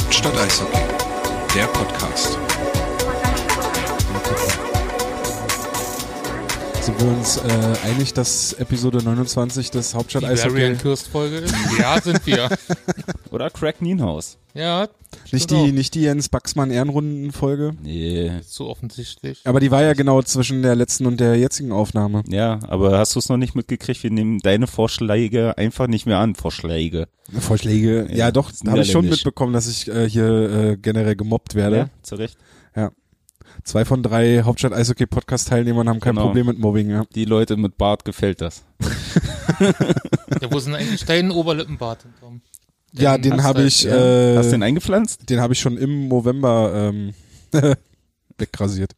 [0.00, 0.78] Hauptstadt Eishockey,
[1.56, 2.38] der Podcast.
[6.80, 11.54] Sind wir uns äh, einig, dass Episode 29 des Hauptstadt Die Eishockey Varian Kirst-Folge ist?
[11.80, 12.48] Ja, sind wir.
[13.32, 14.38] Oder Craig Nienhaus.
[14.54, 14.86] Ja,
[15.32, 17.72] nicht die, nicht die Jens Baxmann Ehrenrunden-Folge?
[17.82, 18.32] Nee.
[18.46, 19.40] so offensichtlich.
[19.44, 22.22] Aber die war ja genau zwischen der letzten und der jetzigen Aufnahme.
[22.28, 24.02] Ja, aber hast du es noch nicht mitgekriegt?
[24.02, 26.34] Wir nehmen deine Vorschläge einfach nicht mehr an.
[26.34, 27.08] Vorschläge.
[27.38, 28.06] Vorschläge.
[28.10, 31.76] Ja, Ja, doch, habe ich schon mitbekommen, dass ich äh, hier äh, generell gemobbt werde.
[31.76, 32.38] Ja, zu Recht.
[33.64, 36.26] Zwei von drei Hauptstadt Eishockey Podcast Teilnehmern haben kein Genau.
[36.26, 37.04] Problem mit Mobbing, ja.
[37.14, 38.64] Die Leute mit Bart gefällt das.
[40.40, 42.06] Ja, wo sind eigentlich dein Oberlippenbart?
[42.20, 42.40] Tom?
[42.92, 43.94] Ja, den habe ich Ja.
[43.94, 45.28] äh, Hast du den eingepflanzt?
[45.28, 47.14] den habe ich schon im November ähm,
[48.38, 48.92] wegrasiert.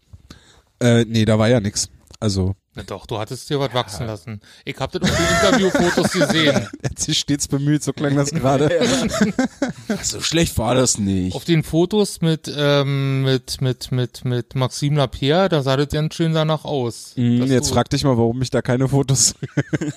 [0.80, 1.88] Äh, nee, da war ja nix.
[2.20, 4.40] Also, Na doch, du hattest dir was wachsen lassen.
[4.66, 6.68] Ich hab das auf den Interviewfotos gesehen.
[6.82, 8.68] er hat sich stets bemüht, so klang das gerade.
[10.02, 11.34] So schlecht war das nicht.
[11.34, 16.15] Auf den Fotos mit, ähm, mit, mit, mit, mit Maxime Lapierre, da sah das ganz
[16.15, 17.15] schön danach aus.
[17.16, 19.34] Dass Jetzt du- frag dich mal, warum ich da keine Fotos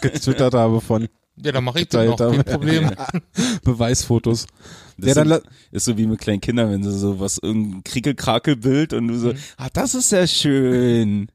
[0.02, 2.44] getwittert habe von Ja, dann mache ich das noch, kein.
[2.45, 2.92] Problem.
[3.64, 4.45] Beweisfotos.
[4.98, 7.40] Das Ja, dann la- ist, ist so wie mit kleinen Kindern, wenn sie so was,
[7.42, 11.28] irgendein Kriegelkrakelbild und du so, ah, das ist ja schön.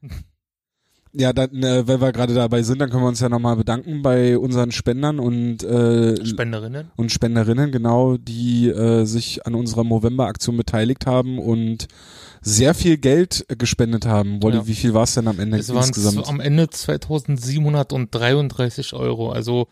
[1.12, 4.02] Ja, dann, äh, wenn wir gerade dabei sind, dann können wir uns ja nochmal bedanken
[4.02, 6.90] bei unseren Spendern und, äh, Spenderinnen.
[6.96, 11.88] und Spenderinnen, genau, die äh, sich an unserer Movember-Aktion beteiligt haben und
[12.40, 14.42] sehr viel Geld äh, gespendet haben.
[14.42, 14.66] Wolli, Ja.
[14.66, 16.16] wie viel war es denn am Ende Es waren insgesamt?
[16.24, 19.30] z- am Ende 2733 Euro.
[19.30, 19.68] Also,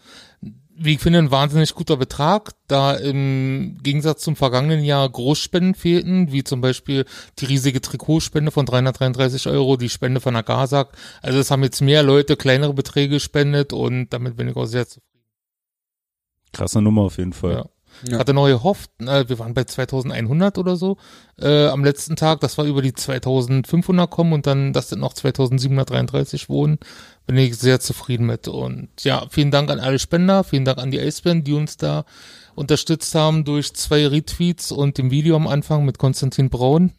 [0.78, 6.32] wie ich finde, ein wahnsinnig guter Betrag, da im Gegensatz zum vergangenen Jahr Großspenden fehlten,
[6.32, 7.06] wie zum Beispiel
[7.38, 10.92] die riesige Trikotspende von 333 Euro, die Spende von Agasak.
[11.22, 14.86] Also es haben jetzt mehr Leute kleinere Beträge gespendet und damit bin ich auch sehr
[14.86, 15.06] zufrieden.
[16.52, 17.52] Krasse Nummer auf jeden Fall.
[17.52, 17.64] Ja.
[18.08, 18.18] Ja.
[18.18, 20.96] Hatte neu gehofft, äh, wir waren bei 2100 oder so
[21.38, 25.12] äh, am letzten Tag, das war über die 2500 kommen und dann, dass das noch
[25.12, 26.78] 2733 wohnen,
[27.26, 28.48] bin ich sehr zufrieden mit.
[28.48, 32.04] Und ja, vielen Dank an alle Spender, vielen Dank an die Aceband, die uns da
[32.54, 36.92] unterstützt haben durch zwei Retweets und dem Video am Anfang mit Konstantin Braun.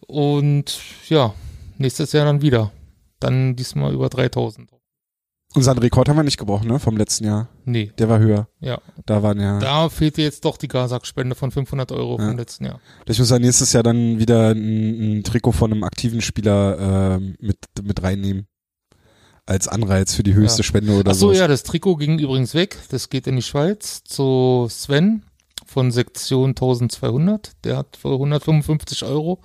[0.00, 1.34] Und ja,
[1.78, 2.72] nächstes Jahr dann wieder.
[3.18, 4.75] Dann diesmal über 3000.
[5.56, 7.48] Unseren Rekord haben wir nicht gebrochen, ne, vom letzten Jahr.
[7.64, 8.48] Nee, Der war höher.
[8.60, 8.78] ja.
[9.06, 9.58] Da waren ja.
[9.58, 12.28] Da fehlte jetzt doch die Gasak-Spende von 500 Euro Ja.
[12.28, 12.80] vom letzten Jahr.
[13.06, 17.20] Ich muss ja nächstes Jahr dann wieder ein, ein Trikot von einem aktiven Spieler äh,
[17.40, 18.46] mit, mit reinnehmen.
[19.48, 20.64] Als Anreiz für die höchste Ja.
[20.64, 21.38] Spende oder Ach so, sowas.
[21.38, 22.76] ja, das Trikot ging übrigens weg.
[22.90, 25.22] Das geht in die Schweiz zu Sven
[25.64, 27.52] von Sektion 1200.
[27.64, 29.40] Der hat für 155 Euro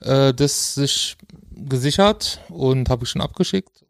[0.00, 1.16] äh, das sich
[1.50, 3.84] gesichert und habe ich schon abgeschickt.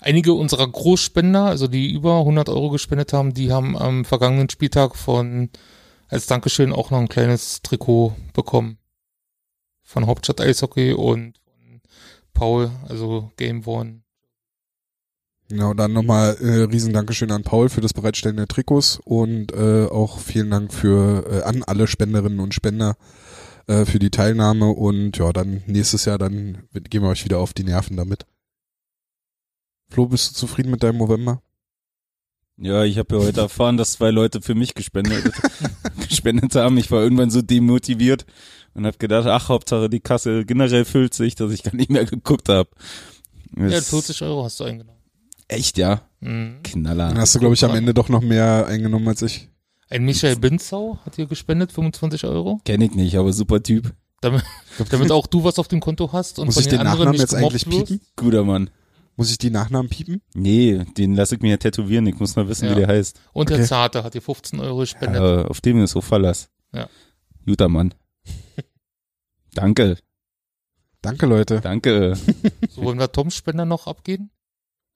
[0.00, 4.96] Einige unserer Großspender, also die über 100 Euro gespendet haben, die haben am vergangenen Spieltag
[4.96, 5.50] von
[6.08, 8.78] als Dankeschön auch noch ein kleines Trikot bekommen.
[9.82, 11.80] Von Hauptstadt Eishockey und von
[12.34, 14.02] Paul, also Game One.
[15.48, 19.86] Genau, dann nochmal äh, riesen Dankeschön an Paul für das Bereitstellen der Trikots und äh,
[19.86, 22.96] auch vielen Dank für äh, an alle Spenderinnen und Spender
[23.66, 27.52] äh, für die Teilnahme und ja, dann nächstes Jahr dann gehen wir euch wieder auf
[27.52, 28.26] die Nerven damit.
[29.90, 31.42] Flo, bist du zufrieden mit deinem November?
[32.56, 35.32] Ja, ich habe ja heute erfahren, dass zwei Leute für mich gespendet,
[36.08, 36.76] gespendet haben.
[36.76, 38.26] Ich war irgendwann so demotiviert
[38.74, 42.04] und habe gedacht, ach, Hauptsache die Kasse generell füllt sich, dass ich gar nicht mehr
[42.04, 42.68] geguckt habe.
[43.56, 45.00] Ja, 40 Euro hast du eingenommen.
[45.48, 46.02] Echt, ja?
[46.20, 46.62] Mhm.
[46.62, 47.08] Knaller.
[47.08, 49.48] Dann hast du, glaube ich, am Ende doch noch mehr eingenommen als ich.
[49.88, 52.60] Ein Michael Binzau hat dir gespendet, 25 Euro.
[52.64, 53.92] Kenn ich nicht, aber super Typ.
[54.20, 54.44] Damit,
[54.90, 57.06] damit auch du was auf dem Konto hast und Muss von ich den, den anderen
[57.06, 57.88] Nachnamen nicht jetzt eigentlich wirst.
[57.88, 58.00] piepen?
[58.14, 58.70] Guter Mann.
[59.20, 60.22] Muss ich die Nachnamen piepen?
[60.32, 62.06] Nee, den lasse ich mir ja tätowieren.
[62.06, 62.70] Ich muss noch wissen, Ja.
[62.70, 63.20] wie der heißt.
[63.34, 63.58] Und Okay.
[63.58, 65.20] der Zarte hat dir 15 Euro gespendet.
[65.20, 66.48] Äh, auf dem ist so Verlass.
[66.72, 66.88] Ja.
[67.44, 67.92] Guter Mann.
[69.54, 69.98] Danke,
[71.02, 71.60] Danke, Leute.
[71.60, 72.16] danke.
[72.70, 74.30] So wollen wir Toms Spender noch abgeben?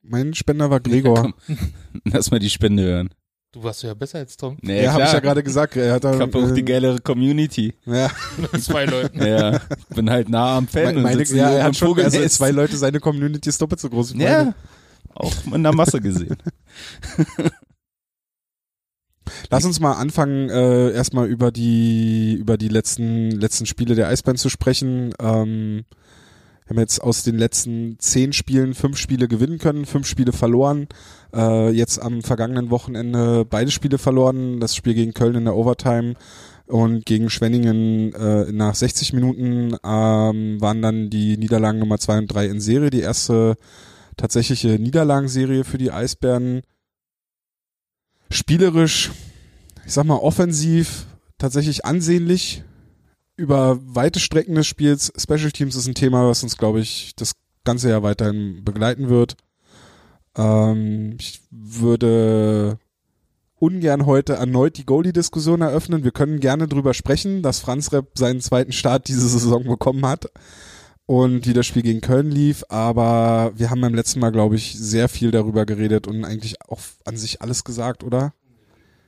[0.00, 1.34] Mein Spender war Gregor.
[2.04, 3.10] Lass mal die Spende hören.
[3.54, 4.56] Du warst ja besser als Tom.
[4.62, 5.76] Nee, ja, habe ich ja gerade gesagt.
[5.76, 7.72] Er hat Ich habe auch äh, die geilere Community.
[7.86, 8.10] ja,
[8.60, 9.24] Zwei Leuten.
[9.24, 10.86] Ja, ich bin halt nah am Fan.
[10.86, 13.80] meine, und meine, sitze ja, er hat schon, also zwei Leute, seine Community ist doppelt
[13.80, 14.28] so groß wie meine.
[14.28, 14.54] Ja,
[15.14, 16.36] auch in der Masse gesehen.
[19.50, 24.36] Lass uns mal anfangen, äh, erstmal über die über die letzten letzten Spiele der Eisbären
[24.36, 25.14] zu sprechen.
[25.20, 25.84] Ähm,
[26.68, 30.88] haben jetzt aus den letzten zehn Spielen fünf Spiele gewinnen können, fünf Spiele verloren.
[31.34, 34.60] Äh, jetzt am vergangenen Wochenende beide Spiele verloren.
[34.60, 36.14] Das Spiel gegen Köln in der Overtime
[36.66, 42.28] und gegen Schwenningen äh, nach 60 Minuten ähm, waren dann die Niederlagen Nummer zwei und
[42.28, 42.88] drei in Serie.
[42.88, 43.56] Die erste
[44.16, 46.62] tatsächliche Niederlagenserie für die Eisbären.
[48.30, 49.10] Spielerisch,
[49.84, 51.06] ich sag mal offensiv,
[51.36, 52.64] tatsächlich ansehnlich
[53.36, 55.12] über weite Strecken des Spiels.
[55.16, 57.32] Special Teams ist ein Thema, was uns, glaube ich, das
[57.64, 59.36] ganze Jahr weiterhin begleiten wird.
[60.36, 62.78] Ähm, ich würde
[63.58, 66.04] ungern heute erneut die Goalie-Diskussion eröffnen.
[66.04, 70.26] Wir können gerne drüber sprechen, dass Franz Repp seinen zweiten Start diese Saison bekommen hat
[71.06, 74.78] und wie das Spiel gegen Köln lief, aber wir haben beim letzten Mal, glaube ich,
[74.78, 78.32] sehr viel darüber geredet und eigentlich auch an sich alles gesagt, oder?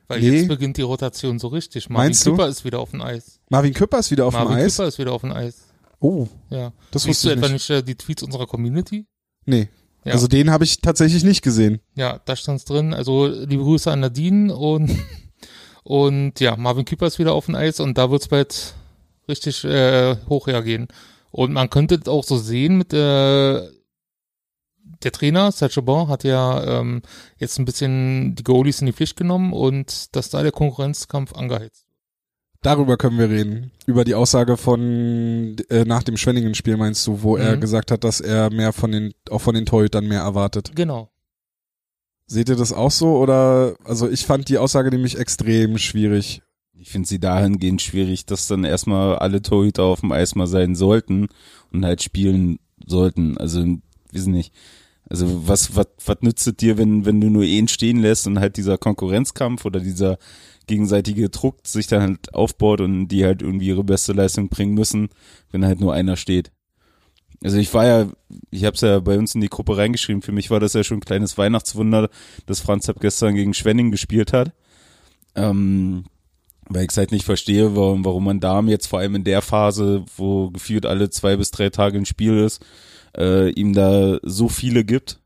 [0.08, 0.30] Weil Nee.
[0.38, 1.88] jetzt beginnt die Rotation so richtig.
[1.88, 2.30] Marvin Meinst du?
[2.32, 3.40] Küpper ist wieder auf dem Eis.
[3.50, 4.76] Marvin Küpper ist wieder auf Marvin dem Eis.
[4.76, 5.66] Küpper ist wieder auf dem Eis.
[6.00, 6.72] Oh, Ja.
[6.90, 7.68] das Siehst wusste du ich etwa nicht.
[7.68, 9.06] nicht äh, die Tweets unserer Community?
[9.46, 9.68] Nee.
[10.04, 10.12] Ja.
[10.12, 11.80] Also den habe ich tatsächlich nicht gesehen.
[11.96, 12.94] Ja, da stand's drin.
[12.94, 14.90] Also liebe Grüße an Nadine und
[15.82, 18.74] und ja, Marvin Küpper ist wieder auf dem Eis und da wird's bald
[19.28, 20.88] richtig äh, hoch hergehen.
[21.32, 23.70] Und man könnte es auch so sehen mit der
[25.02, 27.02] der Trainer, Sergio Bon, hat ja ähm,
[27.38, 31.84] jetzt ein bisschen die Goalies in die Pflicht genommen und dass da der Konkurrenzkampf angeheizt.
[32.62, 33.70] Darüber können wir reden.
[33.86, 37.60] Über die Aussage von äh, nach dem Schwenningen-Spiel meinst du, wo er Mhm.
[37.60, 40.72] gesagt hat, dass er mehr von den auch von den Torhütern mehr erwartet.
[40.74, 41.10] Genau.
[42.26, 46.42] Seht ihr das auch so oder also ich fand die Aussage nämlich extrem schwierig.
[46.78, 50.74] Ich finde sie dahingehend schwierig, dass dann erstmal alle Torhüter auf dem Eis mal sein
[50.74, 51.28] sollten
[51.72, 53.38] und halt spielen sollten.
[53.38, 53.64] Also,
[54.12, 54.52] wissen nicht.
[55.08, 58.40] Also, was, was, was nützt es dir, wenn, wenn du nur ihn stehen lässt und
[58.40, 60.18] halt dieser Konkurrenzkampf oder dieser
[60.66, 65.08] gegenseitige Druck sich dann halt aufbaut und die halt irgendwie ihre beste Leistung bringen müssen,
[65.52, 66.50] wenn halt nur einer steht.
[67.44, 68.08] Also ich war ja,
[68.50, 70.82] ich habe es ja bei uns in die Gruppe reingeschrieben, für mich war das ja
[70.82, 72.08] schon ein kleines Weihnachtswunder,
[72.46, 74.52] dass Franz Zapp gestern gegen Schwenning gespielt hat.
[75.34, 76.04] Ähm,
[76.68, 79.42] weil ich es halt nicht verstehe, warum, warum man Darm jetzt vor allem in der
[79.42, 82.64] Phase, wo gefühlt alle zwei bis drei Tage ein Spiel ist,
[83.16, 85.20] äh, ihm da so viele gibt.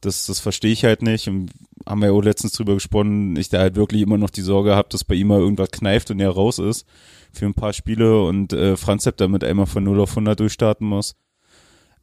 [0.00, 1.28] Das, das verstehe ich halt nicht.
[1.28, 1.50] Und
[1.86, 4.74] haben wir ja auch letztens drüber gesprochen, ich da halt wirklich immer noch die Sorge
[4.74, 6.86] habe, dass bei ihm mal irgendwas kneift und er raus ist
[7.32, 10.86] für ein paar Spiele und äh, Franz Sepp damit einmal von 0 auf 100 durchstarten
[10.86, 11.14] muss.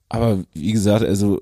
[0.09, 1.41] Aber wie gesagt, also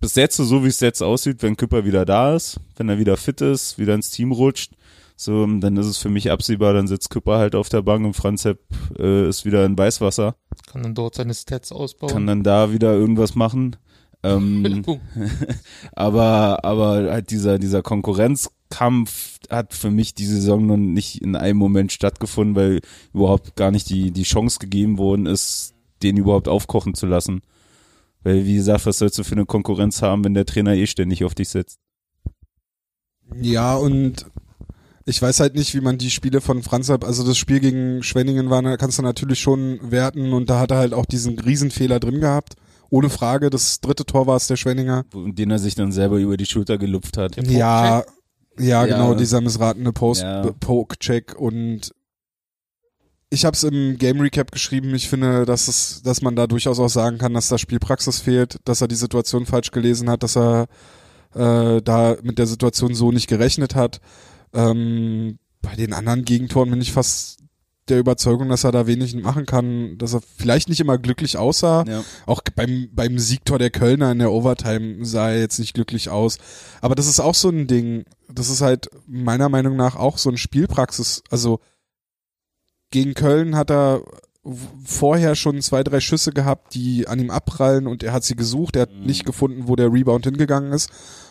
[0.00, 3.16] bis jetzt, so wie es jetzt aussieht, wenn Küpper wieder da ist, wenn er wieder
[3.16, 4.72] fit ist, wieder ins Team rutscht,
[5.20, 8.14] so, dann ist es für mich absehbar, dann sitzt Küpper halt auf der Bank und
[8.14, 8.60] Franz Sepp
[8.96, 10.36] äh, ist wieder in Weißwasser,
[10.70, 12.12] Kann dann dort seine Stats ausbauen.
[12.12, 13.74] kann dann da wieder irgendwas machen.
[14.22, 14.84] Ähm,
[15.92, 21.58] aber, aber halt dieser, dieser Konkurrenzkampf hat für mich die Saison noch nicht in einem
[21.58, 22.80] Moment stattgefunden, weil
[23.12, 25.74] überhaupt gar nicht die, die Chance gegeben worden ist,
[26.04, 27.40] den überhaupt aufkochen zu lassen.
[28.22, 31.24] Weil, wie gesagt, was sollst du für eine Konkurrenz haben, wenn der Trainer eh ständig
[31.24, 31.80] auf dich setzt?
[33.34, 34.26] Ja, und
[35.08, 38.50] ich weiß halt nicht, wie man die Spiele von Franz also das Spiel gegen Schwenningen
[38.50, 41.98] war, da kannst du natürlich schon werten und da hat er halt auch diesen Riesenfehler
[41.98, 42.56] drin gehabt.
[42.90, 45.04] Ohne Frage, das dritte Tor war es der Schwenninger.
[45.14, 47.36] Den er sich dann selber über die Schulter gelupft hat.
[47.36, 48.04] Ja, ja,
[48.58, 48.84] Ja.
[48.86, 50.42] genau, dieser missratene Post Ja.
[50.60, 51.92] Poke-Check und
[53.30, 54.94] ich habe es im Game Recap geschrieben.
[54.94, 58.58] Ich finde, dass es, dass man da durchaus auch sagen kann, dass da Spielpraxis fehlt,
[58.64, 60.66] dass er die Situation falsch gelesen hat, dass er
[61.34, 64.00] äh, da mit der Situation so nicht gerechnet hat.
[64.52, 67.38] Ähm, bei den anderen Gegentoren bin ich fast
[67.88, 71.84] der Überzeugung, dass er da wenig machen kann, dass er vielleicht nicht immer glücklich aussah.
[71.88, 72.04] Ja.
[72.26, 76.36] Auch beim, beim Siegtor der Kölner in der Overtime sah er jetzt nicht glücklich aus.
[76.82, 78.04] Aber das ist auch so ein Ding.
[78.30, 81.22] Das ist halt meiner Meinung nach auch so ein Spielpraxis.
[81.30, 81.60] Also
[82.90, 84.02] gegen Köln hat er
[84.84, 88.76] vorher schon zwei, drei Schüsse gehabt, die an ihm abprallen und er hat sie gesucht.
[88.76, 89.06] Er hat Mhm.
[89.06, 90.90] nicht gefunden, wo der Rebound hingegangen ist.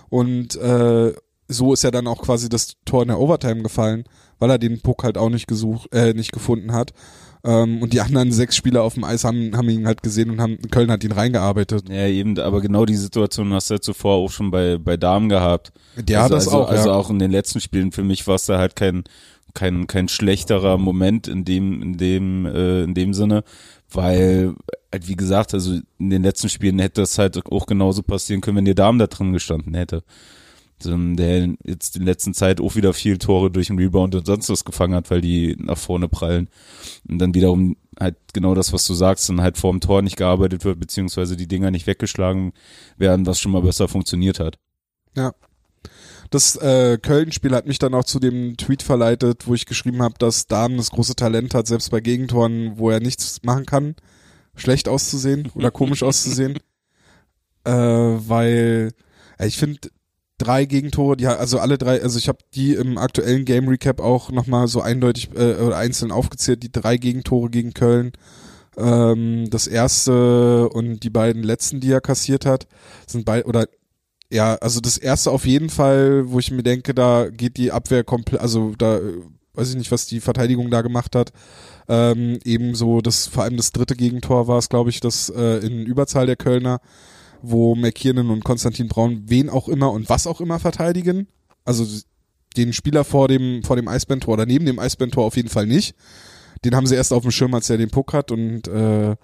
[0.10, 1.13] Und äh,
[1.48, 4.04] so ist ja dann auch quasi das Tor in der Overtime gefallen,
[4.39, 6.94] weil er den Puck halt auch nicht gesucht, äh, nicht gefunden hat.
[7.44, 10.42] Ähm, und die anderen sechs Spieler auf dem Eis haben, haben ihn halt gesehen und
[10.42, 11.88] haben, Köln hat ihn reingearbeitet.
[11.89, 15.30] Ja, eben, aber genau die Situation hast du ja zuvor auch schon bei, bei Damen
[15.30, 15.72] gehabt.
[15.96, 16.96] Der hat also, das also, auch, Also ja.
[16.96, 19.04] auch in den letzten Spielen für mich war es da halt kein,
[19.54, 23.44] kein, kein schlechterer Moment in dem, in dem, äh, in dem Sinne,
[23.89, 24.54] weil,
[24.92, 28.58] halt wie gesagt, also in den letzten Spielen hätte das halt auch genauso passieren können,
[28.58, 30.04] wenn der Damen da drin gestanden hätte.
[30.79, 34.50] So, der jetzt in letzter Zeit auch wieder viel Tore durch den Rebound und sonst
[34.50, 36.50] was gefangen hat, weil die nach vorne prallen.
[37.10, 40.65] Und dann wiederum halt genau das, was du sagst, dann halt vorm Tor nicht gearbeitet
[40.65, 42.53] wird, beziehungsweise die Dinger nicht weggeschlagen
[42.98, 44.60] werden, was schon mal besser funktioniert hat.
[46.29, 50.15] Das äh, Köln-Spiel hat mich dann auch zu dem Tweet verleitet, wo ich geschrieben habe,
[50.19, 53.96] dass Damen das große Talent hat, selbst bei Gegentoren, wo er nichts machen kann,
[54.55, 56.60] schlecht auszusehen oder komisch auszusehen.
[57.63, 57.72] Äh,
[58.29, 58.93] weil
[59.39, 59.89] ich finde
[60.38, 64.32] drei Gegentore, ha- also alle drei, also ich habe die im aktuellen Game Recap auch
[64.32, 68.12] nochmal so eindeutig äh, oder einzeln aufgezählt, die drei Gegentore gegen Köln.
[68.77, 72.67] Ähm, das erste und die beiden letzten, die er kassiert hat,
[73.08, 73.67] sind bei oder
[74.32, 78.03] ja, also das erste auf jeden Fall, wo ich mir denke, da geht die Abwehr
[78.03, 79.13] komplett, also da äh,
[79.53, 81.32] weiß ich nicht, was die Verteidigung da gemacht hat.
[81.88, 85.86] Ähm, ebenso das, vor allem das dritte Gegentor war es, glaube ich, das äh, in
[85.86, 86.79] Überzahl der Kölner,
[87.41, 91.27] wo McKiernan und Konstantin Braun wen auch immer und was auch immer verteidigen.
[91.65, 91.86] Also
[92.56, 95.96] den Spieler vor dem, vor dem Eisbandtor oder neben dem Eisbandtor auf jeden Fall nicht.
[96.65, 99.15] Den haben sie erst auf dem Schirm, als er den Puck hat und äh,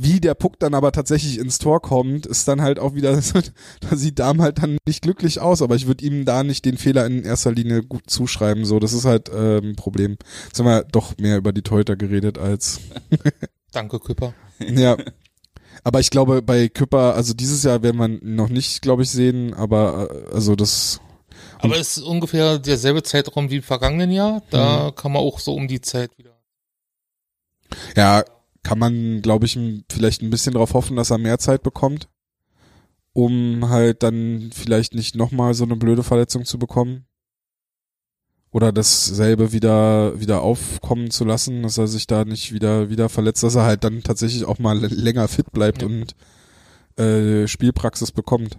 [0.00, 3.20] wie der Puck dann aber tatsächlich ins Tor kommt, ist dann halt auch wieder,
[3.80, 6.76] da sieht Darm halt dann nicht glücklich aus, aber ich würde ihm da nicht den
[6.76, 10.16] Fehler in erster Linie gut zuschreiben, so, das ist halt äh, ein Problem.
[10.46, 12.80] Jetzt haben wir doch mehr über die Teuter geredet als,
[13.72, 14.34] Danke, Küpper.
[14.60, 14.96] ja.
[15.84, 19.54] Aber ich glaube, bei Küpper, also dieses Jahr werden wir noch nicht, glaube ich, sehen,
[19.54, 21.00] aber äh, also das,
[21.58, 24.42] Aber es ist ungefähr derselbe Zeitraum wie im vergangenen Jahr.
[24.50, 26.36] Da kann man auch so um die Zeit wieder.
[27.96, 28.24] ja,
[28.62, 29.58] kann man, glaube ich,
[29.90, 32.08] vielleicht ein bisschen darauf hoffen, dass er mehr Zeit bekommt,
[33.12, 37.06] um halt dann vielleicht nicht nochmal so eine blöde Verletzung zu bekommen.
[38.50, 43.42] Oder dasselbe wieder, wieder aufkommen zu lassen, dass er sich da nicht wieder, wieder verletzt,
[43.42, 45.88] dass er halt dann tatsächlich auch mal länger fit bleibt Ja.
[45.88, 46.14] und
[46.98, 48.58] äh, Spielpraxis bekommt.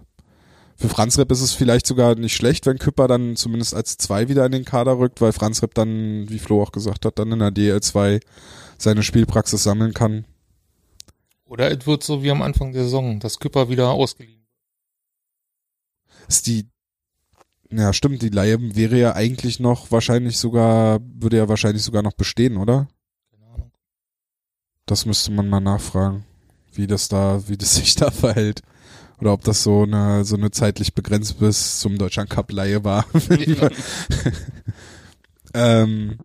[0.76, 4.28] Für Franz Repp ist es vielleicht sogar nicht schlecht, wenn Küpper dann zumindest als zwei
[4.28, 7.32] wieder in den Kader rückt, weil Franz Repp dann, wie Flo auch gesagt hat, dann
[7.32, 8.20] in der DL2
[8.78, 10.24] seine Spielpraxis sammeln kann.
[11.44, 16.28] Oder es wird so wie am Anfang der Saison, dass Küpper wieder ausgeliehen wird.
[16.28, 16.66] Ist die,
[17.70, 22.12] ja stimmt, die Leihe wäre ja eigentlich noch wahrscheinlich sogar, würde ja wahrscheinlich sogar noch
[22.12, 22.88] bestehen, oder?
[23.30, 23.72] Keine Ahnung.
[24.86, 26.24] Das müsste man mal nachfragen,
[26.72, 28.62] wie das da, wie das sich da verhält.
[29.20, 33.04] Oder ob das so eine, so eine zeitlich begrenzt bis zum Deutschland Cup Leihe war.
[35.54, 36.18] ähm,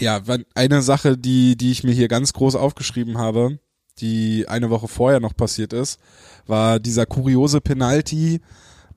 [0.00, 0.20] ja,
[0.54, 3.58] eine Sache, die, die ich mir hier ganz groß aufgeschrieben habe,
[3.98, 6.00] die eine Woche vorher noch passiert ist,
[6.46, 8.40] war dieser kuriose Penalty,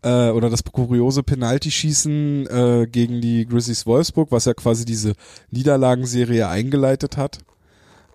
[0.07, 5.13] äh, oder das kuriose Penalty-Schießen äh, gegen die Grizzlies Wolfsburg, was ja quasi diese
[5.51, 7.39] Niederlagenserie eingeleitet hat.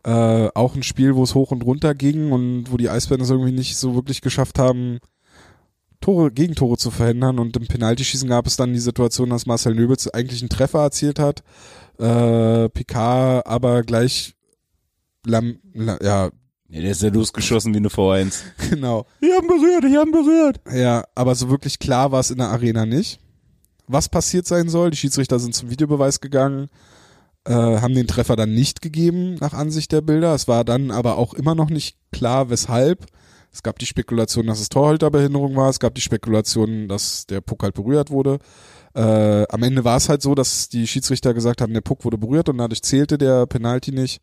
[0.04, 3.30] Äh, auch ein Spiel, wo es hoch und runter ging und wo die Eisbären es
[3.30, 4.98] irgendwie nicht so wirklich geschafft haben,
[6.00, 7.38] Tore, Gegentore zu verhindern.
[7.38, 11.18] Und im Penaltyschießen gab es dann die Situation, dass Marcel Nöbels eigentlich einen Treffer erzielt
[11.18, 11.42] hat.
[11.98, 14.34] Äh, Picard aber gleich
[15.24, 16.30] Lam, la, ja,
[16.72, 18.44] Nee, der ist ja losgeschossen wie eine V1.
[18.70, 19.04] genau.
[19.22, 20.58] Die haben berührt, die haben berührt.
[20.72, 23.20] Ja, aber so wirklich klar war es in der Arena nicht.
[23.88, 26.70] Was passiert sein soll, die Schiedsrichter sind zum Videobeweis gegangen,
[27.44, 30.34] äh, haben den Treffer dann nicht gegeben nach Ansicht der Bilder.
[30.34, 33.04] Es war dann aber auch immer noch nicht klar, weshalb.
[33.52, 35.68] Es gab die Spekulation, dass es Torhüterbehinderung war.
[35.68, 38.38] Es gab die Spekulation, dass der Puck halt berührt wurde.
[38.94, 42.16] Äh, am Ende war es halt so, dass die Schiedsrichter gesagt haben, der Puck wurde
[42.16, 44.22] berührt und dadurch zählte der Penalty nicht.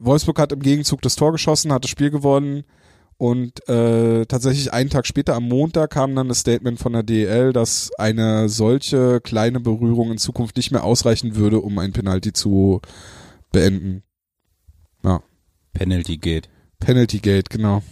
[0.00, 2.64] Wolfsburg hat im Gegenzug das Tor geschossen, hat das Spiel gewonnen
[3.16, 7.52] und äh, tatsächlich einen Tag später am Montag kam dann das Statement von der DEL,
[7.52, 12.80] dass eine solche kleine Berührung in Zukunft nicht mehr ausreichen würde, um ein Penalty zu
[13.52, 14.02] beenden.
[15.72, 16.48] Penalty Gate.
[16.78, 17.82] Penalty Gate, genau.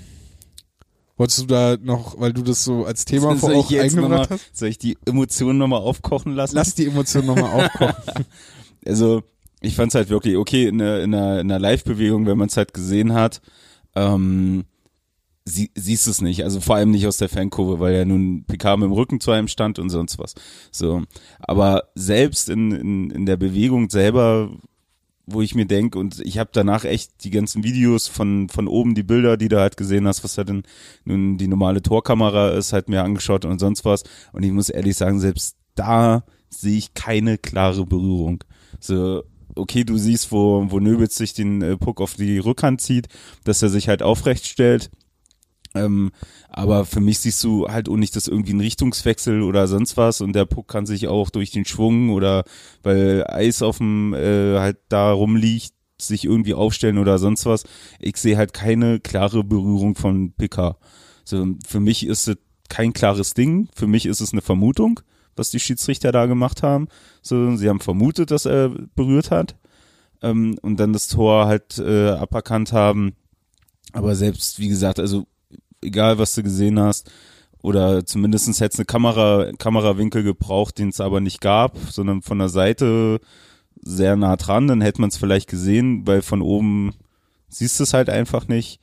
[1.17, 4.21] Wolltest du da noch, weil du das so als Thema vor soll auch jetzt nochmal,
[4.21, 4.57] eingebracht hast?
[4.57, 6.55] soll ich die Emotionen nochmal aufkochen lassen?
[6.55, 8.25] Lass die Emotionen nochmal aufkochen.
[8.87, 9.23] also
[9.61, 12.75] ich fand's halt wirklich okay in in der, in der Live-Bewegung, wenn man es halt
[12.75, 13.41] gesehen hat,
[13.95, 14.65] ähm,
[15.45, 16.45] sie, siehst es nicht.
[16.45, 19.31] Also vor allem nicht aus der Fankurve, weil ja nun PK mit dem Rücken zu
[19.31, 20.35] einem stand und sonst was.
[20.71, 21.03] So,
[21.41, 24.51] aber selbst in, in, in der Bewegung selber
[25.31, 28.95] wo ich mir denke, und ich habe danach echt die ganzen Videos von, von oben,
[28.95, 30.63] die Bilder, die du halt gesehen hast, was halt in,
[31.05, 34.05] nun die normale Torkamera ist, halt mir angeschaut und sonst was.
[34.33, 38.43] Und ich muss ehrlich sagen, selbst da sehe ich keine klare Berührung.
[38.81, 39.23] So,
[39.59, 43.09] okay, du siehst, wo, wo Nöbels sich den äh, Puck auf die Rückhand zieht,
[43.45, 44.91] dass er sich halt aufrecht stellt.
[45.75, 46.13] Ähm,
[46.49, 50.21] aber für mich siehst du halt auch nicht, dass irgendwie ein Richtungswechsel oder sonst was
[50.21, 52.45] und der Puck kann sich auch durch den Schwung oder
[52.83, 57.65] weil Eis auf dem äh, halt da rumliegt, sich irgendwie aufstellen oder sonst was.
[57.99, 60.79] Ich sehe halt keine klare Berührung von PK.
[61.25, 62.37] So, für mich ist es
[62.69, 63.69] kein klares Ding.
[63.75, 65.01] Für mich ist es eine Vermutung,
[65.39, 66.89] was die Schiedsrichter da gemacht haben.
[67.23, 69.57] So, sie haben vermutet, dass er berührt hat
[70.23, 73.15] ähm, und dann das Tor halt äh, aberkannt haben.
[73.93, 75.27] Aber selbst, wie gesagt, also
[75.83, 77.11] egal was du gesehen hast,
[77.61, 82.39] oder zumindestens hätte es eine Kamera, Kamerawinkel gebraucht, den es aber nicht gab, sondern von
[82.39, 83.21] der Seite
[83.81, 86.95] sehr nah dran, dann hätte man es vielleicht gesehen, weil von oben
[87.49, 88.81] siehst du es halt einfach nicht.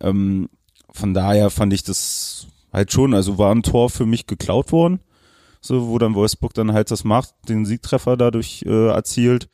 [0.00, 0.48] Ähm,
[0.92, 5.00] von daher fand ich das halt schon, also war ein Tor für mich geklaut worden,
[5.60, 9.48] so wo dann Wolfsburg dann halt das macht, den Siegtreffer dadurch äh, erzielt.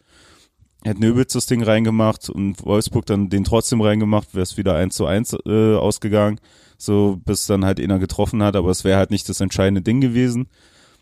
[0.84, 4.94] Hätte Nöbitz das Ding reingemacht und Wolfsburg dann den trotzdem reingemacht, wäre es wieder eins
[4.94, 6.38] zu eins äh, ausgegangen,
[6.78, 10.00] so bis dann halt einer getroffen hat, aber es wäre halt nicht das entscheidende Ding
[10.00, 10.48] gewesen.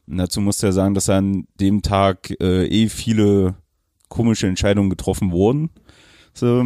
[0.06, 3.56] Und dazu muss er sagen, dass an dem Tag äh, eh viele
[4.08, 5.70] komische Entscheidungen getroffen wurden.
[6.34, 6.64] So,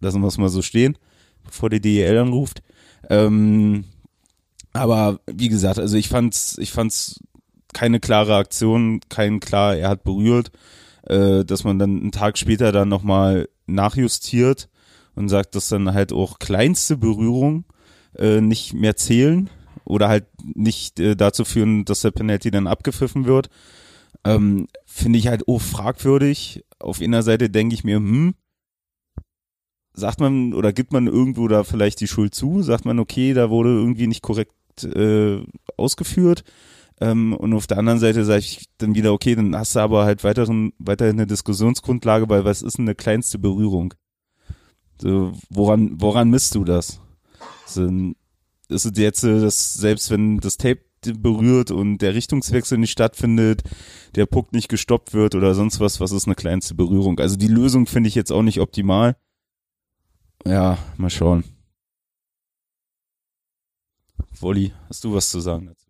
[0.00, 0.96] lassen wir es mal so stehen,
[1.44, 2.62] bevor die DEL anruft.
[3.08, 3.84] Ähm,
[4.72, 7.20] aber wie gesagt, also ich fand's, ich fand's
[7.76, 10.50] keine klare Aktion, kein klar, er hat berührt,
[11.02, 14.70] äh, dass man dann einen Tag später dann nochmal nachjustiert
[15.14, 17.66] und sagt, dass dann halt auch kleinste Berührung
[18.16, 19.50] äh, nicht mehr zählen
[19.84, 23.50] oder halt nicht äh, dazu führen, dass der Penalty dann abgepfiffen wird.
[24.24, 26.64] Ähm, Finde ich halt auch fragwürdig.
[26.78, 28.34] Auf einer Seite denke ich mir, hm,
[29.92, 32.62] sagt man oder gibt man irgendwo da vielleicht die Schuld zu?
[32.62, 35.44] Sagt man, okay, da wurde irgendwie nicht korrekt äh,
[35.76, 36.42] ausgeführt?
[37.00, 40.04] Ähm, und auf der anderen Seite sage ich dann wieder, okay, dann hast du aber
[40.04, 43.94] halt weiterhin, weiterhin eine Diskussionsgrundlage, weil was ist denn eine kleinste Berührung?
[45.00, 47.00] So, woran, woran misst du das?
[47.66, 47.86] So,
[48.68, 53.62] ist es jetzt, dass selbst wenn das Tape berührt und der Richtungswechsel nicht stattfindet,
[54.14, 57.20] der Puck nicht gestoppt wird oder sonst was, was ist eine kleinste Berührung?
[57.20, 59.16] Also die Lösung finde ich jetzt auch nicht optimal.
[60.44, 61.44] Ja, mal schauen.
[64.40, 65.85] Wolli, hast du was zu sagen dazu?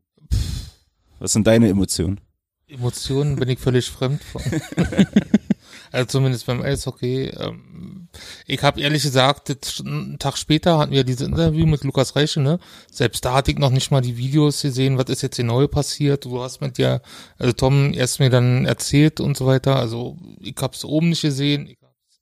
[1.18, 2.20] Was sind deine Emotionen?
[2.68, 4.42] Emotionen bin ich völlig fremd von.
[5.92, 7.26] also zumindest beim Eishockey.
[7.26, 8.08] Ähm,
[8.46, 9.54] ich habe ehrlich gesagt,
[9.84, 12.58] einen Tag später hatten wir dieses Interview mit Lukas Reiche, ne?
[12.90, 15.68] Selbst da hatte ich noch nicht mal die Videos gesehen, was ist jetzt hier neu
[15.68, 16.24] passiert.
[16.24, 17.02] Du hast mit dir,
[17.38, 19.76] also Tom erst mir dann erzählt und so weiter.
[19.76, 22.20] Also ich hab's oben nicht gesehen, ich hab's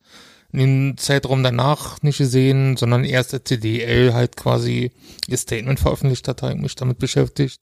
[0.52, 4.92] in den Zeitraum danach nicht gesehen, sondern erst der CDL halt quasi
[5.26, 7.60] ihr Statement veröffentlicht hat, habe ich mich damit beschäftigt.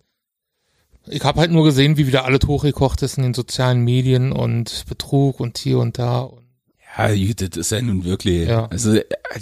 [1.09, 4.85] Ich habe halt nur gesehen, wie wieder alles hochgekocht ist in den sozialen Medien und
[4.89, 6.21] Betrug und hier und da.
[6.21, 6.43] Und
[6.99, 8.67] ja, das ist ja nun wirklich, Ja.
[8.67, 8.95] also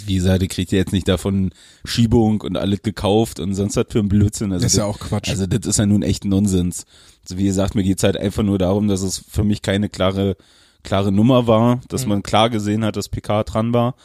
[0.05, 1.51] wie gesagt, ihr kriegt ja jetzt nicht davon
[1.83, 4.53] Schiebung und alles gekauft und sonst was für ein Blödsinn.
[4.53, 5.29] Also ist ja auch Quatsch.
[5.29, 6.85] Also das ist ja nun echt Nonsens.
[7.23, 10.37] Also wie gesagt, mir geht's halt einfach nur darum, dass es für mich keine klare,
[10.83, 12.09] klare Nummer war, dass Mhm.
[12.09, 13.95] man klar gesehen hat, dass PK dran war.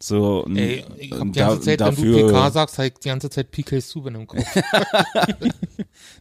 [0.00, 2.94] So, und, ey, ich hab die ganze da- Zeit, dafür, wenn du PK sagst, ich
[2.94, 4.44] die ganze Zeit PK Subban im Kopf.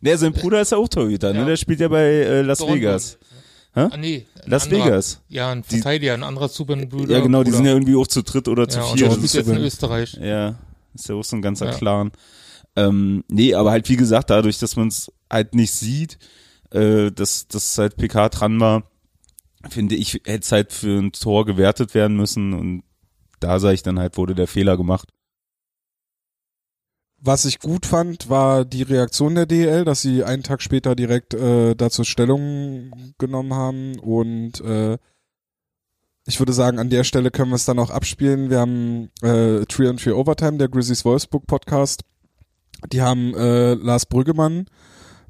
[0.04, 1.46] Der, sein Bruder ist ja auch Torhüter, ne?
[1.46, 2.82] Der spielt ja bei äh, Las Dortmund.
[2.82, 3.18] Vegas.
[3.76, 4.26] Ah, nee.
[4.46, 5.22] Las anderer- Vegas.
[5.30, 7.12] Ja, ein Verteidiger, ein anderer Subban-Bruder.
[7.16, 7.58] Ja, genau, die Bruder.
[7.58, 9.08] sind ja irgendwie auch zu dritt oder zu ja, und vier.
[9.08, 10.14] der Das spielt ist jetzt in Österreich.
[10.22, 10.56] Ja,
[10.94, 11.72] ist ja auch so ein ganzer Ja.
[11.74, 12.12] Clan.
[12.76, 16.18] Ähm, nee, aber halt wie gesagt, dadurch, dass man es halt nicht sieht,
[16.72, 18.84] äh, dass dass halt PK dran war,
[19.70, 22.84] finde ich, hätte es halt für ein Tor gewertet werden müssen und
[23.40, 25.10] da sage ich dann halt, wurde der Fehler gemacht.
[27.26, 31.34] Was ich gut fand, war die Reaktion der DL, dass sie einen Tag später direkt
[31.34, 34.98] äh, dazu Stellung genommen haben und äh,
[36.26, 38.50] ich würde sagen, an der Stelle können wir es dann auch abspielen.
[38.50, 42.04] Wir haben äh, Tree and Tree Overtime, der Grizzlies Wolfsburg Podcast.
[42.92, 44.66] Die haben äh, Lars Brüggemann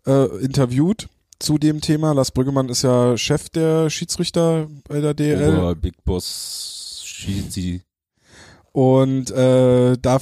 [0.07, 2.13] äh, interviewt zu dem Thema.
[2.13, 5.57] Lars Brüggemann ist ja Chef der Schiedsrichter bei der DL.
[5.57, 7.83] Ober Big Boss Schizi.
[8.71, 10.19] Und äh, da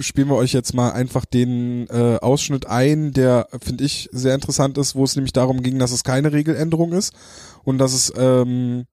[0.00, 4.78] spielen wir euch jetzt mal einfach den äh, Ausschnitt ein, der, finde ich, sehr interessant
[4.78, 7.14] ist, wo es nämlich darum ging, dass es keine Regeländerung ist
[7.64, 8.86] und dass es, ähm,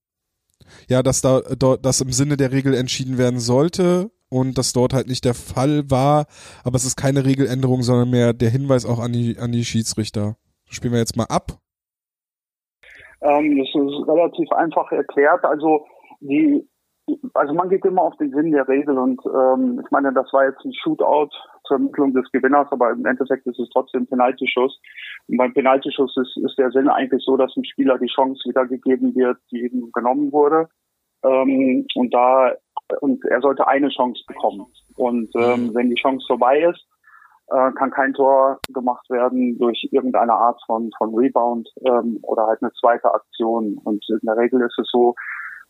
[0.87, 4.93] ja, dass da dort, dass im Sinne der Regel entschieden werden sollte und das dort
[4.93, 6.25] halt nicht der Fall war,
[6.63, 10.35] aber es ist keine Regeländerung, sondern mehr der Hinweis auch an die, an die Schiedsrichter.
[10.69, 11.59] Spielen wir jetzt mal ab.
[13.21, 15.43] Ähm, das ist relativ einfach erklärt.
[15.43, 15.85] Also
[16.19, 16.67] die,
[17.33, 20.45] also man geht immer auf den Sinn der Regel und ähm, ich meine, das war
[20.45, 21.29] jetzt ein Shootout
[21.65, 24.79] zur Ermittlung des Gewinners, aber im Endeffekt ist es trotzdem ein Penaltyschuss.
[25.27, 29.15] Und beim Penaltyschuss ist, ist der Sinn eigentlich so, dass dem Spieler die Chance wiedergegeben
[29.15, 30.67] wird, die ihm genommen wurde.
[31.23, 32.53] Ähm, und da
[33.01, 34.65] und er sollte eine Chance bekommen.
[34.95, 36.85] Und ähm, wenn die Chance vorbei ist,
[37.47, 42.61] äh, kann kein Tor gemacht werden durch irgendeine Art von, von Rebound ähm, oder halt
[42.61, 43.79] eine zweite Aktion.
[43.83, 45.15] Und in der Regel ist es so,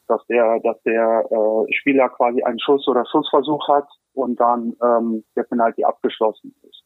[0.07, 5.23] dass der, dass der äh, Spieler quasi einen Schuss oder Schussversuch hat und dann ähm,
[5.35, 6.83] der Penalty abgeschlossen ist.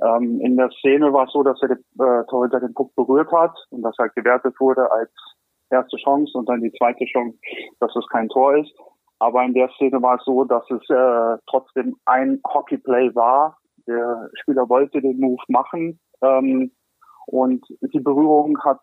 [0.00, 3.32] Ähm, in der Szene war es so, dass er den äh, Torhüter den Puck berührt
[3.32, 5.10] hat und das halt gewertet wurde als
[5.70, 7.36] erste Chance und dann die zweite Chance,
[7.80, 8.72] dass es kein Tor ist.
[9.18, 13.58] Aber in der Szene war es so, dass es äh, trotzdem ein Hockeyplay war.
[13.86, 16.70] Der Spieler wollte den Move machen ähm,
[17.26, 18.80] und die Berührung hat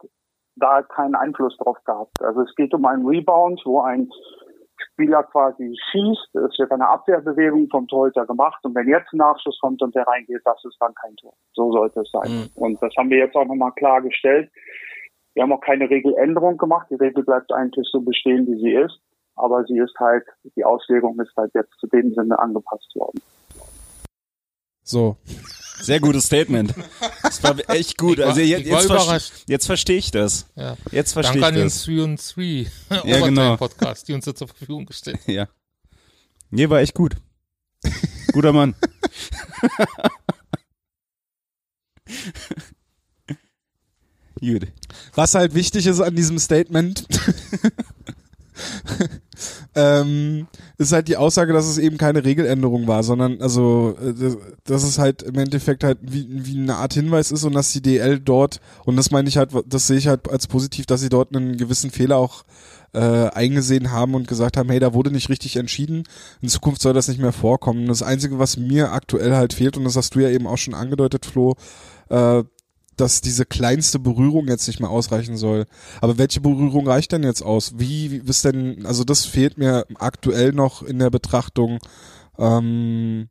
[0.55, 2.21] da keinen Einfluss drauf gehabt.
[2.21, 4.09] Also es geht um einen Rebound, wo ein
[4.77, 9.57] Spieler quasi schießt, es wird eine Abwehrbewegung vom Torhüter gemacht und wenn jetzt ein Nachschuss
[9.59, 11.33] kommt und der reingeht, das ist dann kein Tor.
[11.53, 12.31] So sollte es sein.
[12.31, 12.49] Mhm.
[12.55, 14.49] Und das haben wir jetzt auch nochmal klargestellt.
[15.33, 16.87] Wir haben auch keine Regeländerung gemacht.
[16.89, 18.99] Die Regel bleibt eigentlich so bestehen, wie sie ist.
[19.35, 20.23] Aber sie ist halt,
[20.55, 23.21] die Auslegung ist halt jetzt zu dem Sinne angepasst worden.
[24.83, 25.17] So.
[25.81, 26.73] Sehr gutes Statement.
[27.21, 28.19] Das war echt gut.
[28.19, 29.33] Also jetzt, jetzt, überrascht.
[29.47, 30.47] jetzt verstehe ich das.
[30.55, 30.77] Ja.
[30.91, 32.33] Jetzt verstehe Danke an ich den das.
[32.35, 32.67] 3
[32.99, 33.57] on 3 Ja, genau.
[33.57, 35.19] Podcast, die uns jetzt zur Verfügung gestellt.
[35.27, 35.47] Ja.
[36.49, 37.15] Nee, war echt gut.
[38.31, 38.75] Guter Mann.
[44.39, 44.67] gut.
[45.13, 47.05] Was halt wichtig ist an diesem Statement,
[49.75, 54.37] ähm, ist halt die Aussage, dass es eben keine Regeländerung war, sondern also äh, das-
[54.63, 57.81] dass es halt im Endeffekt halt wie, wie eine Art Hinweis ist und dass die
[57.81, 61.09] DL dort, und das meine ich halt, das sehe ich halt als positiv, dass sie
[61.09, 62.43] dort einen gewissen Fehler auch
[62.93, 66.03] äh, eingesehen haben und gesagt haben, hey, da wurde nicht richtig entschieden,
[66.41, 67.87] in Zukunft soll das nicht mehr vorkommen.
[67.87, 70.73] Das Einzige, was mir aktuell halt fehlt, und das hast du ja eben auch schon
[70.73, 71.55] angedeutet, Flo,
[72.09, 72.43] äh,
[72.95, 75.65] dass diese kleinste Berührung jetzt nicht mehr ausreichen soll.
[76.01, 77.73] Aber welche Berührung reicht denn jetzt aus?
[77.77, 81.79] Wie, wie ist denn, also das fehlt mir aktuell noch in der Betrachtung.
[82.37, 83.29] Ähm,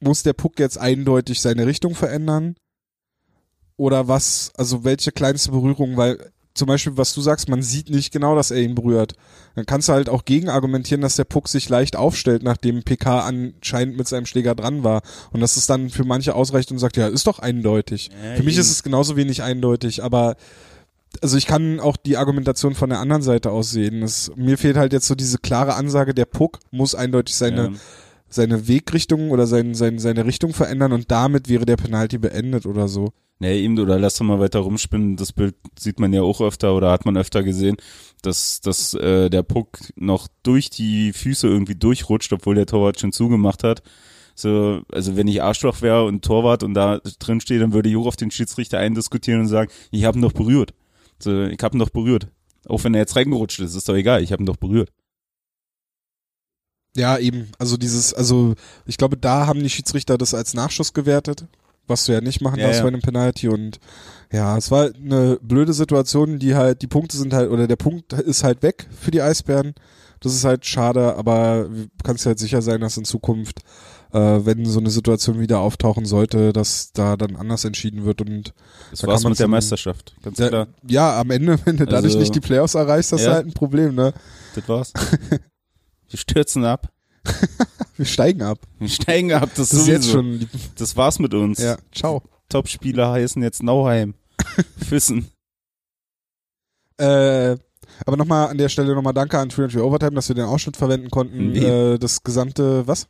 [0.00, 2.56] muss der Puck jetzt eindeutig seine Richtung verändern?
[3.76, 8.12] Oder was, also welche kleinste Berührung, weil zum Beispiel, was du sagst, man sieht nicht
[8.12, 9.14] genau, dass er ihn berührt.
[9.54, 13.20] Dann kannst du halt auch gegen argumentieren, dass der Puck sich leicht aufstellt, nachdem PK
[13.20, 15.02] anscheinend mit seinem Schläger dran war.
[15.32, 18.10] Und dass es dann für manche ausreicht und sagt, ja, ist doch eindeutig.
[18.22, 20.36] Ja, für mich ist es genauso wenig eindeutig, aber
[21.22, 24.02] also ich kann auch die Argumentation von der anderen Seite aus sehen.
[24.02, 27.72] Es, mir fehlt halt jetzt so diese klare Ansage, der Puck muss eindeutig seine, Ja.
[28.28, 32.88] Seine Wegrichtung oder sein, sein, seine Richtung verändern und damit wäre der Penalty beendet oder
[32.88, 33.12] so.
[33.40, 35.16] Nee, eben, oder lass doch mal weiter rumspinnen.
[35.16, 37.76] Das Bild sieht man ja auch öfter oder hat man öfter gesehen,
[38.22, 43.12] dass, dass äh, der Puck noch durch die Füße irgendwie durchrutscht, obwohl der Torwart schon
[43.12, 43.82] zugemacht hat.
[44.34, 47.96] So, also wenn ich Arschloch wäre und Torwart und da drin stehe, dann würde ich
[47.96, 50.74] auch auf den Schiedsrichter eindiskutieren und sagen, ich habe ihn doch berührt.
[51.20, 52.28] So, ich habe ihn doch berührt.
[52.66, 54.90] Auch wenn er jetzt reingerutscht ist, ist doch egal, ich habe ihn doch berührt.
[56.96, 57.48] Ja, eben.
[57.58, 58.54] Also dieses, also
[58.86, 61.46] ich glaube, da haben die Schiedsrichter das als Nachschuss gewertet,
[61.86, 62.82] was du ja nicht machen Ja, darfst ja.
[62.84, 63.78] bei einem Penalty und
[64.32, 68.12] ja, es war eine blöde Situation, die halt, die Punkte sind halt, oder der Punkt
[68.12, 69.74] ist halt weg für die Eisbären.
[70.20, 73.60] Das ist halt schade, aber du kannst halt sicher sein, dass in Zukunft,
[74.12, 78.52] äh, wenn so eine Situation wieder auftauchen sollte, dass da dann anders entschieden wird und
[78.90, 80.14] Das Da war's mit der Meisterschaft.
[80.22, 80.66] Ganz der, klar.
[80.88, 83.34] ja, am Ende, wenn du dadurch Also- nicht die Playoffs erreichst, du Ja.
[83.34, 84.12] halt ein Problem, ne?
[84.56, 84.92] Das war's.
[86.10, 86.92] Wir stürzen ab.
[87.96, 88.60] Wir steigen ab.
[88.78, 89.50] Wir steigen ab.
[89.56, 91.58] Das, Das ist jetzt schon, Das war's mit uns.
[91.58, 92.22] ja, ciao.
[92.48, 94.14] Top-Spieler heißen jetzt Nauheim.
[94.88, 95.28] Füssen.
[96.96, 97.56] Äh,
[98.06, 101.10] aber nochmal an der Stelle nochmal danke an 3 Overtime, dass wir den Ausschnitt verwenden
[101.10, 101.54] konnten.
[101.54, 103.08] Äh, das gesamte, was?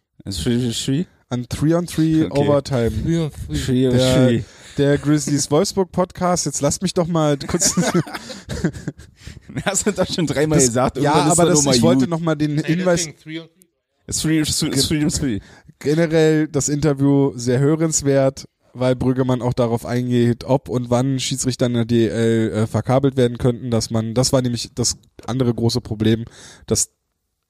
[1.28, 2.28] An 3 on 3 Okay.
[2.30, 2.90] Overtime.
[2.90, 3.54] 3 on 3.
[3.54, 4.44] Schri- Der-.
[4.78, 6.46] Der Grizzlies Wolfsburg Podcast.
[6.46, 7.74] Jetzt lasst mich doch mal kurz.
[9.64, 10.98] Hast du doch schon dreimal das, gesagt.
[10.98, 13.52] ja, aber das, ich wollte nochmal den Hinweis, deswegen 3 on 3.
[14.06, 15.40] Ist Schri- Schri- Schri- Schri.
[15.78, 21.74] generell das Interview sehr hörenswert, weil Brüggemann auch darauf eingeht, ob und wann Schiedsrichter in
[21.74, 26.24] der DL äh, verkabelt werden könnten, dass man, das war nämlich das andere große Problem,
[26.66, 26.90] dass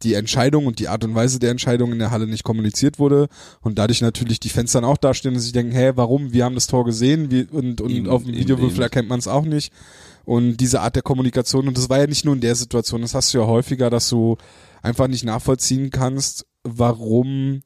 [0.05, 3.27] die Entscheidung und die Art und Weise der Entscheidung in der Halle nicht kommuniziert wurde
[3.61, 6.33] und dadurch natürlich die Fans dann auch dastehen und sich denken, hä, warum?
[6.33, 9.27] Wir haben das Tor gesehen wie, und, und Eben, auf dem Videowürfel erkennt man es
[9.27, 9.73] auch nicht.
[10.29, 13.15] Und diese Art der Kommunikation, und das war ja nicht nur in der Situation, das
[13.15, 14.37] hast du ja häufiger, dass du
[14.83, 17.63] einfach nicht nachvollziehen kannst, warum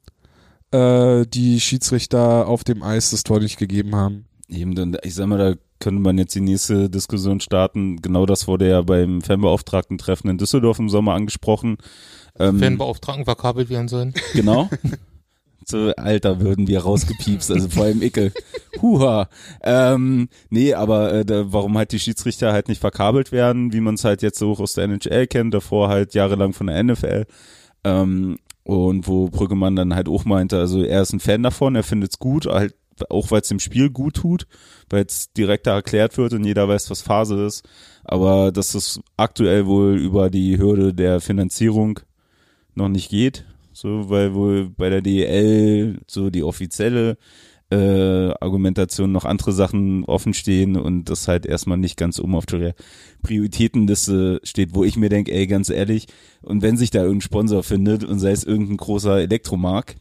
[0.71, 4.27] äh, die Schiedsrichter auf dem Eis das Tor nicht gegeben haben.
[4.49, 8.01] Eben, dann, ich sag mal, da könnte man jetzt die nächste Diskussion starten.
[8.01, 11.79] Genau das wurde ja beim Fanbeauftragten-Treffen in Düsseldorf im Sommer angesprochen.
[12.39, 14.15] Ähm, Fanbeauftragten verkabelt werden sollen.
[14.35, 14.71] Genau.
[15.67, 18.33] So, Alter, würden wir rausgepiepst, also vor allem Icke.
[18.83, 19.29] Huha.
[19.63, 23.95] Ähm, nee, aber äh, da, warum halt die Schiedsrichter halt nicht verkabelt werden, wie man
[23.95, 27.27] es halt jetzt so aus der NHL kennt, davor halt jahrelang von der NFL.
[27.85, 31.83] Ähm, und wo Brüggemann dann halt auch meinte, also er ist ein Fan davon, er
[31.83, 32.75] findet es gut, halt
[33.09, 34.47] auch weil es dem Spiel gut tut,
[34.91, 37.69] weil es direkter erklärt wird und jeder weiß, was Phase ist.
[38.05, 42.01] Aber dass es aktuell wohl über die Hürde der Finanzierung
[42.75, 47.17] noch nicht geht, so weil wohl bei der DEL so die offizielle
[47.73, 52.45] äh, Argumentation noch andere Sachen offen stehen und das halt erstmal nicht ganz oben auf
[52.45, 52.75] der
[53.23, 56.07] Prioritätenliste steht, wo ich mir denke, ey, ganz ehrlich,
[56.43, 59.97] und wenn sich da irgendein Sponsor findet und sei es irgendein großer Elektromark,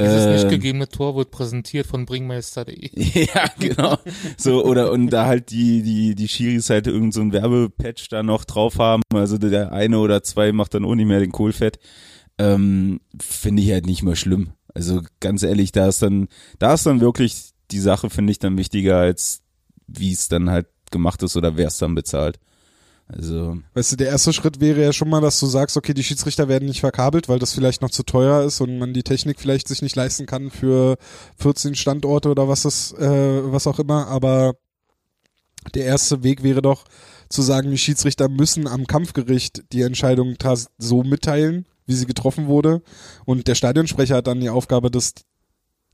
[0.00, 2.90] Dieses nicht ähm, gegebene Tor wird präsentiert von bringmeister.de.
[3.34, 3.98] ja, genau.
[4.38, 8.22] So, oder, und da halt die, die, die Schiris halt irgend so ein Werbepatch da
[8.22, 9.02] noch drauf haben.
[9.12, 11.78] Also der eine oder zwei macht dann auch nicht mehr den Kohlfett.
[12.38, 14.50] Ähm, finde ich halt nicht mehr schlimm.
[14.74, 18.58] Also ganz ehrlich, da ist dann, da ist dann wirklich die Sache, finde ich, dann
[18.58, 19.42] wichtiger, als
[19.86, 22.38] wie es dann halt gemacht ist oder wer es dann bezahlt.
[23.06, 26.02] Also, Weißt du, der erste Schritt wäre ja schon mal, dass du sagst, okay, die
[26.02, 29.38] Schiedsrichter werden nicht verkabelt, weil das vielleicht noch zu teuer ist und man die Technik
[29.38, 30.96] vielleicht sich nicht leisten kann für
[31.36, 34.08] 14 Standorte oder was das, äh, was auch immer.
[34.08, 34.54] Aber
[35.74, 36.84] der erste Weg wäre doch
[37.28, 40.36] zu sagen, die Schiedsrichter müssen am Kampfgericht die Entscheidung
[40.78, 42.82] so mitteilen, wie sie getroffen wurde.
[43.24, 45.12] Und der Stadionsprecher hat dann die Aufgabe, das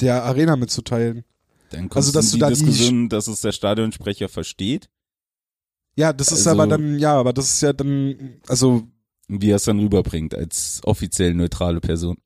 [0.00, 1.24] der Arena mitzuteilen.
[1.70, 4.88] dann kommt Also, dass du die da die- Diskussion, dass es der Stadionsprecher versteht.
[5.96, 8.82] Ja, das ist Also- aber dann, ja, aber das ist ja dann, also
[9.28, 12.16] wie er es dann rüberbringt als offiziell neutrale Person.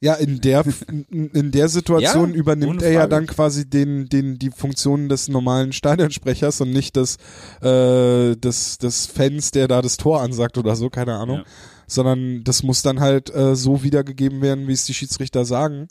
[0.00, 0.64] Ja, in der
[1.10, 5.72] in, der Situation Ja, übernimmt er ja dann quasi den den die Funktionen des normalen
[5.72, 7.18] Stadionsprechers und nicht des
[7.60, 11.44] äh, des des Fans, der da das Tor ansagt oder so, keine Ahnung, Ja.
[11.92, 15.88] Sondern das muss dann halt äh, so wiedergegeben werden, wie es die Schiedsrichter sagen.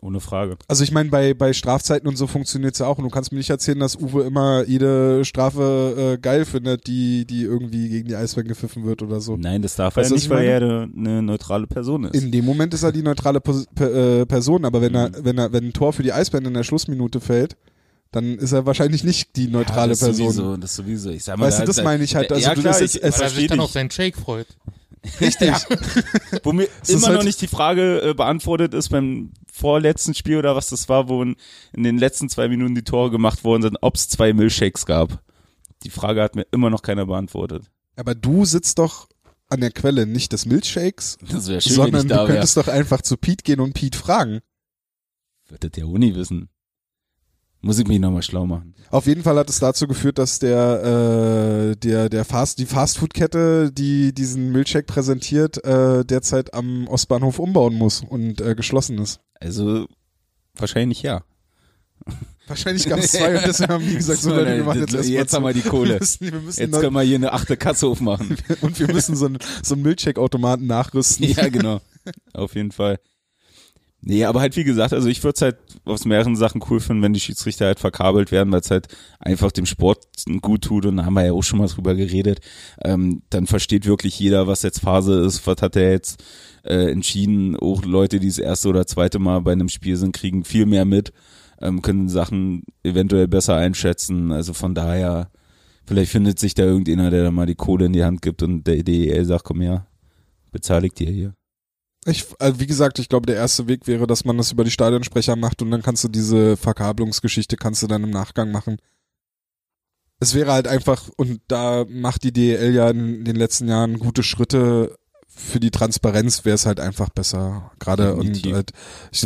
[0.00, 0.56] Ohne Frage.
[0.68, 2.98] Also ich meine, bei bei Strafzeiten und so funktioniert's ja auch.
[2.98, 7.24] Und du kannst mir nicht erzählen, dass Uwe immer jede Strafe äh, geil findet, die
[7.24, 9.36] die irgendwie gegen die Eisbären gepfiffen wird oder so.
[9.36, 12.04] Nein, das darf er Weißt ja du, was nicht, ich weil er eine, neutrale Person
[12.04, 12.14] ist.
[12.14, 15.14] In dem Moment ist er die neutrale Pos äh, Person, aber wenn er, Mhm.
[15.24, 17.56] wenn er, wenn ein Tor für die Eisbären in der Schlussminute fällt,
[18.12, 20.32] dann ist er wahrscheinlich nicht die neutrale ja, das Person.
[20.32, 21.10] Sowieso, das sowieso.
[21.10, 22.30] Ich sag mal, Weißt du, da- das da- meine ich halt.
[22.30, 24.16] Also ja, du, klar, das ist, ich, es, Weil er sich dann auf seinen Shake
[24.16, 24.46] freut.
[25.20, 25.50] Richtig.
[26.42, 30.54] Wo mir ist immer noch nicht die Frage äh, beantwortet ist beim vorletzten Spiel oder
[30.54, 31.34] was das war, wo in,
[31.72, 35.20] in den letzten zwei Minuten die Tore gemacht worden sind, ob es zwei Milchshakes gab.
[35.82, 37.64] Die Frage hat mir immer noch keiner beantwortet.
[37.96, 39.08] Aber du sitzt doch
[39.48, 43.42] an der Quelle nicht des Milchshakes, Das schön, sondern du könntest doch einfach zu Pete
[43.42, 44.40] gehen und Pete fragen.
[45.48, 46.50] Wird das der Uni wissen.
[47.60, 48.74] Muss ich mich nochmal schlau machen.
[48.90, 53.72] Auf jeden Fall hat es dazu geführt, dass der, äh, der, der Fast, die Fastfood-Kette,
[53.72, 59.20] die diesen Milchshake präsentiert, äh, derzeit am Ostbahnhof umbauen muss und äh, geschlossen ist.
[59.40, 59.86] Also,
[60.54, 61.22] wahrscheinlich ja.
[62.46, 65.12] Wahrscheinlich gab es zwei und deswegen haben die gesagt, so Leute, wir machen jetzt erstmal
[65.18, 65.98] jetzt haben wir die Wir Kohle.
[65.98, 68.36] müssen, wir müssen Jetzt neu- können wir hier eine achte Kasse aufmachen.
[68.62, 71.26] und wir müssen so einen so einen Milchshake-Automaten nachrüsten.
[71.28, 71.80] ja, genau.
[72.32, 73.00] Auf jeden Fall.
[74.00, 77.02] Nee, aber halt wie gesagt, also ich würde es halt aus mehreren Sachen cool finden,
[77.02, 78.86] wenn die Schiedsrichter halt verkabelt werden, weil es halt
[79.18, 80.06] einfach dem Sport
[80.40, 82.40] gut tut und da haben wir ja auch schon mal drüber geredet.
[82.84, 86.22] Ähm, dann versteht wirklich jeder, was jetzt Phase ist, was hat er jetzt
[86.64, 87.56] äh, entschieden.
[87.56, 90.84] Auch Leute, die das erste oder zweite Mal bei einem Spiel sind, kriegen viel mehr
[90.84, 91.12] mit,
[91.60, 94.30] ähm, können Sachen eventuell besser einschätzen.
[94.30, 95.28] Also von daher,
[95.86, 98.64] vielleicht findet sich da irgendeiner, der da mal die Kohle in die Hand gibt und
[98.64, 99.88] der DEL sagt, komm her,
[100.52, 101.37] bezahle ich dir hier.
[102.04, 104.70] Ich, also wie gesagt, ich glaube, der erste Weg wäre, dass man das über die
[104.70, 108.78] Stadionsprecher macht und dann kannst du diese Verkabelungsgeschichte kannst du dann im Nachgang machen.
[110.20, 114.22] Es wäre halt einfach, und da macht die DEL ja in den letzten Jahren gute
[114.22, 114.96] Schritte
[115.38, 117.70] für die Transparenz wäre es halt einfach besser.
[117.78, 118.72] Gerade und halt,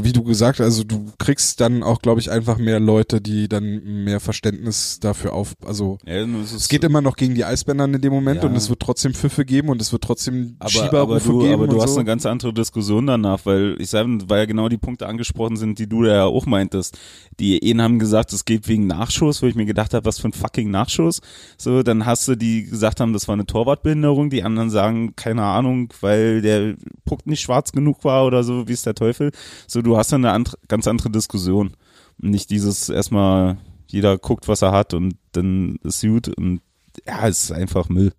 [0.02, 3.48] wie du gesagt hast, also du kriegst dann auch, glaube ich, einfach mehr Leute, die
[3.48, 8.00] dann mehr Verständnis dafür auf, also Ja, es, geht immer noch gegen die Eisbänder in
[8.00, 8.48] dem Moment Ja.
[8.48, 11.54] und es wird trotzdem Pfiffe geben und es wird trotzdem aber, Schieberrufe aber du, geben
[11.54, 12.00] aber du hast so.
[12.00, 15.78] eine ganz andere Diskussion danach, weil ich sage, weil ja genau die Punkte angesprochen sind,
[15.78, 16.98] die du da ja auch meintest.
[17.40, 20.28] Die einen haben gesagt, es geht wegen Nachschuss, wo ich mir gedacht habe, was für
[20.28, 21.20] ein fucking Nachschuss.
[21.56, 25.42] So, dann hast du die gesagt haben, das war eine Torwartbehinderung, die anderen sagen, keine
[25.42, 29.30] Ahnung, weil der Puck nicht schwarz genug war oder so, wie ist der Teufel.
[29.66, 31.74] So, du hast dann eine andere, ganz andere Diskussion.
[32.20, 36.60] Und nicht dieses erstmal, jeder guckt, was er hat und dann ist gut und
[37.06, 38.12] ja, es ist einfach Müll.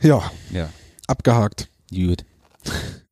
[0.00, 0.68] Ja, Ja.
[1.06, 1.68] abgehakt.
[1.90, 2.24] Gut.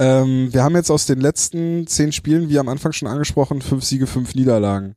[0.00, 3.82] Ähm, wir haben jetzt aus den letzten zehn Spielen, wie am Anfang schon angesprochen, fünf
[3.84, 4.94] Siege, fünf Niederlagen.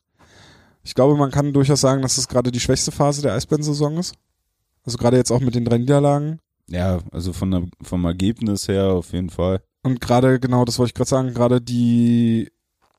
[0.84, 4.14] Ich glaube, man kann durchaus sagen, dass es gerade die schwächste Phase der Eisbären-Saison ist.
[4.84, 6.40] Also gerade jetzt auch mit den drei Niederlagen.
[6.68, 9.62] Ja, also von der, vom Ergebnis her auf jeden Fall.
[9.84, 12.50] Und gerade, genau, das wollte ich gerade sagen, gerade die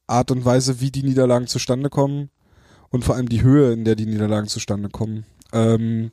[0.07, 2.31] Art und Weise, wie die Niederlagen zustande kommen
[2.91, 5.25] und vor allem die Höhe, in der die Niederlagen zustande kommen.
[5.53, 6.13] Ähm,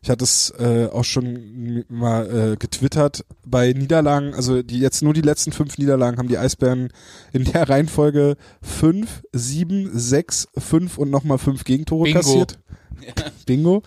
[0.00, 3.24] ich hatte es äh, auch schon mal äh, getwittert.
[3.44, 6.92] Bei Niederlagen, also die jetzt nur die letzten fünf Niederlagen haben die Eisbären
[7.32, 12.18] in der Reihenfolge fünf, sieben, sechs, fünf und nochmal fünf Gegentore Bingo.
[12.18, 12.58] kassiert.
[13.46, 13.82] Bingo.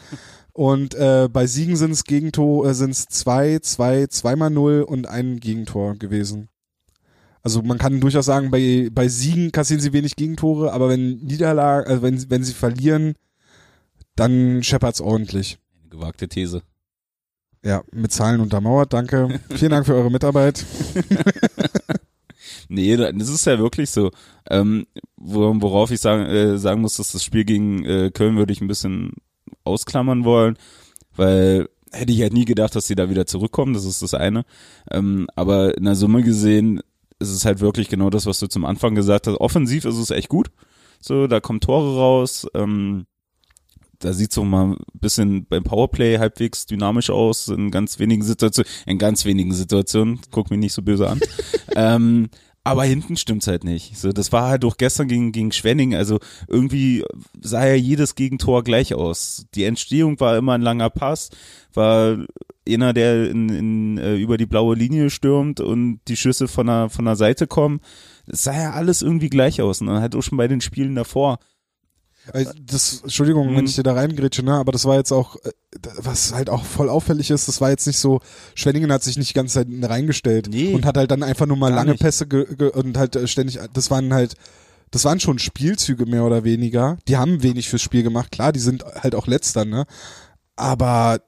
[0.53, 5.07] Und äh, bei Siegen sind es Gegentor, äh, sind es zwei, zwei, zweimal null und
[5.07, 6.49] ein Gegentor gewesen.
[7.43, 11.89] Also man kann durchaus sagen, bei, bei Siegen kassieren sie wenig Gegentore, aber wenn Niederlagen,
[11.89, 13.15] also wenn, wenn sie verlieren,
[14.15, 15.57] dann scheppert's ordentlich.
[15.81, 16.61] Eine gewagte These.
[17.63, 19.39] Ja, mit Zahlen untermauert, danke.
[19.55, 20.65] Vielen Dank für eure Mitarbeit.
[22.69, 24.11] Nee, das ist ja wirklich so.
[24.49, 24.87] Ähm,
[25.17, 28.61] wo- worauf ich sagen, äh, sagen muss, dass das Spiel gegen äh, Köln würde ich
[28.61, 29.11] ein bisschen
[29.63, 30.57] ausklammern wollen,
[31.15, 34.43] weil hätte ich halt nie gedacht, dass sie da wieder zurückkommen, das ist das eine.
[34.89, 36.81] Ähm, aber in der Summe gesehen
[37.19, 39.39] ist es halt wirklich genau das, was du zum Anfang gesagt hast.
[39.39, 40.51] Offensiv ist es echt gut.
[40.99, 42.47] So, da kommen Tore raus.
[42.53, 43.05] Ähm,
[43.99, 48.71] da sieht's so mal ein bisschen beim Powerplay halbwegs dynamisch aus, in ganz wenigen Situationen,
[48.87, 51.19] in ganz wenigen Situationen, guck mich nicht so böse an.
[51.75, 52.29] ähm,
[52.63, 53.97] aber hinten stimmt's halt nicht.
[53.97, 57.03] So, das war halt auch gestern gegen, gegen Schwenning, also irgendwie
[57.39, 59.47] sah ja jedes Gegentor gleich aus.
[59.55, 61.29] Die Entstehung war immer ein langer Pass,
[61.73, 62.17] war
[62.69, 66.89] einer, der in, in, äh, über die blaue Linie stürmt und die Schüsse von der,
[66.89, 67.81] von der Seite kommen.
[68.27, 69.81] Es sah ja alles irgendwie gleich aus.
[69.81, 71.39] Und dann halt auch schon bei den Spielen davor.
[72.33, 73.65] Äh, Das, Entschuldigung, wenn Mhm.
[73.65, 75.51] ich dir da reingrätsche, ne, aber das war jetzt auch, äh,
[75.97, 78.19] was halt auch voll auffällig ist, das war jetzt nicht so,
[78.55, 80.73] Schwenningen hat sich nicht die ganze Zeit reingestellt Nee.
[80.73, 82.01] und hat halt dann einfach nur mal lange nicht.
[82.01, 82.25] Pässe
[82.73, 84.35] und halt äh, ständig, das waren halt,
[84.91, 86.97] das waren schon Spielzüge mehr oder weniger.
[87.07, 89.85] Die haben wenig fürs Spiel gemacht, klar, die sind halt auch letzter, ne,
[90.55, 91.21] aber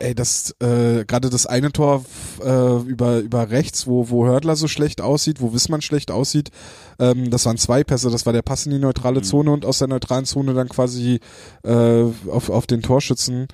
[0.00, 2.04] ey, das äh, gerade das eine Tor
[2.42, 6.50] äh, über über rechts, wo wo Hördler so schlecht aussieht, wo Wissmann schlecht aussieht,
[6.98, 9.24] ähm, das waren zwei Pässe, das war der Pass in die neutrale Mhm.
[9.24, 11.20] Zone und aus der neutralen Zone dann quasi
[11.62, 13.46] äh, auf auf den Torschützen.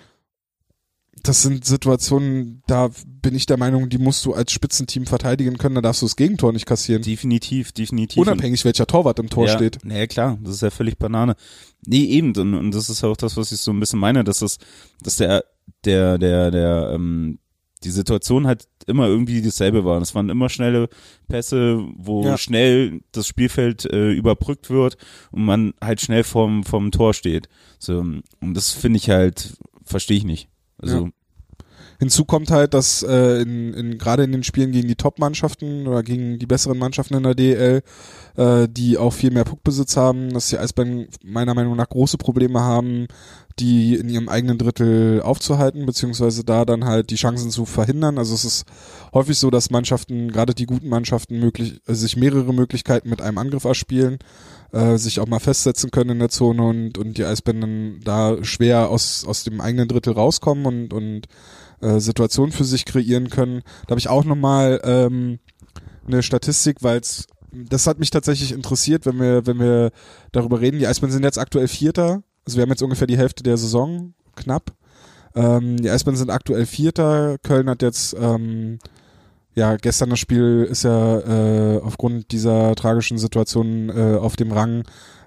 [1.22, 5.74] Das sind Situationen, da bin ich der Meinung, die musst du als Spitzenteam verteidigen können,
[5.74, 7.02] da darfst du das Gegentor nicht kassieren.
[7.02, 8.18] Definitiv, definitiv.
[8.18, 9.84] Unabhängig welcher Torwart im Tor ja, steht.
[9.84, 11.34] Naja, klar, das ist ja völlig Banane.
[11.84, 14.38] Nee, eben, und, und das ist auch das, was ich so ein bisschen meine, dass
[14.38, 14.58] das,
[15.02, 15.44] dass der,
[15.84, 17.38] der, der, der, ähm,
[17.84, 20.00] die Situation halt immer irgendwie dasselbe war.
[20.00, 20.88] Es waren immer schnelle
[21.28, 22.38] Pässe, wo Ja.
[22.38, 24.96] schnell das Spielfeld äh, überbrückt wird
[25.30, 27.48] und man halt schnell vorm, vorm Tor steht.
[27.78, 28.24] So, und
[28.54, 30.48] das finde ich halt, verstehe ich nicht.
[30.78, 31.10] Also,
[31.98, 36.02] Hinzu kommt halt, dass äh, in, in gerade in den Spielen gegen die Top-Mannschaften oder
[36.02, 37.82] gegen die besseren Mannschaften in der DL,
[38.36, 42.60] äh, die auch viel mehr Puckbesitz haben, dass die Eisbären meiner Meinung nach große Probleme
[42.60, 43.06] haben,
[43.58, 48.18] die in ihrem eigenen Drittel aufzuhalten, beziehungsweise da dann halt die Chancen zu verhindern.
[48.18, 48.64] Also es ist
[49.14, 53.38] häufig so, dass Mannschaften, gerade die guten Mannschaften, möglich, äh, sich mehrere Möglichkeiten mit einem
[53.38, 54.18] Angriff erspielen,
[54.72, 58.90] äh, sich auch mal festsetzen können in der Zone und, und die Eisbären da schwer
[58.90, 61.26] aus, aus dem eigenen Drittel rauskommen und, und
[61.80, 63.62] äh, Situationen für sich kreieren können.
[63.86, 65.38] Da habe ich auch nochmal ähm,
[66.06, 69.90] eine Statistik, weil es das hat mich tatsächlich interessiert, wenn wir, wenn wir
[70.32, 70.78] darüber reden.
[70.78, 72.22] Die Eisbären sind jetzt aktuell Vierter.
[72.46, 74.72] Also wir haben jetzt ungefähr die Hälfte der Saison, knapp.
[75.34, 77.36] Ähm, die Eisbären sind aktuell Vierter.
[77.42, 78.78] Köln hat jetzt, ähm,
[79.54, 84.84] ja, gestern das Spiel ist ja äh, aufgrund dieser tragischen Situation äh, auf dem Rang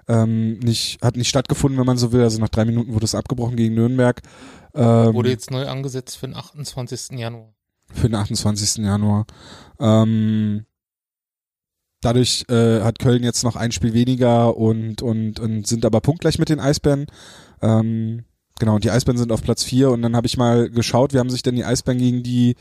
[0.08, 2.22] ähm, nicht, hat nicht stattgefunden, wenn man so will.
[2.22, 4.20] Also nach drei Minuten wurde es abgebrochen gegen Nürnberg.
[4.74, 7.18] Ähm, Wurde jetzt neu angesetzt für den 28.
[7.18, 7.52] Januar.
[7.92, 8.84] für den 28.
[8.84, 9.26] Januar.
[9.78, 10.64] Ähm,
[12.00, 16.38] dadurch äh, hat Köln jetzt noch ein Spiel weniger und, und, und sind aber punktgleich
[16.38, 17.06] mit den Eisbären.
[17.62, 18.24] Ähm,
[18.58, 21.18] genau, und die Eisbären sind auf Platz 4 und dann habe ich mal geschaut, wie
[21.18, 22.56] haben sich denn die Eisbären gegen die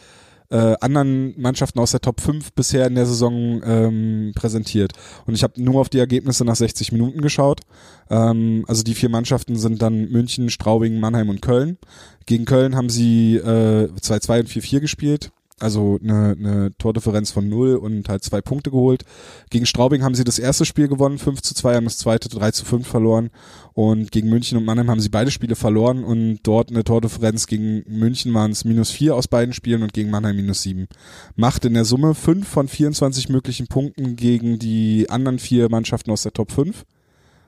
[0.52, 4.94] äh, anderen Mannschaften aus der Top 5 bisher in der Saison ähm, präsentiert.
[5.26, 7.62] Und ich habe nur auf die Ergebnisse nach 60 Minuten geschaut.
[8.10, 11.78] Ähm, also die vier Mannschaften sind dann München, Straubing, Mannheim und Köln.
[12.26, 15.32] Gegen Köln haben sie äh, 2-2 und 4-4 gespielt.
[15.60, 19.04] Also eine, eine Tordifferenz von 0 und halt zwei Punkte geholt.
[19.50, 22.52] Gegen Straubing haben sie das erste Spiel gewonnen, 5 zu 2, haben das zweite 3
[22.52, 23.30] zu 5 verloren.
[23.74, 27.84] Und gegen München und Mannheim haben sie beide Spiele verloren und dort eine Tordifferenz gegen
[27.88, 30.88] München waren es minus 4 aus beiden Spielen und gegen Mannheim minus 7.
[31.36, 36.24] Macht in der Summe 5 von 24 möglichen Punkten gegen die anderen vier Mannschaften aus
[36.24, 36.86] der Top 5.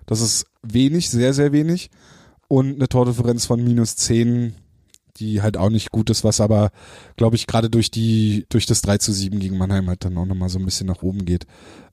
[0.05, 1.89] Das ist wenig, sehr, sehr wenig.
[2.47, 4.55] Und eine Tordifferenz von minus 10,
[5.17, 6.71] die halt auch nicht gut ist, was aber,
[7.15, 10.25] glaube ich, gerade durch die, durch das 3 zu 7 gegen Mannheim halt dann auch
[10.25, 11.45] nochmal so ein bisschen nach oben geht.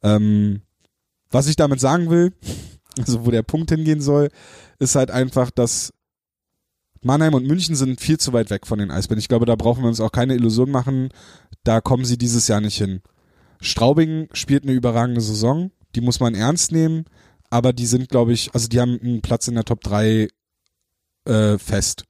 [0.03, 0.63] Ähm,
[1.31, 2.33] was ich damit sagen will,
[2.99, 4.29] also wo der Punkt hingehen soll,
[4.79, 5.93] ist halt einfach, dass
[7.03, 9.21] Mannheim und München sind viel zu weit weg von den Eisbären.
[9.21, 11.11] Ich glaube, da brauchen wir uns auch keine Illusion machen.
[11.65, 13.03] Da kommen sie dieses Jahr nicht hin.
[13.61, 15.71] Straubing spielt eine überragende Saison.
[15.95, 17.05] Die muss man ernst nehmen.
[17.51, 20.29] Aber die sind, glaube ich, also die haben einen Platz in der Top 3
[21.25, 22.05] äh, fest.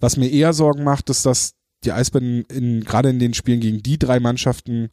[0.00, 3.82] Was mir eher Sorgen macht, ist, dass die Eisbären in, gerade in den Spielen gegen
[3.82, 4.90] die drei Mannschaften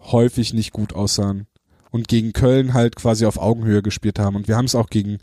[0.00, 1.46] häufig nicht gut aussahen.
[1.90, 4.36] Und gegen Köln halt quasi auf Augenhöhe gespielt haben.
[4.36, 5.18] Und wir haben es auch gegen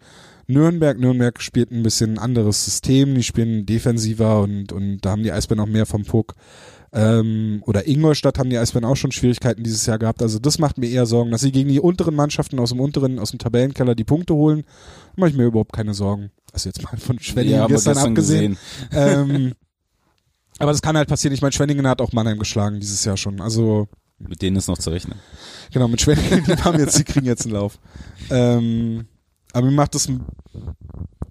[0.46, 1.00] Nürnberg.
[1.00, 3.16] Nürnberg spielt ein bisschen anderes System.
[3.16, 6.36] Die spielen defensiver und, und da haben die Eisbären auch mehr vom Puck.
[6.92, 10.22] Ähm, oder Ingolstadt haben die Eisbären auch schon Schwierigkeiten dieses Jahr gehabt.
[10.22, 13.20] Also das macht mir eher Sorgen, dass sie gegen die unteren Mannschaften aus dem unteren,
[13.20, 14.64] aus dem Tabellenkeller die Punkte holen.
[15.16, 16.32] Da mache ich mir überhaupt keine Sorgen.
[16.54, 18.58] Also jetzt mal von Schwenningen ja, gestern, gestern abgesehen.
[18.90, 19.20] gesehen.
[19.32, 19.54] ähm,
[20.60, 21.34] aber das kann halt passieren.
[21.34, 23.40] Ich meine, Schwenningen hat auch Mannheim geschlagen dieses Jahr schon.
[23.42, 23.88] Also
[24.20, 25.18] Mit denen ist noch zu rechnen.
[25.72, 27.80] Genau, mit Schwenningen, die haben jetzt, die kriegen jetzt einen Lauf.
[28.30, 29.08] Ähm,
[29.54, 30.26] aber mir macht es ein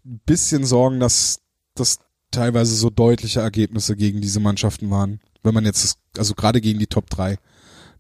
[0.05, 1.41] bisschen Sorgen, dass
[1.75, 1.99] das
[2.31, 5.21] teilweise so deutliche Ergebnisse gegen diese Mannschaften waren.
[5.43, 7.39] Wenn man jetzt, das, also gerade gegen die Top 3,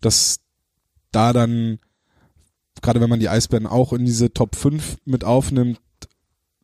[0.00, 0.40] dass
[1.12, 1.78] da dann,
[2.82, 5.80] gerade wenn man die Eisbären auch in diese Top 5 mit aufnimmt,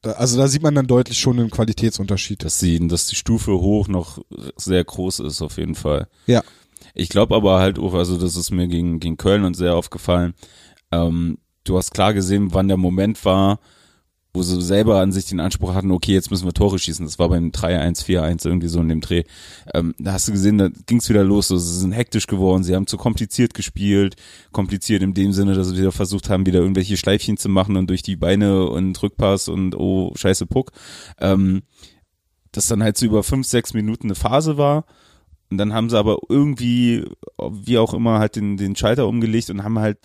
[0.07, 2.45] also da sieht man dann deutlich schon einen Qualitätsunterschied.
[2.45, 4.19] dass die, dass die Stufe hoch noch
[4.57, 6.09] sehr groß ist, auf jeden Fall.
[6.27, 6.43] Ja.
[6.95, 10.35] Ich glaube aber halt auch, also das ist mir gegen, gegen Köln und sehr aufgefallen.
[10.93, 13.59] Ähm, du hast klar gesehen, wann der Moment war,
[14.35, 17.07] wo sie selber an sich den Anspruch hatten, okay, jetzt müssen wir Tore schießen.
[17.07, 19.23] Das war beim 3-1, 4-1 irgendwie so in dem Dreh.
[19.73, 21.49] Ähm, da hast du gesehen, da ging's wieder los.
[21.49, 24.17] So, sie sind hektisch geworden, sie haben zu kompliziert gespielt.
[24.51, 27.89] Kompliziert in dem Sinne, dass sie wieder versucht haben, wieder irgendwelche Schleifchen zu machen und
[27.89, 30.73] durch die Beine und Rückpass und oh, scheiße Puck.
[31.21, 31.63] Ähm,
[32.51, 34.85] das dann halt so über fünf, sechs Minuten eine Phase war.
[35.49, 37.05] Und dann haben sie aber irgendwie,
[37.39, 39.99] wie auch immer, halt den, den Schalter umgelegt und haben halt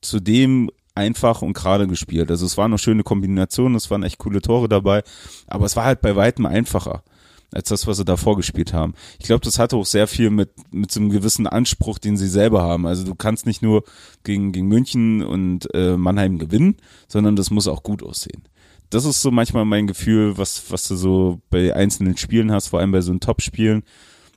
[0.00, 2.30] zudem einfach und gerade gespielt.
[2.30, 5.02] Also es waren noch schöne Kombinationen, es waren echt coole Tore dabei,
[5.46, 7.02] aber es war halt bei weitem einfacher
[7.50, 8.94] als das, was sie davor gespielt haben.
[9.18, 12.28] Ich glaube, das hatte auch sehr viel mit, mit so einem gewissen Anspruch, den sie
[12.28, 12.86] selber haben.
[12.86, 13.84] Also du kannst nicht nur
[14.22, 16.76] gegen, gegen München und äh, Mannheim gewinnen,
[17.06, 18.42] sondern das muss auch gut aussehen.
[18.90, 22.80] Das ist so manchmal mein Gefühl, was, was du so bei einzelnen Spielen hast, vor
[22.80, 23.82] allem bei so einen Top-Spielen,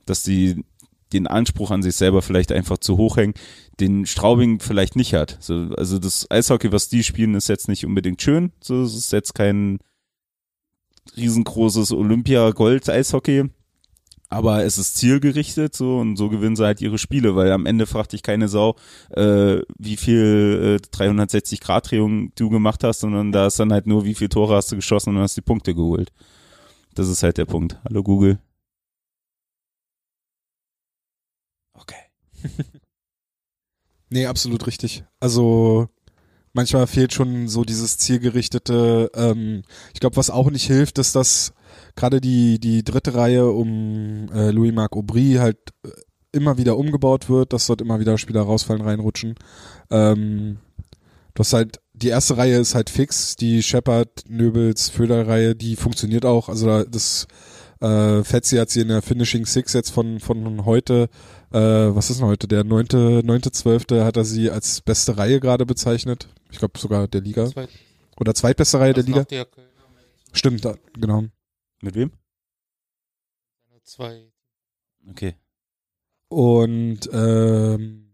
[0.06, 0.64] dass die
[1.12, 3.34] den Anspruch an sich selber vielleicht einfach zu hoch hängen,
[3.80, 5.38] den Straubing vielleicht nicht hat.
[5.40, 8.52] So, also das Eishockey, was die spielen, ist jetzt nicht unbedingt schön.
[8.62, 9.78] So, es ist jetzt kein
[11.16, 13.50] riesengroßes Olympia-Gold-Eishockey.
[14.32, 17.84] Aber es ist zielgerichtet so und so gewinnen sie halt ihre Spiele, weil am Ende
[17.86, 18.76] fragt dich keine Sau,
[19.10, 23.86] äh, wie viel äh, 360 Grad Drehung du gemacht hast, sondern da ist dann halt
[23.86, 26.12] nur, wie viel Tore hast du geschossen und hast die Punkte geholt.
[26.94, 27.78] Das ist halt der Punkt.
[27.84, 28.38] Hallo Google.
[31.74, 31.96] Okay.
[34.12, 35.04] Nee, absolut richtig.
[35.20, 35.88] Also
[36.52, 39.62] manchmal fehlt schon so dieses zielgerichtete, ähm,
[39.94, 41.54] ich glaube, was auch nicht hilft, ist, dass
[41.96, 45.88] gerade die, die dritte Reihe um äh, Louis-Marc Aubry halt äh,
[46.32, 49.34] immer wieder umgebaut wird, dass dort immer wieder Spieler rausfallen, reinrutschen.
[49.90, 50.58] Ähm,
[51.34, 56.24] du hast halt, die erste Reihe ist halt fix, die Shepard, Nöbels, Föder-Reihe, die funktioniert
[56.26, 57.26] auch, also da, das
[57.80, 61.08] äh, Fetzi hat sie in der Finishing Six jetzt von, von heute,
[61.52, 65.40] äh, was ist denn heute, der neunte, neunte, zwölfte hat er sie als beste Reihe
[65.40, 66.28] gerade bezeichnet.
[66.50, 67.46] Ich glaube sogar der Liga.
[67.46, 67.68] Zweit-
[68.18, 69.24] Oder zweitbeste Reihe der Liga.
[69.24, 69.46] der
[70.32, 71.24] Stimmt, da, genau.
[71.80, 72.12] Mit wem?
[73.84, 74.32] zwei.
[75.08, 75.34] Okay.
[76.28, 78.12] Und ähm,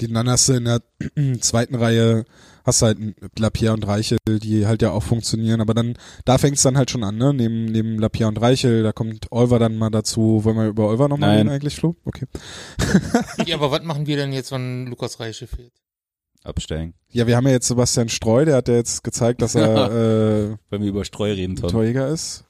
[0.00, 0.82] die dann hast du in der
[1.40, 2.24] zweiten Reihe
[2.66, 2.98] hast du halt
[3.38, 5.94] Lapierre und Reichel, die halt ja auch funktionieren, aber dann,
[6.24, 7.32] da fängt es dann halt schon an, ne?
[7.32, 10.44] Neben, neben Lapierre und Reichel, da kommt Olver dann mal dazu.
[10.44, 11.38] Wollen wir über Olver nochmal Nein.
[11.38, 11.94] reden eigentlich, Flo?
[12.04, 12.26] Okay.
[13.46, 15.72] Ja, aber was machen wir denn jetzt, wenn Lukas Reiche fehlt?
[16.42, 16.94] Absteigen.
[17.10, 19.90] Ja, wir haben ja jetzt Sebastian Streu, der hat ja jetzt gezeigt, dass er
[20.50, 21.70] äh, Wenn wir über Streu reden, Tom.
[21.70, 22.44] Torjäger ist.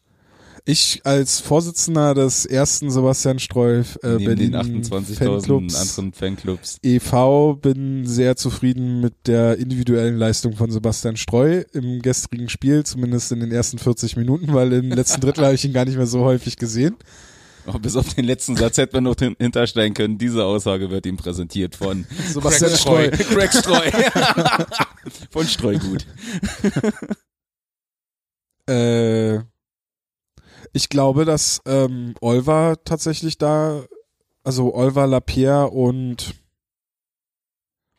[0.68, 6.78] Ich als Vorsitzender des ersten Sebastian Streu äh, Neben Berlin den 28.000 Fanclubs anderen Fanclubs.
[6.82, 7.54] e.V.
[7.54, 13.38] bin sehr zufrieden mit der individuellen Leistung von Sebastian Streu im gestrigen Spiel, zumindest in
[13.38, 16.24] den ersten 40 Minuten, weil im letzten Drittel habe ich ihn gar nicht mehr so
[16.24, 16.96] häufig gesehen.
[17.68, 20.18] Oh, bis auf den letzten Satz hätte man noch hin- hintersteigen können.
[20.18, 23.10] Diese Aussage wird ihm präsentiert von Sebastian Streu.
[23.10, 23.90] Craig Streu.
[25.30, 26.06] von Streugut.
[28.68, 29.38] Äh,
[30.72, 33.84] ich glaube, dass ähm, Olver tatsächlich da,
[34.44, 36.34] also Olver, Lapierre und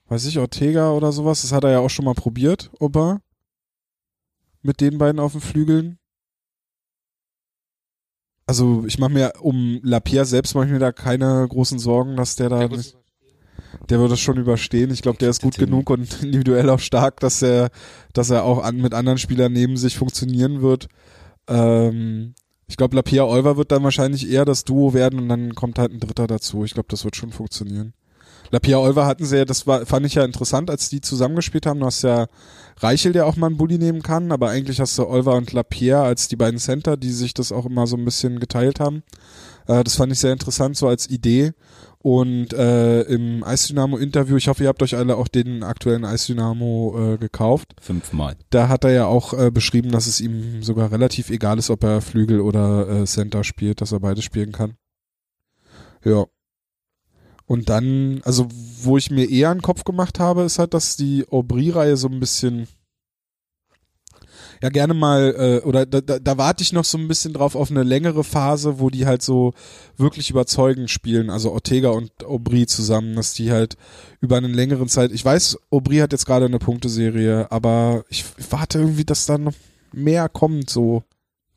[0.07, 3.19] weiß ich, Ortega oder sowas, das hat er ja auch schon mal probiert, Oba.
[4.61, 5.99] Mit den beiden auf den Flügeln.
[8.45, 12.37] Also ich mache mir um Lapierre selbst mache ich mir da keine großen Sorgen, dass
[12.37, 12.97] der da Der nicht,
[13.89, 14.91] der wird das schon überstehen.
[14.91, 17.69] Ich glaube, der ist gut genug und individuell auch stark, dass er,
[18.13, 20.87] dass er auch an, mit anderen Spielern neben sich funktionieren wird.
[21.47, 22.35] Ähm,
[22.67, 25.91] ich glaube, Lapierre Olver wird dann wahrscheinlich eher das Duo werden und dann kommt halt
[25.93, 26.65] ein Dritter dazu.
[26.65, 27.93] Ich glaube, das wird schon funktionieren.
[28.51, 31.79] Lapierre Olver hatten sie ja, das war, fand ich ja interessant, als die zusammengespielt haben.
[31.79, 32.27] Du hast ja
[32.79, 36.03] Reichel, der auch mal einen Bulli nehmen kann, aber eigentlich hast du Olver und Lapierre
[36.03, 39.03] als die beiden Center, die sich das auch immer so ein bisschen geteilt haben.
[39.67, 41.53] Äh, das fand ich sehr interessant, so als Idee.
[41.99, 47.17] Und äh, im Eisdynamo-Interview, ich hoffe, ihr habt euch alle auch den aktuellen Eisdynamo äh,
[47.17, 47.73] gekauft.
[47.81, 48.35] Fünfmal.
[48.49, 51.83] Da hat er ja auch äh, beschrieben, dass es ihm sogar relativ egal ist, ob
[51.83, 54.75] er Flügel oder äh, Center spielt, dass er beides spielen kann.
[56.03, 56.25] Ja.
[57.45, 58.47] Und dann, also
[58.81, 62.19] wo ich mir eher einen Kopf gemacht habe, ist halt, dass die Aubry-Reihe so ein
[62.19, 62.67] bisschen
[64.61, 67.55] ja gerne mal, äh, oder da, da, da warte ich noch so ein bisschen drauf
[67.55, 69.53] auf eine längere Phase, wo die halt so
[69.97, 73.77] wirklich überzeugend spielen, also Ortega und Aubry zusammen, dass die halt
[74.19, 78.79] über einen längeren Zeit, ich weiß, Aubry hat jetzt gerade eine Punkteserie, aber ich warte
[78.79, 79.53] irgendwie, dass da noch
[79.91, 81.03] mehr kommt, so.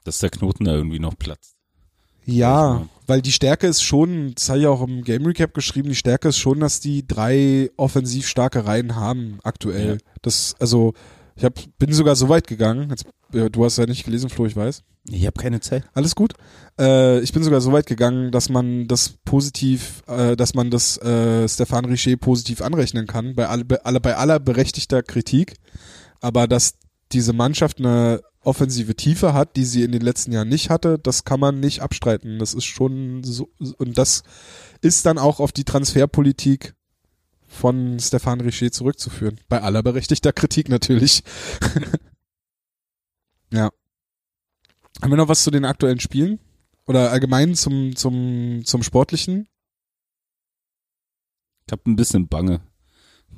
[0.05, 1.57] Dass der Knoten da irgendwie noch platzt.
[2.27, 5.95] Ja, weil die Stärke ist schon, das habe ich auch im Game Recap geschrieben, die
[5.95, 9.95] Stärke ist schon, dass die drei offensiv starke Reihen haben aktuell.
[9.95, 10.13] Ja.
[10.23, 10.95] Das, also,
[11.41, 14.45] Ich hab, bin sogar so weit gegangen, jetzt, äh, du hast ja nicht gelesen, Flo,
[14.45, 14.83] ich weiß.
[15.09, 15.85] Ich habe keine Zeit.
[15.95, 16.35] Alles gut.
[16.79, 20.99] Äh, ich bin sogar so weit gegangen, dass man das positiv, äh, dass man das
[20.99, 25.55] äh, Stefan Richer positiv anrechnen kann, bei, alle, bei, aller, bei aller berechtigter Kritik.
[26.21, 26.75] Aber dass
[27.11, 31.25] diese Mannschaft eine offensive Tiefe hat, die sie in den letzten Jahren nicht hatte, das
[31.25, 32.39] kann man nicht abstreiten.
[32.39, 34.25] Das ist schon so, und das
[34.83, 36.75] ist dann auch auf die Transferpolitik
[37.51, 39.39] von Stefan Richer zurückzuführen.
[39.49, 41.23] Bei aller berechtigter Kritik natürlich.
[43.53, 43.71] ja.
[45.03, 46.39] Haben wir noch was zu den aktuellen Spielen?
[46.87, 49.49] Oder allgemein zum, zum, zum Sportlichen?
[51.67, 52.61] Ich habe ein bisschen Bange.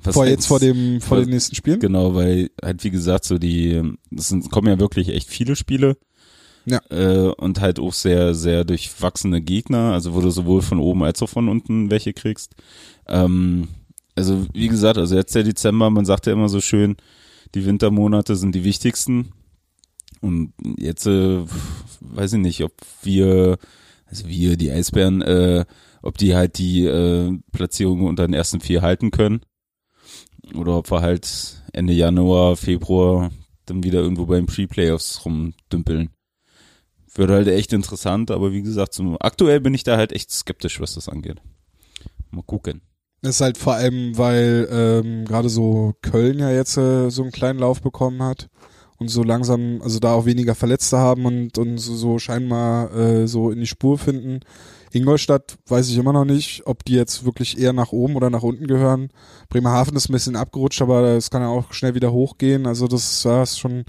[0.05, 1.81] Was vor jetzt vor dem, vor was- den nächsten Spielen?
[1.81, 3.83] Genau, weil halt wie gesagt so die,
[4.15, 5.97] es sind, kommen ja wirklich echt viele Spiele.
[6.65, 6.81] Ja.
[6.91, 11.21] Äh, und halt auch sehr, sehr durchwachsene Gegner, also wo du sowohl von oben als
[11.23, 12.55] auch von unten welche kriegst.
[13.07, 13.69] Ähm,
[14.15, 16.97] also wie gesagt, also jetzt der Dezember, man sagt ja immer so schön,
[17.55, 19.33] die Wintermonate sind die wichtigsten.
[20.21, 21.45] Und jetzt äh,
[22.01, 23.59] weiß ich nicht, ob wir,
[24.07, 25.65] also wir, die Eisbären, äh,
[26.03, 29.41] ob die halt die äh, Platzierung unter den ersten vier halten können.
[30.55, 33.31] Oder ob wir halt Ende Januar, Februar
[33.67, 36.11] dann wieder irgendwo beim Pre-Playoffs rumdümpeln.
[37.15, 40.81] Würde halt echt interessant, aber wie gesagt, zum, aktuell bin ich da halt echt skeptisch,
[40.81, 41.41] was das angeht.
[42.31, 42.81] Mal gucken.
[43.23, 47.31] Das ist halt vor allem, weil ähm, gerade so Köln ja jetzt äh, so einen
[47.31, 48.49] kleinen Lauf bekommen hat
[48.99, 53.29] und so langsam, also da auch weniger Verletzte haben und, und so, so scheinbar äh,
[53.29, 54.41] so in die Spur finden.
[54.93, 58.43] Ingolstadt weiß ich immer noch nicht, ob die jetzt wirklich eher nach oben oder nach
[58.43, 59.11] unten gehören.
[59.49, 62.67] Bremerhaven ist ein bisschen abgerutscht, aber es kann ja auch schnell wieder hochgehen.
[62.67, 63.85] Also das ja, ist schon,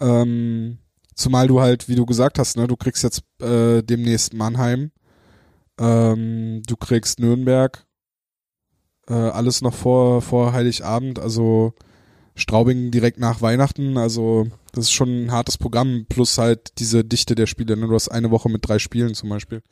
[0.00, 0.78] ähm,
[1.14, 4.90] zumal du halt, wie du gesagt hast, ne, du kriegst jetzt äh, demnächst Mannheim,
[5.78, 7.86] ähm, du kriegst Nürnberg,
[9.10, 11.74] äh, alles noch vor, vor Heiligabend, also
[12.36, 17.34] Straubing direkt nach Weihnachten, also das ist schon ein hartes Programm, plus halt diese Dichte
[17.34, 17.76] der Spiele.
[17.76, 17.88] Ne?
[17.88, 19.62] Du hast eine Woche mit drei Spielen zum Beispiel.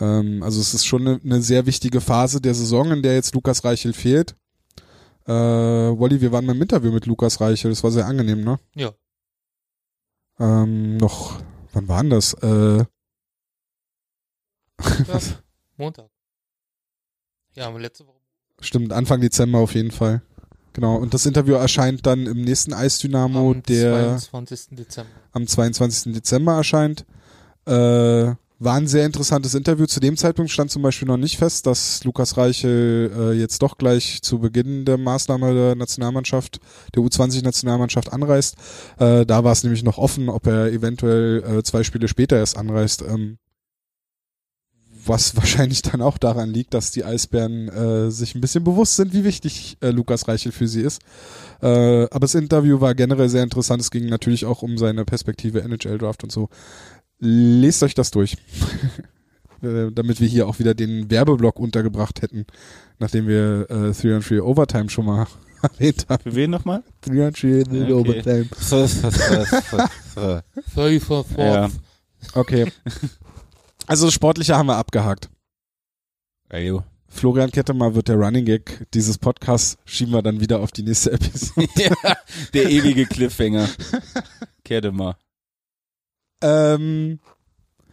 [0.00, 3.34] Ähm, also es ist schon eine, eine sehr wichtige Phase der Saison, in der jetzt
[3.34, 4.34] Lukas Reichel fehlt.
[5.24, 8.58] Äh, Wolli, wir waren beim Interview mit Lukas Reichel, das war sehr angenehm, ne?
[8.74, 8.92] Ja.
[10.40, 11.40] Ähm, noch,
[11.72, 12.34] wann war denn das?
[12.34, 12.78] Äh,
[14.78, 15.20] ja.
[15.76, 16.10] Montag.
[17.54, 18.17] Ja, letzte Woche.
[18.60, 20.22] Stimmt, Anfang Dezember auf jeden Fall.
[20.72, 24.76] Genau, und das Interview erscheint dann im nächsten Eisdynamo, am der 22.
[24.76, 25.10] Dezember.
[25.32, 26.12] am 22.
[26.12, 27.04] Dezember erscheint.
[27.66, 29.86] Äh, war ein sehr interessantes Interview.
[29.86, 33.78] Zu dem Zeitpunkt stand zum Beispiel noch nicht fest, dass Lukas Reichel äh, jetzt doch
[33.78, 36.60] gleich zu Beginn der Maßnahme der Nationalmannschaft,
[36.94, 38.56] der U20-Nationalmannschaft anreist.
[38.98, 42.56] Äh, da war es nämlich noch offen, ob er eventuell äh, zwei Spiele später erst
[42.56, 43.02] anreist.
[43.02, 43.38] Ähm,
[45.08, 49.12] was wahrscheinlich dann auch daran liegt, dass die Eisbären äh, sich ein bisschen bewusst sind,
[49.12, 51.00] wie wichtig äh, Lukas Reichel für sie ist.
[51.62, 53.80] Äh, aber das Interview war generell sehr interessant.
[53.80, 56.48] Es ging natürlich auch um seine Perspektive NHL-Draft und so.
[57.18, 58.36] Lest euch das durch.
[59.60, 62.46] Äh, Damit wir hier auch wieder den Werbeblock untergebracht hätten,
[63.00, 65.26] nachdem wir äh, 303 Overtime schon mal
[65.62, 66.22] erwähnt haben.
[66.22, 66.84] Für wen nochmal?
[67.00, 67.92] 303 Okay.
[67.92, 68.46] Overtime.
[70.72, 71.68] Sorry for ja.
[72.34, 72.66] Okay.
[73.88, 75.28] Also das Sportliche haben wir abgehakt.
[76.50, 76.84] Ayo.
[77.08, 79.78] Florian Kettemer wird der Running Gag dieses Podcasts.
[79.86, 81.66] Schieben wir dann wieder auf die nächste Episode.
[81.76, 82.16] ja,
[82.52, 83.68] der ewige Cliffhanger.
[84.62, 85.16] Kehrte mal.
[86.42, 87.18] ähm,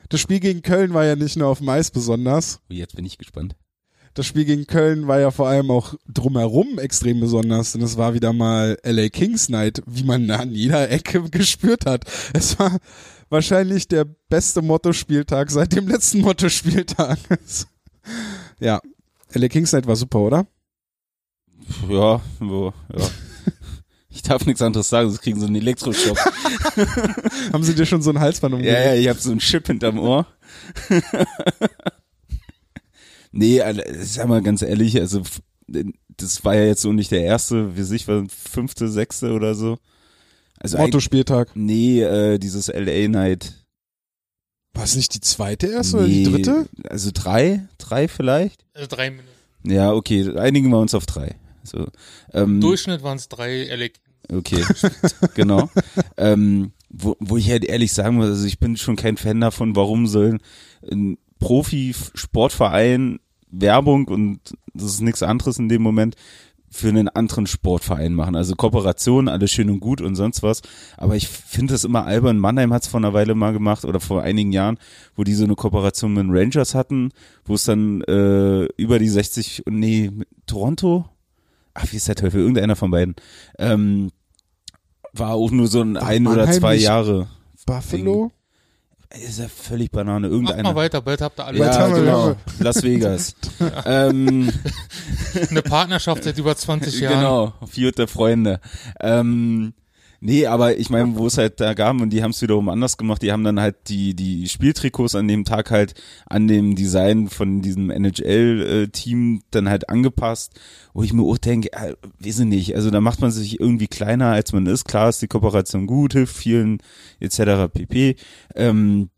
[0.09, 2.59] das Spiel gegen Köln war ja nicht nur auf dem Eis besonders.
[2.69, 3.55] Oh, Jetzt bin ich gespannt.
[4.15, 7.75] Das Spiel gegen Köln war ja vor allem auch drumherum extrem besonders.
[7.75, 12.05] Und es war wieder mal LA Kings Night, wie man an jeder Ecke gespürt hat.
[12.33, 12.77] Es war
[13.29, 17.19] wahrscheinlich der beste Mottospieltag seit dem letzten Mottospieltag.
[18.59, 18.79] ja,
[19.33, 20.47] LA Kings Night war super, oder?
[21.89, 23.05] Ja, wo, ja.
[24.07, 26.17] Ich darf nichts anderes sagen, sonst kriegen sie einen Elektroschock.
[27.51, 28.85] Haben sie dir schon so ein Halsband Ja, umgelegt?
[28.85, 30.25] ja, ich habe so einen Chip hinterm Ohr.
[33.35, 35.21] Nee, Alter, sag mal ganz ehrlich, also
[36.17, 39.77] das war ja jetzt so nicht der erste, wie sich war fünfte, sechste oder so.
[40.59, 41.49] Also Mottospieltag.
[41.55, 43.65] nee, äh, dieses LA Night.
[44.73, 46.67] War es nicht die zweite erste oder die Nee, dritte?
[46.89, 48.65] Also drei, drei vielleicht?
[48.73, 49.29] Also drei Minuten.
[49.63, 51.35] Ja, okay, einigen wir uns auf drei.
[51.63, 51.87] So,
[52.33, 53.99] ähm, Im Durchschnitt waren es drei Elek.
[54.31, 54.63] Okay,
[55.35, 55.69] genau.
[56.17, 59.75] ähm, wo, wo ich halt ehrlich sagen muss, also ich bin schon kein Fan davon,
[59.75, 60.37] warum soll
[60.91, 63.19] ein Profi-Sportverein
[63.61, 64.39] Werbung und
[64.73, 66.15] das ist nichts anderes in dem Moment
[66.75, 68.35] für einen anderen Sportverein machen.
[68.35, 70.61] Also Kooperation, alles schön und gut und sonst was.
[70.97, 72.37] Aber ich finde das immer albern.
[72.37, 74.77] Mannheim hat es vor einer Weile mal gemacht oder vor einigen Jahren,
[75.15, 77.11] wo die so eine Kooperation mit den Rangers hatten,
[77.45, 80.11] wo es dann äh, über die 60, nee,
[80.45, 81.05] Toronto?
[81.73, 82.41] Ach, wie ist der Teufel?
[82.41, 83.15] Irgendeiner von beiden.
[83.57, 84.11] Ähm,
[85.13, 87.27] war auch nur so ein War ein oder zwei Jahre.
[87.65, 88.31] Buffalo?
[89.23, 90.27] Ist ja völlig Banane.
[90.27, 90.63] Irgendeiner.
[90.63, 92.27] mal weiter, bald habt ihr alle Weiter Ja, genau.
[92.29, 92.35] ja.
[92.59, 93.35] Las Vegas.
[93.85, 94.51] ähm,
[95.49, 97.17] eine Partnerschaft seit über 20 Jahren.
[97.17, 98.59] genau, vierte Freunde.
[98.99, 99.73] Ähm,
[100.25, 102.97] nee, aber ich meine, wo es halt da gab und die haben es wiederum anders
[102.97, 105.93] gemacht, die haben dann halt die, die Spieltrikots an dem Tag halt
[106.25, 110.59] an dem Design von diesem NHL-Team dann halt angepasst,
[110.93, 113.87] wo ich mir auch denke, äh, weiß ich nicht, also da macht man sich irgendwie
[113.87, 114.85] kleiner, als man ist.
[114.85, 116.79] Klar ist die Kooperation gut, hilft vielen
[117.19, 117.71] etc.
[117.71, 118.15] pp.
[118.55, 119.09] Ähm,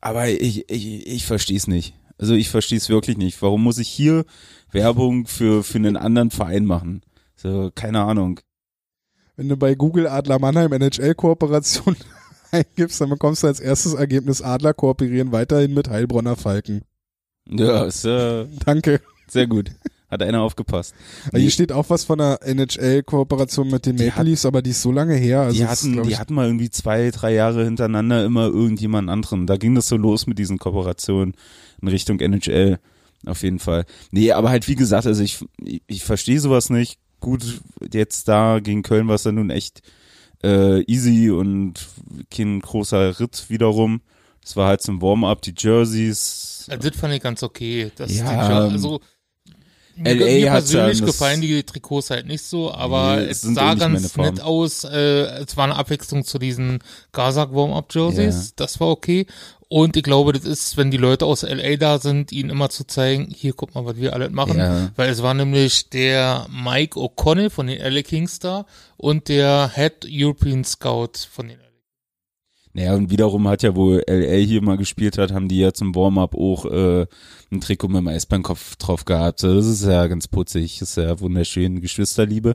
[0.00, 1.94] aber ich, ich, ich verstehe es nicht.
[2.18, 3.42] Also ich verstehe es wirklich nicht.
[3.42, 4.24] Warum muss ich hier
[4.70, 7.02] Werbung für, für einen anderen Verein machen?
[7.36, 8.40] So, keine Ahnung.
[9.42, 11.96] Wenn du bei Google Adler Mannheim NHL-Kooperation
[12.52, 16.82] eingibst, dann bekommst du als erstes Ergebnis Adler kooperieren weiterhin mit Heilbronner Falken.
[17.50, 19.00] Ja, ist äh, Danke.
[19.26, 19.72] sehr gut.
[20.08, 20.94] Hat einer aufgepasst.
[21.26, 24.70] Aber Hier steht auch was von der NHL-Kooperation mit den Die Maple Leafs, aber die
[24.70, 25.40] ist so lange her.
[25.40, 28.46] Also die ist, hatten, glaub die ich, hatten mal irgendwie zwei, drei Jahre hintereinander immer
[28.46, 29.48] irgendjemand anderen.
[29.48, 31.34] Da ging das so los mit diesen Kooperationen
[31.80, 32.78] in Richtung NHL.
[33.26, 33.86] Auf jeden Fall.
[34.12, 37.00] Nee, aber halt wie gesagt, also ich, ich, ich verstehe sowas nicht.
[37.22, 37.60] Gut,
[37.92, 39.80] jetzt da gegen Köln war es dann nun echt
[40.42, 41.86] äh, easy und
[42.32, 44.02] kein großer Ritt wiederum.
[44.40, 46.66] Das war halt zum Warm-up, die Jerseys.
[46.68, 47.92] Das fand ich ganz okay.
[47.94, 49.00] Das Ja, die, also
[49.96, 53.74] LA mir persönlich ja gefallen die Trikots halt nicht so, aber Nee, es sind sah
[53.74, 54.84] ganz nett aus.
[54.84, 56.78] Äh, es war eine Abwechslung zu diesen
[57.12, 58.48] Gazak Warm-Up Jerseys.
[58.48, 58.52] Ja.
[58.56, 59.26] Das war okay.
[59.68, 62.86] Und ich glaube, das ist, wenn die Leute aus LA da sind, ihnen immer zu
[62.86, 64.58] zeigen, hier guck mal, was wir alle machen.
[64.58, 64.90] Ja.
[64.96, 68.66] Weil es war nämlich der Mike O'Connell von den LA Kings da
[68.98, 71.71] und der Head European Scout von den LA
[72.74, 75.94] Naja, und wiederum hat ja, wo LA hier mal gespielt hat, haben die ja zum
[75.94, 77.06] Warm-up auch äh,
[77.50, 79.42] ein Trikot mit dem Eisbärenkopf drauf gehabt.
[79.42, 82.54] Das ist ja ganz putzig, das ist ja wunderschön, Geschwisterliebe.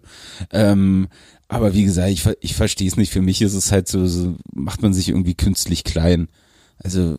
[0.51, 1.07] Ähm,
[1.47, 3.11] aber wie gesagt, ich, ich verstehe es nicht.
[3.11, 6.29] Für mich ist es halt so, so, macht man sich irgendwie künstlich klein.
[6.79, 7.17] Also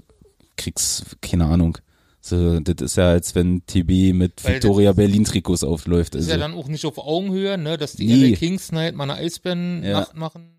[0.56, 1.78] krieg's, keine Ahnung.
[2.20, 6.14] So, das ist ja, als wenn TB mit Weil Victoria Berlin Trikots aufläuft.
[6.14, 8.30] Das ist Also, ja dann auch nicht auf Augenhöhe, ne, dass die Nee.
[8.30, 10.57] LA Kings Night mal eine Eisbären-Nacht machen.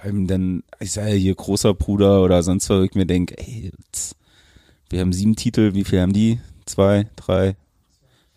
[0.00, 3.04] Vor allem dann, ich sage ja hier großer Bruder oder sonst was, wo ich mir
[3.04, 4.16] denke, ey, jetzt,
[4.88, 6.40] wir haben sieben Titel, wie viel haben die?
[6.64, 7.56] Zwei, drei?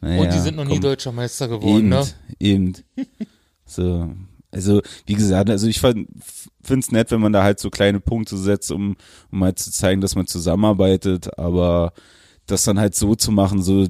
[0.01, 0.81] Naja, und die sind noch nie komm.
[0.81, 2.05] deutscher Meister geworden, Eben, ne?
[2.39, 2.73] eben.
[3.65, 4.09] so,
[4.51, 6.09] also wie gesagt, also ich finde
[6.67, 8.97] es nett, wenn man da halt so kleine Punkte setzt, um,
[9.31, 11.93] um halt zu zeigen, dass man zusammenarbeitet, aber
[12.45, 13.87] das dann halt so zu machen, so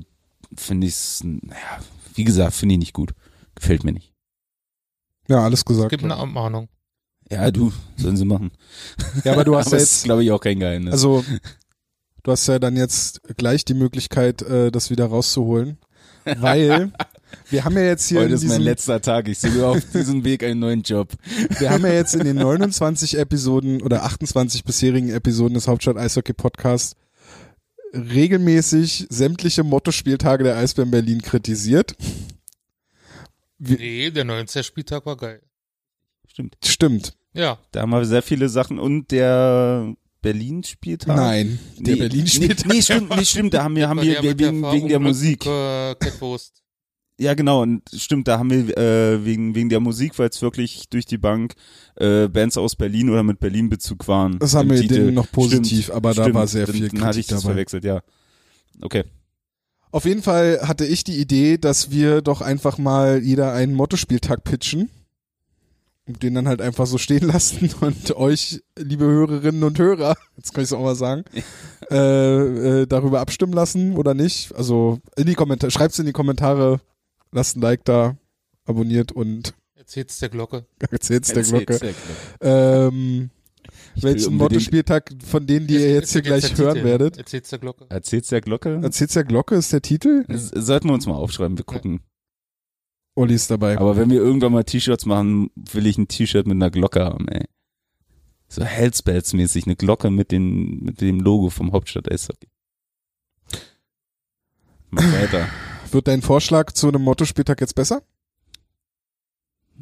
[0.56, 1.80] finde ich es, naja,
[2.14, 3.16] wie gesagt, finde ich nicht gut.
[3.56, 4.14] Gefällt mir nicht.
[5.28, 5.90] ja, alles gesagt.
[5.90, 6.70] Gibt eine Abmahnung.
[7.32, 8.52] Ja, du, sollen sie machen.
[9.24, 10.94] Ja, aber du hast aber ja jetzt, glaube ich, auch kein Geheimnis.
[10.94, 11.24] also
[12.24, 15.78] du hast ja dann jetzt gleich die Möglichkeit, äh, das wieder rauszuholen,
[16.38, 16.92] weil
[17.50, 19.28] wir haben ja jetzt hier Heute in ist mein letzter Tag.
[19.28, 21.14] Ich suche auf diesem Weg einen neuen Job.
[21.60, 26.34] wir haben ja jetzt in den 29 Episoden oder 28 bisherigen Episoden des Hauptstadt Eishockey
[26.34, 26.96] Podcasts
[27.94, 31.96] regelmäßig sämtliche Mottospieltage der Eisbären Berlin kritisiert.
[33.60, 34.64] Wie, Nee, der 19.
[34.64, 35.42] Spieltag war geil.
[36.34, 36.58] Stimmt.
[36.66, 37.14] stimmt.
[37.34, 41.16] Ja, Da haben wir sehr viele Sachen und der Berlin-Spieltag.
[41.16, 42.66] Nein, der Nee, Berlin spielt.
[42.66, 43.54] Nee, nee, stimmt, nee, stimmt.
[43.54, 45.46] Da haben wir, haben wir wegen, der wegen der Musik.
[45.46, 46.62] Äh, Catwurst.
[47.20, 47.62] Ja, genau.
[47.62, 51.18] Und stimmt, da haben wir äh, wegen, wegen der Musik, weil es wirklich durch die
[51.20, 51.54] Bank
[51.96, 54.40] äh, Bands aus Berlin oder mit Berlin-Bezug waren.
[54.40, 55.12] Das haben wir Titel.
[55.12, 56.36] noch positiv, aber da stimmt.
[56.36, 57.54] war sehr viel Dann hatte Kritik ich das dabei.
[57.54, 58.02] verwechselt, ja.
[58.82, 59.04] Okay.
[59.92, 64.44] Auf jeden Fall hatte ich die Idee, dass wir doch einfach mal jeder einen Mottospieltag
[64.44, 64.90] pitchen
[66.06, 70.64] den dann halt einfach so stehen lassen und euch, liebe Hörerinnen und Hörer, jetzt kann
[70.64, 71.24] ich es auch mal sagen,
[71.90, 74.54] äh, äh, darüber abstimmen lassen oder nicht.
[74.56, 76.82] Also in die Kommentare, schreibt's in die Kommentare,
[77.32, 78.18] lasst ein Like da,
[78.66, 80.66] abonniert und Erzählt's der Glocke.
[80.92, 81.66] erzählt's der Glocke.
[81.78, 81.96] der Glocke.
[82.42, 83.30] Ähm,
[83.96, 86.86] Ich welchen Mottospieltag von denen, die ihr jetzt hier gleich hören Titel.
[86.86, 87.18] werdet.
[87.18, 87.86] Erzählt's der Glocke.
[87.90, 88.80] Erzähl's der Glocke?
[88.82, 90.24] Erzählt's der Glocke ist der Titel.
[90.28, 92.00] Das sollten wir uns mal aufschreiben, wir gucken.
[93.16, 93.78] Olli ist dabei.
[93.78, 97.28] Aber wenn wir irgendwann mal T-Shirts machen, will ich ein T-Shirt mit einer Glocke haben,
[97.28, 97.46] ey.
[98.48, 102.48] So Hellspells-mäßig, eine Glocke mit, den, mit dem Logo vom Hauptstadt Eishockey.
[104.92, 105.48] Mach weiter.
[105.92, 108.02] Wird dein Vorschlag zu einem Mottospieltag jetzt besser?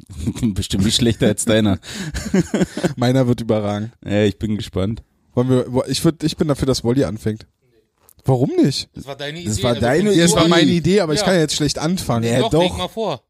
[0.42, 1.78] Bestimmt nicht schlechter als deiner.
[2.96, 3.92] Meiner wird überragen.
[4.04, 5.02] Ja, ich bin gespannt.
[5.34, 7.46] Wollen wir, ich, würd, ich bin dafür, dass Wolli anfängt.
[8.24, 8.88] Warum nicht?
[8.94, 9.48] Das war deine Idee.
[9.48, 11.24] Das war also deine du es war meine Idee, aber ich Ja.
[11.26, 12.24] kann ja jetzt schlecht anfangen.
[12.24, 12.62] Ja, doch, doch.
[12.62, 13.22] leg mal vor.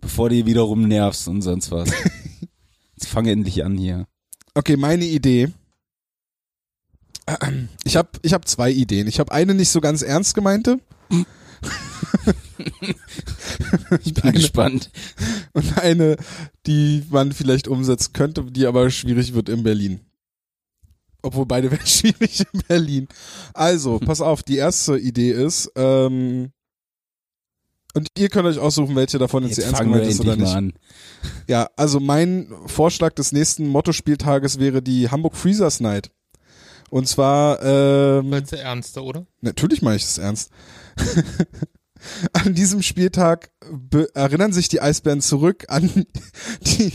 [0.00, 1.90] Bevor du wiederum nervst und sonst was.
[2.96, 4.06] Jetzt fange endlich an hier.
[4.54, 5.48] Okay, meine Idee.
[7.84, 9.08] Ich habe ich hab zwei Ideen.
[9.08, 10.78] Ich habe eine nicht so ganz ernst gemeinte.
[14.04, 14.90] Ich bin Eine- gespannt.
[15.54, 16.16] Und eine,
[16.66, 20.00] die man vielleicht umsetzen könnte, die aber schwierig wird in Berlin.
[21.24, 23.08] Obwohl beide wären schwierig in Berlin.
[23.54, 26.52] Also, pass auf, die erste Idee ist, ähm,
[27.96, 30.74] und ihr könnt euch aussuchen, welche davon jetzt, Jetzt die ernst gemeint ist oder nicht.
[31.46, 36.10] Ja, also mein Vorschlag des nächsten Mottospieltages wäre die Hamburg Freezers Night.
[36.90, 39.26] Und zwar, ähm, Weil ja ernster, oder?
[39.40, 40.50] Natürlich meine ich es ernst.
[42.32, 43.50] an diesem Spieltag
[44.14, 46.06] erinnern sich die Eisbären zurück an
[46.62, 46.92] die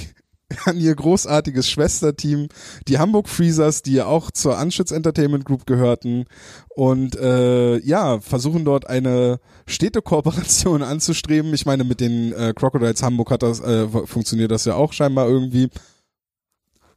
[0.65, 2.47] an ihr großartiges Schwesterteam,
[2.87, 6.25] die Hamburg Freezers, die ja auch zur Anschütz Entertainment Group gehörten
[6.69, 11.53] und äh, ja, versuchen dort eine Städtekooperation anzustreben.
[11.53, 15.27] Ich meine, mit den äh, Crocodiles Hamburg hat das äh, funktioniert das ja auch scheinbar
[15.27, 15.69] irgendwie.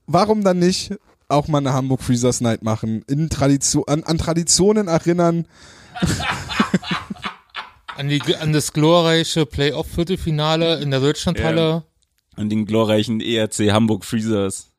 [0.07, 0.95] Warum dann nicht
[1.29, 5.47] auch mal eine Hamburg Freezers Night machen, in Tradition an, an Traditionen erinnern,
[7.97, 11.85] An, die, an das glorreiche Playoff-Viertelfinale in der Deutschlandhalle.
[12.37, 14.73] An den glorreichen ERC Hamburg Freezers.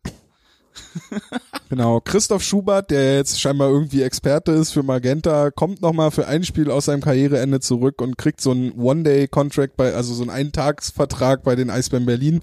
[1.70, 6.44] Genau, Christoph Schubert, der jetzt scheinbar irgendwie Experte ist für Magenta, kommt nochmal für ein
[6.44, 11.42] Spiel aus seinem Karriereende zurück und kriegt so einen One-Day-Contract bei, also so einen Eintagsvertrag
[11.42, 12.42] bei den Eisbären Berlin,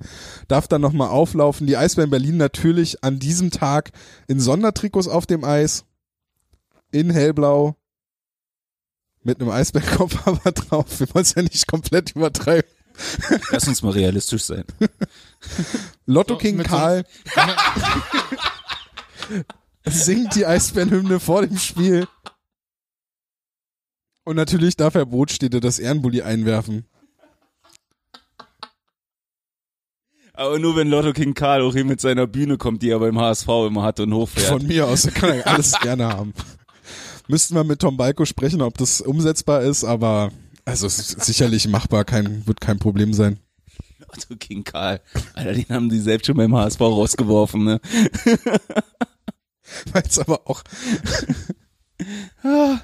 [0.49, 1.69] darf dann nochmal auflaufen.
[1.69, 3.93] Die Eisbären Berlin natürlich an diesem Tag
[4.27, 5.85] in Sondertrikots auf dem Eis,
[6.91, 7.77] in hellblau,
[9.23, 10.99] mit einem Eisbärenkopf aber drauf.
[10.99, 12.69] Wir wollen es ja nicht komplett übertreiben.
[13.51, 14.65] Lass uns mal realistisch sein.
[16.07, 17.05] Lotto So, King mit so- Karl
[19.87, 22.07] singt die Eisbärenhymne vor dem Spiel.
[24.25, 26.85] Und natürlich darf Herr Brotstädte das Ehrenbully einwerfen.
[30.35, 33.19] Aber nur wenn Lotto King Karl auch hier mit seiner Bühne kommt, die er beim
[33.19, 34.47] HSV immer hatte und hochfährt.
[34.49, 36.33] Von mir aus, er kann er alles gerne haben.
[37.29, 40.31] Müssten wir mit Tom Balko sprechen, ob das umsetzbar ist, aber
[40.71, 43.39] also es ist sicherlich machbar, kein, wird kein Problem sein.
[43.99, 45.01] Lotto King Karl.
[45.35, 47.81] Alter, den haben die selbst schon beim HSV rausgeworfen, ne?
[49.93, 50.63] Weil es aber auch.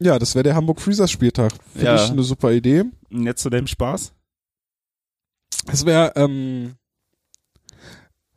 [0.00, 1.52] ja, das wäre der Hamburg Freezers Spieltag.
[1.72, 2.04] Finde Ja.
[2.04, 2.84] ich eine super Idee.
[3.10, 4.12] Und jetzt zu deinem Spaß?
[5.70, 6.74] Es wäre, ähm,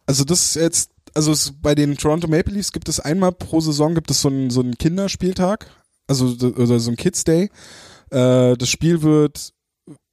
[0.05, 3.59] also das ist jetzt, also es, bei den Toronto Maple Leafs gibt es einmal pro
[3.59, 5.67] Saison gibt es so einen so einen Kinderspieltag,
[6.07, 7.49] also oder so ein Kids Day.
[8.11, 9.53] Äh, das Spiel wird,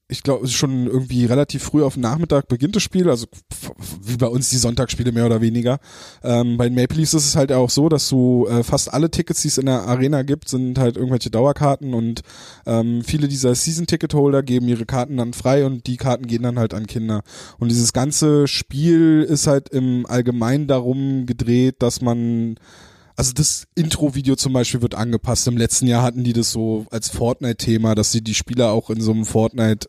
[0.09, 3.27] ich glaube, schon irgendwie relativ früh auf den Nachmittag beginnt das Spiel, also
[4.03, 5.79] wie bei uns die Sonntagsspiele mehr oder weniger.
[6.23, 9.11] Ähm, bei den Maple Leafs ist es halt auch so, dass du äh, fast alle
[9.11, 12.21] Tickets, die es in der Arena gibt, sind halt irgendwelche Dauerkarten und
[12.67, 16.75] ähm, viele dieser Season-Ticket-Holder geben ihre Karten dann frei und die Karten gehen dann halt
[16.75, 17.23] an Kinder.
[17.59, 22.57] Und dieses ganze Spiel ist halt im Allgemeinen darum gedreht, dass man
[23.17, 25.47] also das Intro-Video zum Beispiel wird angepasst.
[25.47, 29.01] Im letzten Jahr hatten die das so als Fortnite-Thema, dass sie die Spieler auch in
[29.01, 29.87] so einem Fortnite,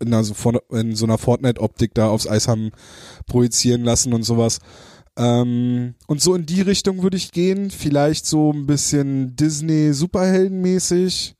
[0.00, 0.24] in, einer
[0.72, 2.70] in so einer Fortnite-Optik da aufs Eis haben
[3.26, 4.58] projizieren lassen und sowas.
[5.16, 7.70] Ähm, und so in die Richtung würde ich gehen.
[7.70, 11.34] Vielleicht so ein bisschen Disney-Superhelden-mäßig.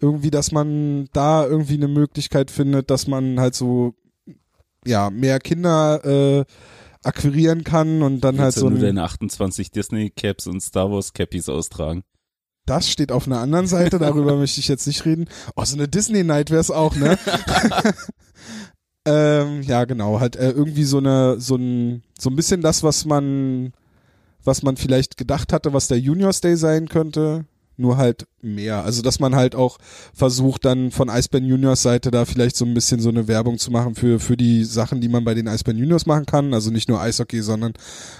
[0.00, 3.94] Irgendwie, dass man da irgendwie eine Möglichkeit findet, dass man halt so,
[4.84, 6.44] ja, mehr Kinder äh,
[7.06, 11.12] akquirieren kann und dann halt so nur ein, deine 28 Disney Caps und Star Wars
[11.12, 12.02] Cappies austragen.
[12.66, 15.26] Das steht auf einer anderen Seite, darüber möchte ich jetzt nicht reden.
[15.54, 17.18] Oh, so eine Disney Night wär's auch, ne?
[19.04, 23.04] ähm, ja, genau, halt äh, irgendwie so eine, so ein, so ein bisschen das, was
[23.04, 23.72] man,
[24.42, 27.44] was man vielleicht gedacht hatte, was der Juniors Day sein könnte,
[27.76, 28.84] nur halt mehr.
[28.84, 29.78] Also, dass man halt auch
[30.14, 33.70] versucht, dann von Eisbären Juniors Seite da vielleicht so ein bisschen so eine Werbung zu
[33.70, 36.54] machen für, für die Sachen, die man bei den Eisbären Juniors machen kann.
[36.54, 37.72] Also nicht nur Eishockey, sondern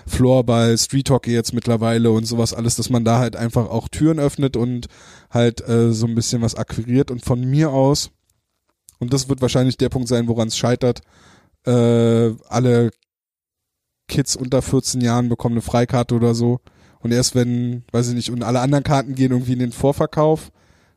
[0.06, 4.18] Floorball, Street Hockey jetzt mittlerweile und sowas alles, dass man da halt einfach auch Türen
[4.18, 4.88] öffnet und
[5.30, 8.10] halt äh, so ein bisschen was akquiriert und von mir aus,
[8.98, 11.00] und das wird wahrscheinlich der Punkt sein, woran es scheitert,
[11.66, 12.90] äh, alle
[14.08, 16.60] Kids unter 14 Jahren bekommen eine Freikarte oder so.
[17.04, 20.50] Und erst wenn, weiß ich nicht, und alle anderen Karten gehen irgendwie in den Vorverkauf.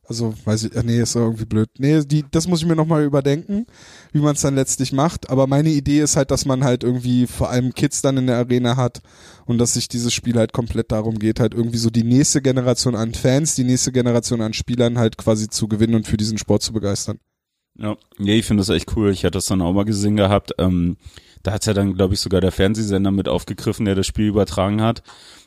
[0.08, 1.68] Also, weiß ich, nee, ist irgendwie blöd.
[1.80, 3.66] Nee, die, das muss ich mir nochmal überdenken,
[4.14, 5.30] wie man es dann letztlich macht.
[5.30, 8.38] Aber meine Idee ist halt, dass man halt irgendwie vor allem Kids dann in der
[8.38, 9.02] Arena hat
[9.46, 12.96] und dass sich dieses Spiel halt komplett darum geht, halt irgendwie so die nächste Generation
[12.96, 16.62] an Fans, die nächste Generation an Spielern halt quasi zu gewinnen und für diesen Sport
[16.62, 17.20] zu begeistern.
[17.78, 19.12] Ja, ja ich finde das echt cool.
[19.12, 20.54] Ich hatte das dann auch mal gesehen gehabt.
[20.58, 20.96] Ähm,
[21.44, 24.82] da hat ja dann, glaube ich, sogar der Fernsehsender mit aufgegriffen, der das Spiel übertragen
[24.82, 25.04] hat,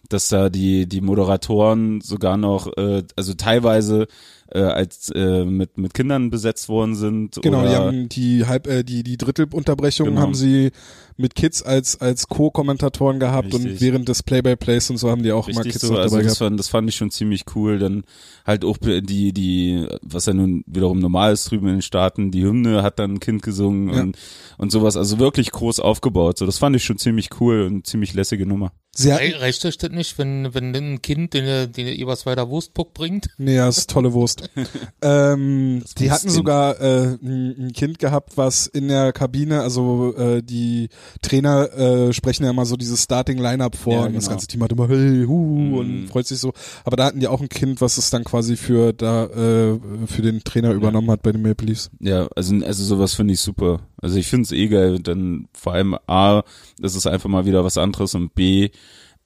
[0.09, 4.07] dass da die, die Moderatoren sogar noch, äh, also teilweise
[4.53, 7.38] äh, als äh, mit, mit Kindern besetzt worden sind.
[7.43, 10.20] Genau, oder, die haben die halb äh, die die Drittelunterbrechung Genau.
[10.20, 10.72] haben sie
[11.20, 13.80] mit Kids als als Co-Kommentatoren gehabt und Richtig.
[13.80, 16.38] während des Play-by-Plays und so haben die auch immer Richtig Kids so, also dabei das
[16.38, 16.48] gehabt.
[16.50, 17.78] fand, das fand ich schon ziemlich cool.
[17.78, 18.02] Dann
[18.46, 22.42] halt auch die, die, was ja nun wiederum normal ist drüben in den Staaten, die
[22.42, 24.02] Hymne hat dann ein Kind gesungen Ja.
[24.02, 24.18] und,
[24.58, 24.96] und sowas.
[24.96, 26.38] Also wirklich groß aufgebaut.
[26.38, 28.72] So, das fand ich schon ziemlich cool und ziemlich lässige Nummer.
[28.92, 32.48] Sie hatten, Re reicht euch das nicht, wenn, wenn ein Kind den, den Ebers weiter
[32.50, 33.28] Wurstpuck bringt?
[33.38, 34.50] nee, das ist tolle Wurst.
[35.02, 40.42] ähm, die hatten sogar äh, ein, ein Kind gehabt, was in der Kabine, also äh,
[40.42, 40.88] die
[41.22, 44.34] Trainer äh, sprechen ja immer so dieses Starting Lineup vor Ja, und das genau.
[44.34, 45.74] ganze Team hat immer hey hu Mhm.
[45.74, 46.52] und freut sich so.
[46.84, 50.22] Aber da hatten die auch ein Kind, was es dann quasi für da äh, für
[50.22, 51.90] den Trainer übernommen hat bei den Maple Leafs.
[52.00, 53.80] Ja, also, also sowas finde ich super.
[54.00, 54.98] Also ich finde es eh geil.
[55.00, 56.42] Dann vor allem A,
[56.78, 58.70] das ist einfach mal wieder was anderes und B,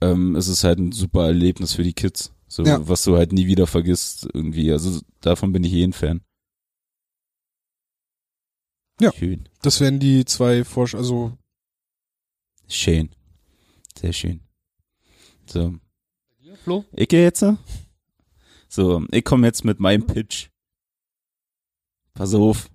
[0.00, 2.32] ähm, es ist halt ein super Erlebnis für die Kids.
[2.48, 2.86] So, Ja.
[2.88, 4.70] was du halt nie wieder vergisst irgendwie.
[4.70, 6.20] Also davon bin ich eh ein Fan.
[9.00, 9.12] Ja.
[9.12, 9.48] Schön.
[9.62, 11.32] Das wären die zwei Vorsch also
[12.68, 13.10] Schön.
[13.98, 14.40] Sehr schön.
[15.46, 15.74] So.
[16.62, 16.84] Flo?
[16.92, 17.44] Ich gehe jetzt.
[18.68, 20.48] So, ich komme jetzt mit meinem Pitch.
[22.14, 22.70] Pass auf.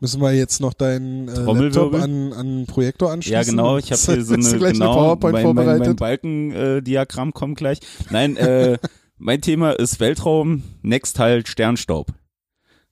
[0.00, 2.00] Müssen wir jetzt noch deinen äh, Trommelwirbel?
[2.00, 3.34] Laptop an, an Projektor anschließen?
[3.34, 5.96] Ja, genau, ich habe hier so eine, genau, eine PowerPoint mein, mein, mein vorbereitet?
[6.00, 7.78] Balkendiagramm kommt gleich.
[8.10, 8.78] Nein, äh,
[9.18, 12.08] mein Thema ist Weltraum, next halt Sternstaub.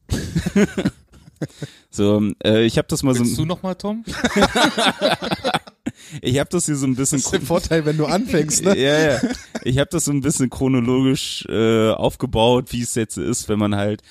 [1.91, 4.05] so, äh, ich habe das mal Willst so, du nochmal, Tom?
[6.23, 8.77] ich habe das hier so ein bisschen Das ist der Vorteil, wenn du anfängst, ne?
[8.79, 9.21] Ja, ja.
[9.65, 13.75] Ich habe das so ein bisschen chronologisch äh, aufgebaut, wie es jetzt ist, wenn man
[13.77, 14.03] halt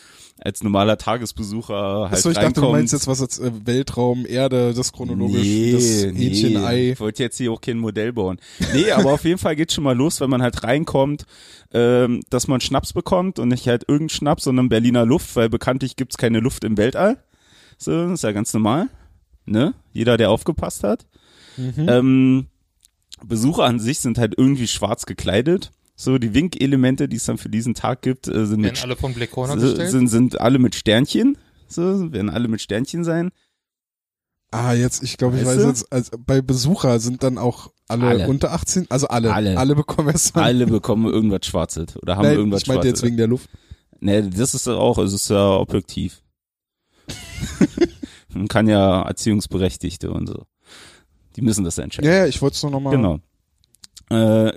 [0.41, 2.67] als normaler Tagesbesucher halt Achso, ich dachte, reinkommt.
[2.67, 6.91] du meinst jetzt was als äh, Weltraum, Erde, das chronologisch, das Hähnchen, Ei.
[6.91, 8.39] Ich wollte jetzt hier auch kein Modell bauen.
[8.73, 11.25] Nee, aber auf jeden Fall geht's schon mal los, wenn man halt reinkommt,
[11.73, 15.95] ähm, dass man Schnaps bekommt und nicht halt irgendeinen Schnaps, sondern Berliner Luft, weil bekanntlich
[15.97, 17.17] gibt's keine Luft im Weltall.
[17.77, 18.87] So, ist ja ganz normal.
[19.45, 19.73] Ne?
[19.93, 21.05] Jeder, der aufgepasst hat.
[21.57, 21.85] Mhm.
[21.87, 22.47] Ähm,
[23.25, 25.71] Besucher an sich sind halt irgendwie schwarz gekleidet.
[25.95, 28.95] So, die Winkelemente, die es dann für diesen Tag gibt, äh, sind Werden mit alle
[28.95, 29.91] von Black Corner sind, gestellt?
[29.91, 31.37] sind, sind alle mit Sternchen.
[31.67, 33.31] So, werden alle mit Sternchen sein.
[34.51, 38.07] Ah, jetzt, ich glaube, ich Weißt weiß jetzt, also bei Besucher sind dann auch alle,
[38.07, 38.27] Alle.
[38.27, 39.57] unter 18, also alle, Alle.
[39.57, 40.33] alle bekommen es.
[40.35, 43.07] Alle bekommen irgendwas Schwarzes oder haben Nein, irgendwas ich meinte jetzt Schwarzes.
[43.07, 43.49] wegen der Luft.
[43.99, 46.21] Nee, das ist auch, es ist ja objektiv.
[48.33, 50.45] Man kann ja Erziehungsberechtigte und so.
[51.35, 52.09] Die müssen das entscheiden.
[52.09, 52.95] Ja, ja, ich wollte es nur nochmal.
[52.95, 53.19] Genau.
[54.09, 54.53] Äh,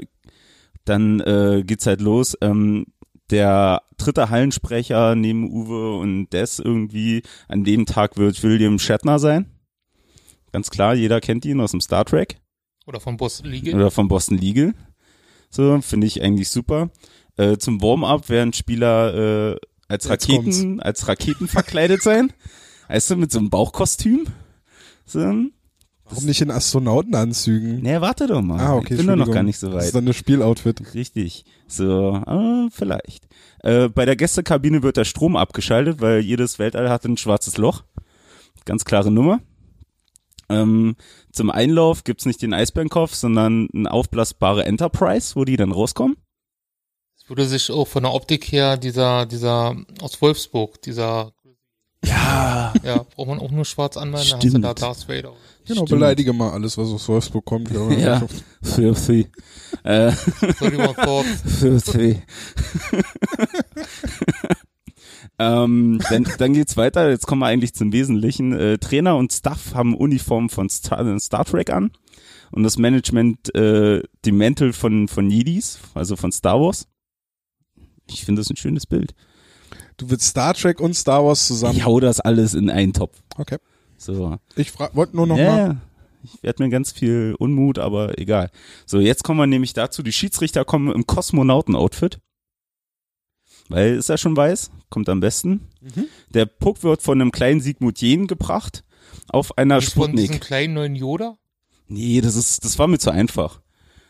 [0.84, 2.36] dann äh, geht's halt los.
[2.40, 2.86] Ähm,
[3.30, 9.46] der dritte Hallensprecher neben Uwe und Des irgendwie an dem Tag wird William Shatner sein.
[10.52, 12.36] Ganz klar, jeder kennt ihn aus dem Star Trek
[12.86, 13.74] Oder von Boss League?
[13.74, 14.74] oder von Boston Legal.
[15.48, 16.90] So, finde ich eigentlich super.
[17.36, 19.56] Äh, zum Warm-up werden Spieler äh,
[19.88, 22.32] als Raketen, als Raketen verkleidet sein.
[22.88, 24.26] Weißt du, mit so einem Bauchkostüm.
[25.06, 25.20] So.
[26.04, 27.80] Warum nicht in Astronautenanzügen?
[27.80, 28.60] Nee, warte doch mal.
[28.60, 29.94] Ah, okay, ich bin doch noch gar nicht so Das ist weit.
[29.96, 30.94] dann das Spieloutfit.
[30.94, 31.44] Richtig.
[31.68, 33.26] So, ah, vielleicht.
[33.60, 37.84] Äh, bei der Gästekabine wird der Strom abgeschaltet, weil jedes Weltall hat ein schwarzes Loch.
[38.64, 39.40] Ganz klare Nummer.
[40.48, 40.96] Ähm,
[41.30, 46.16] zum Einlauf gibt's nicht den Eisbärenkopf, sondern eine aufblasbare Enterprise, wo die dann rauskommen.
[47.16, 51.32] Es würde sich auch von der Optik her dieser, dieser aus Wolfsburg, dieser,
[52.04, 55.32] Ja, ja, braucht man auch nur schwarz anmalen, dann hast du da Darth Vader.
[55.64, 55.90] Genau, Stimmt.
[55.90, 57.70] beleidige mal alles, was aus Wolfsburg kommt.
[57.70, 57.88] Ja.
[57.96, 58.26] Ja.
[58.62, 59.28] für sie.
[59.84, 60.12] Äh,
[60.58, 60.78] Sorry,
[61.46, 62.20] für sie.
[65.38, 67.10] ähm, dann, dann geht's weiter.
[67.10, 68.52] Jetzt kommen wir eigentlich zum Wesentlichen.
[68.52, 71.92] Äh, Trainer und Staff haben Uniformen von Star, Star Trek an
[72.50, 76.88] und das Management äh, die Mäntel von von Jedis, also von Star Wars.
[78.10, 79.14] Ich finde das ein schönes Bild.
[79.96, 81.76] Du willst Star Trek und Star Wars zusammen.
[81.76, 83.22] Ich hau das alles in einen Topf.
[83.36, 83.58] Okay.
[83.96, 84.36] So.
[84.56, 85.58] Ich wollte nur noch ja, mal.
[85.58, 85.76] ja.
[86.24, 88.50] Ich werde mir ganz viel Unmut, aber egal.
[88.86, 92.20] So, jetzt kommen wir nämlich dazu, die Schiedsrichter kommen im Kosmonauten-Outfit.
[93.68, 95.68] Weil ist ja schon weiß, kommt am besten.
[95.80, 96.06] Mhm.
[96.30, 98.84] Der Puck wird von einem kleinen Sigmund Jähn gebracht
[99.28, 100.42] auf einer Nicht von diesem Sputnik.
[100.42, 101.36] kleinen neuen Yoda?
[101.88, 103.60] Nee, das ist, das war mir zu einfach.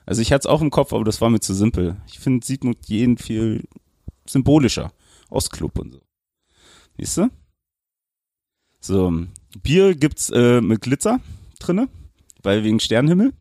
[0.04, 1.96] Also ich hatte es auch im Kopf, aber das war mir zu simpel.
[2.06, 3.64] Ich finde Sigmund Jähn viel
[4.26, 4.92] symbolischer.
[5.32, 6.00] Ostclub und so.
[6.98, 7.30] Siehst du?
[8.80, 9.26] So,
[9.62, 11.20] Bier gibt's äh, mit Glitzer
[11.60, 11.88] drinne,
[12.42, 13.32] weil wegen Sternenhimmel.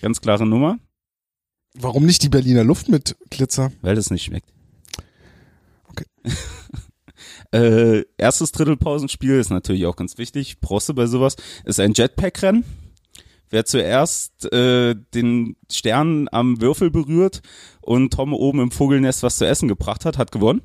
[0.00, 0.78] Ganz klare Nummer,
[1.78, 3.70] Warum nicht die Berliner Luft mit Glitzer?
[3.82, 4.48] weil das nicht schmeckt.
[5.88, 6.06] Okay.
[7.52, 10.56] äh, erstes Drittelpausenspiel ist natürlich auch ganz wichtig.
[10.60, 11.36] Du bei sowas.
[11.64, 12.64] Ist ein Jetpack-Rennen.
[13.50, 17.42] wer zuerst äh, den Stern am Würfel berührt
[17.82, 20.62] und Tom oben im Vogelnest was zu essen gebracht hat, hat gewonnen.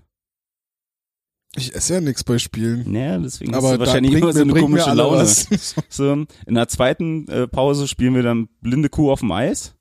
[1.55, 2.89] Ich esse ja nichts bei Spielen.
[2.89, 5.27] Naja, deswegen Aber hast du wahrscheinlich immer so eine komische Laune.
[5.89, 9.75] So, in der zweiten äh, Pause spielen wir dann blinde Kuh auf dem Eis.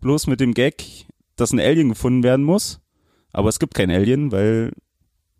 [0.00, 1.06] Bloß mit dem Gag,
[1.36, 2.80] dass ein Alien gefunden werden muss.
[3.32, 4.72] Aber es gibt kein Alien, weil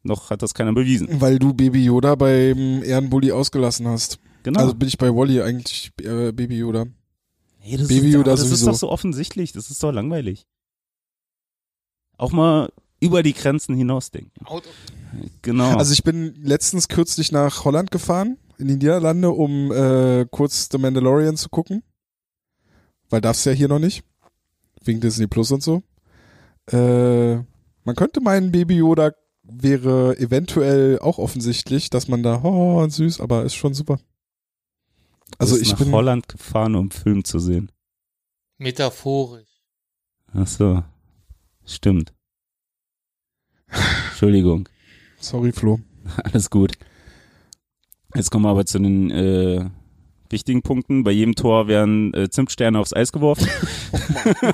[0.03, 1.20] noch hat das keiner bewiesen.
[1.20, 4.18] Weil du Baby Yoda beim Ehrenbully ausgelassen hast.
[4.43, 4.61] Genau.
[4.61, 6.85] Also bin ich bei Wally eigentlich äh, Baby Yoda.
[7.61, 8.66] hey, das Baby ist, Yoda das ist sowieso.
[8.66, 9.53] doch so offensichtlich.
[9.53, 10.47] Das ist doch langweilig.
[12.18, 12.70] Auch mal
[13.03, 14.46] über die Grenzen hinausdenken.
[14.46, 14.74] Out of
[15.42, 15.76] Genau.
[15.76, 20.78] Also ich bin letztens kürzlich nach Holland gefahren, in die Niederlande, um äh, kurz The
[20.78, 21.82] Mandalorian zu gucken.
[23.11, 24.05] Weil darf's ja hier noch nicht.
[24.82, 25.82] Wegen Disney Plus und so.
[26.70, 27.34] Äh,
[27.84, 33.44] man könnte meinen, Baby Yoda wäre eventuell auch offensichtlich, dass man da, oh, süß, aber
[33.44, 33.98] ist schon super.
[35.38, 37.70] Also ich nach bin, Holland gefahren, um Film zu sehen.
[38.59, 39.48] metaphorisch.
[40.32, 40.82] Ach so.
[41.64, 42.12] Stimmt.
[44.11, 44.68] Entschuldigung.
[45.18, 45.81] sorry Flo.
[46.25, 46.73] Alles gut.
[48.14, 49.64] Jetzt kommen wir aber zu den äh,
[50.31, 51.05] wichtigen Punkten.
[51.05, 53.49] Bei jedem Tor werden äh, Zimtsterne aufs Eis geworfen.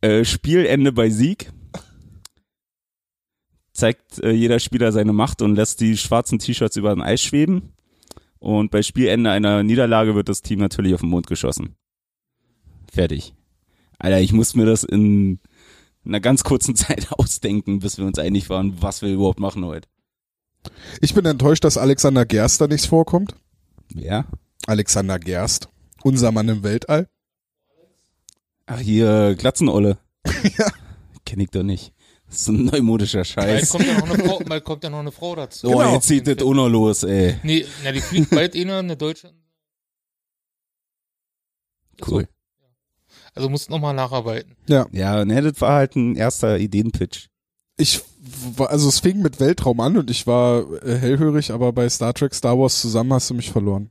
[0.00, 1.52] äh, Spielende bei Sieg.
[3.72, 7.72] Zeigt äh, jeder Spieler seine Macht und lässt die schwarzen T-Shirts über dem Eis schweben.
[8.38, 11.76] Und bei Spielende einer Niederlage wird das Team natürlich auf den Mond geschossen.
[12.90, 13.34] Fertig.
[13.98, 15.40] Alter, ich muss mir das in
[16.04, 19.88] einer ganz kurzen Zeit ausdenken, bis wir uns einig waren, was wir überhaupt machen heute.
[21.00, 23.34] Ich bin enttäuscht, dass Alexander Gerst da nichts vorkommt.
[23.94, 24.26] Ja?
[24.66, 25.68] Alexander Gerst.
[26.02, 27.08] Unser Mann im Weltall.
[28.66, 29.98] Ach, hier, Glatzenolle.
[30.58, 30.70] ja.
[31.24, 31.92] Kenn ich doch nicht.
[32.26, 33.70] Das ist so ein neumodischer Bald Scheiß.
[33.70, 35.66] kommt ja noch eine Frau, bald kommt ja noch eine Frau dazu.
[35.66, 35.94] Oh, Genau.
[35.94, 37.36] jetzt zieht das auch noch los, ey.
[37.42, 39.32] Nee, na, die fliegt bald eh noch eine deutsche.
[42.06, 42.28] Cool.
[43.40, 44.52] Also musst noch mal nacharbeiten.
[44.68, 44.86] Ja.
[44.92, 47.28] Ja, ne, das war halt ein erster Ideenpitch.
[47.78, 48.02] Ich
[48.56, 52.12] war, also es fing mit Weltraum an und ich war äh, hellhörig, aber bei Star
[52.12, 53.90] Trek, Star Wars zusammen hast du mich verloren.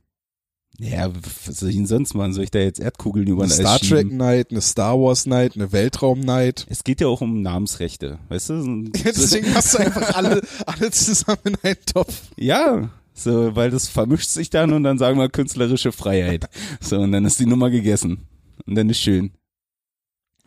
[0.78, 1.10] Ja,
[1.46, 2.32] was soll ich denn sonst machen?
[2.32, 4.12] Soll ich da jetzt Erdkugeln über Eine Star Trek?
[4.12, 6.64] Night, eine Star Wars Night, eine Weltraum Night.
[6.70, 8.52] Es geht ja auch um Namensrechte, weißt du?
[8.54, 12.22] Ein- Deswegen hast du einfach alle, alle zusammen in einen Topf.
[12.36, 16.48] Ja, so, weil das vermischt sich dann und dann sagen wir künstlerische Freiheit.
[16.80, 18.26] So, und dann ist die Nummer gegessen.
[18.64, 19.32] Und dann ist schön.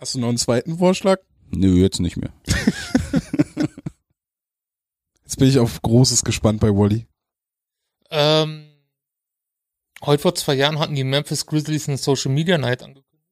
[0.04, 1.20] Hast du noch einen zweiten Vorschlag?
[1.52, 2.34] Nö, jetzt nicht mehr.
[5.24, 7.08] Jetzt bin ich auf Großes gespannt bei Wally.
[8.12, 8.66] Ähm,
[10.04, 13.24] heute vor zwei Jahren hatten die Memphis Grizzlies eine Social Media Night angekündigt.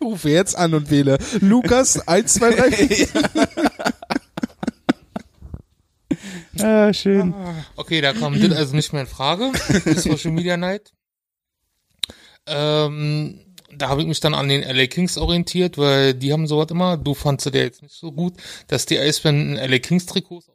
[0.00, 3.08] Rufe jetzt an und wähle Lukas 123.
[6.60, 7.34] Ah, schön.
[7.76, 9.52] Okay, da kam das also nicht mehr in Frage.
[9.84, 10.92] Die Social Media Night.
[12.46, 13.40] Ähm,
[13.72, 16.96] da habe ich mich dann an den LA Kings orientiert, weil die haben sowas immer.
[16.96, 18.34] Du fandst der jetzt nicht so gut,
[18.66, 20.50] dass die Eisbären in LA Kings Trikots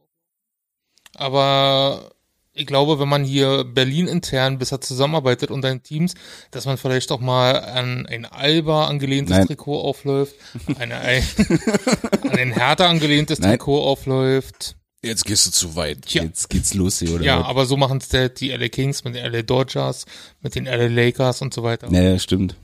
[1.15, 2.11] Aber
[2.53, 6.13] ich glaube, wenn man hier Berlin intern besser zusammenarbeitet und deine Teams,
[6.51, 9.47] dass man vielleicht auch mal an ein Alba angelehntes Nein.
[9.47, 10.35] Trikot aufläuft,
[10.77, 11.23] eine, ein,
[12.23, 13.51] an ein Hertha angelehntes Nein.
[13.51, 14.75] Trikot aufläuft.
[15.03, 16.03] Jetzt gehst du zu weit.
[16.03, 16.23] Tja.
[16.23, 17.23] Jetzt geht's los hier, oder?
[17.23, 17.47] Ja, was?
[17.47, 20.05] aber so machen es die LA Kings mit den LA Dodgers,
[20.41, 21.91] mit den LA Lakers und so weiter.
[21.91, 22.55] Naja, stimmt.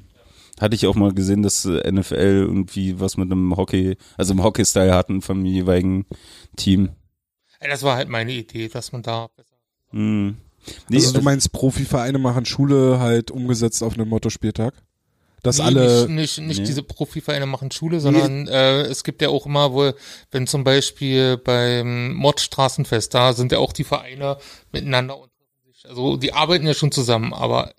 [0.59, 4.43] Hatte ich auch mal gesehen, dass äh, NFL irgendwie was mit einem Hockey, also im
[4.43, 6.05] Hockey-Style hatten vom jeweiligen
[6.55, 6.89] Team.
[7.59, 9.55] Ey, Das war halt meine Idee, dass man da besser.
[9.91, 10.37] Hm.
[10.87, 14.73] Nee, Also du meinst, Profivereine machen Schule halt umgesetzt auf einen Mottospieltag?
[15.43, 16.65] Dass alle, nicht, nicht, nicht Nee.
[16.65, 19.95] diese Profivereine machen Schule, sondern äh, es gibt ja auch immer wohl,
[20.31, 24.37] wenn zum Beispiel beim Mod-Straßenfest, da sind ja auch die Vereine
[24.71, 25.29] miteinander und
[25.85, 27.73] also die arbeiten ja schon zusammen, aber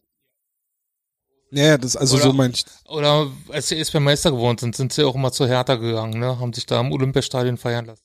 [1.52, 4.58] ja, ja, das, also Oder- so mein ich, oder als sie erst beim Meister geworden
[4.58, 6.38] sind, sind sie auch immer zu Hertha gegangen, ne?
[6.38, 8.04] Haben sich da im Olympiastadion feiern lassen.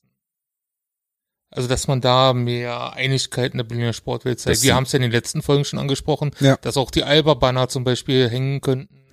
[1.50, 4.56] Also, dass man da mehr Einigkeit in der Berliner Sportwelt zeigt.
[4.58, 6.56] Das Wir haben es ja in den letzten Folgen schon angesprochen, Ja.
[6.56, 9.06] dass auch die Alba-Banner zum Beispiel hängen könnten.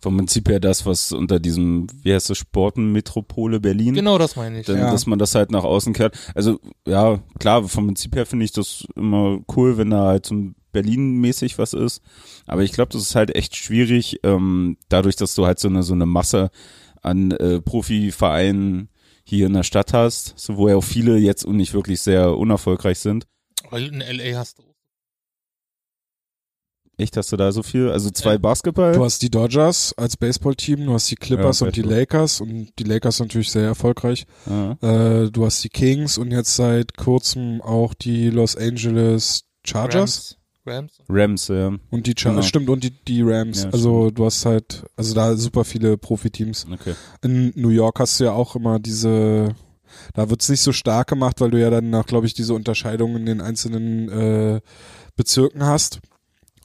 [0.00, 3.94] Vom Prinzip her das, was unter diesem, wie heißt das, Sportenmetropole Berlin.
[3.94, 4.66] Genau, das meine ich.
[4.66, 4.90] Dann, Ja.
[4.90, 6.16] dass man das halt nach außen kehrt.
[6.34, 10.34] Also ja, klar, vom Prinzip her finde ich das immer cool, wenn da halt so
[10.34, 12.02] ein Berlin-mäßig was ist.
[12.46, 15.82] Aber ich glaube, das ist halt echt schwierig, ähm, dadurch, dass du halt so eine
[15.82, 16.50] so eine Masse
[17.02, 18.88] an äh, Profivereinen
[19.24, 22.36] hier in der Stadt hast, so wo ja auch viele jetzt und nicht wirklich sehr
[22.36, 23.26] unerfolgreich sind.
[23.70, 24.38] Weil in L.A.
[24.38, 24.62] hast du.
[26.98, 27.90] Echt, hast du da so viel?
[27.90, 28.38] Also zwei Ja.
[28.38, 28.92] Basketball?
[28.92, 31.82] Du hast die Dodgers als Baseballteam, du hast die Clippers Ja, und die.
[31.82, 34.26] Lakers und die Lakers natürlich sehr erfolgreich.
[34.82, 40.36] Äh, du hast die Kings und jetzt seit kurzem auch die Los Angeles Chargers
[40.66, 40.98] Rams.
[41.08, 41.48] Rams.
[41.48, 41.72] Rams, ja.
[41.90, 42.42] und die Char Genau.
[42.42, 43.62] stimmt und die, die Rams.
[43.62, 46.66] Ja, also du hast halt, also da super viele Profiteams.
[46.70, 46.94] Okay.
[47.22, 49.54] In New York hast du ja auch immer diese,
[50.14, 53.16] da wird's nicht so stark gemacht, weil du ja dann nach, glaube ich, diese Unterscheidung
[53.16, 54.60] in den einzelnen äh,
[55.16, 56.00] Bezirken hast.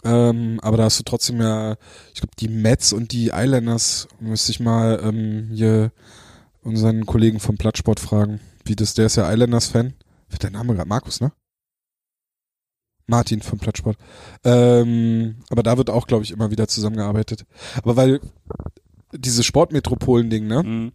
[0.04, 1.78] Ähm, aber da hast du trotzdem ja,
[2.14, 5.92] ich glaube, die Mets und die Islanders, müsste ich mal ähm, hier
[6.62, 9.94] unseren Kollegen vom Plattsport fragen, wie das, der ist ja Islanders-Fan.
[10.30, 11.32] Wird der Name gerade Markus, ne?
[13.06, 13.98] Martin vom Plattsport.
[14.44, 17.46] Ähm, aber da wird auch, glaube ich, immer wieder zusammengearbeitet.
[17.78, 18.22] Aber weil
[19.14, 20.64] dieses Sportmetropolen-Ding, ne?
[20.64, 20.92] Mhm.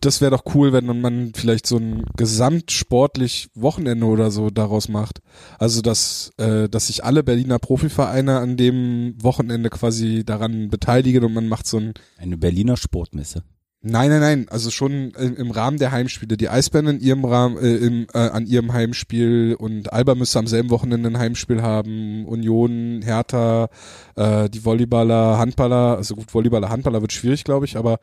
[0.00, 5.20] Das wäre doch cool, wenn man vielleicht so ein gesamtsportlich Wochenende oder so daraus macht.
[5.58, 11.34] Also dass, äh, dass sich alle Berliner Profivereine an dem Wochenende quasi daran beteiligen und
[11.34, 13.42] man macht so ein Eine Berliner Sportmesse.
[13.80, 16.36] Nein, nein, nein, also schon im, Rahmen der Heimspiele.
[16.36, 20.48] Die Eisbären in ihrem Rahmen, äh, im, äh, an ihrem Heimspiel und Alba müsste am
[20.48, 22.26] selben Wochenende ein Heimspiel haben.
[22.26, 23.68] Union, Hertha,
[24.16, 28.00] äh, die Volleyballer, Handballer, also gut, Volleyballer, Handballer wird schwierig, glaube ich, aber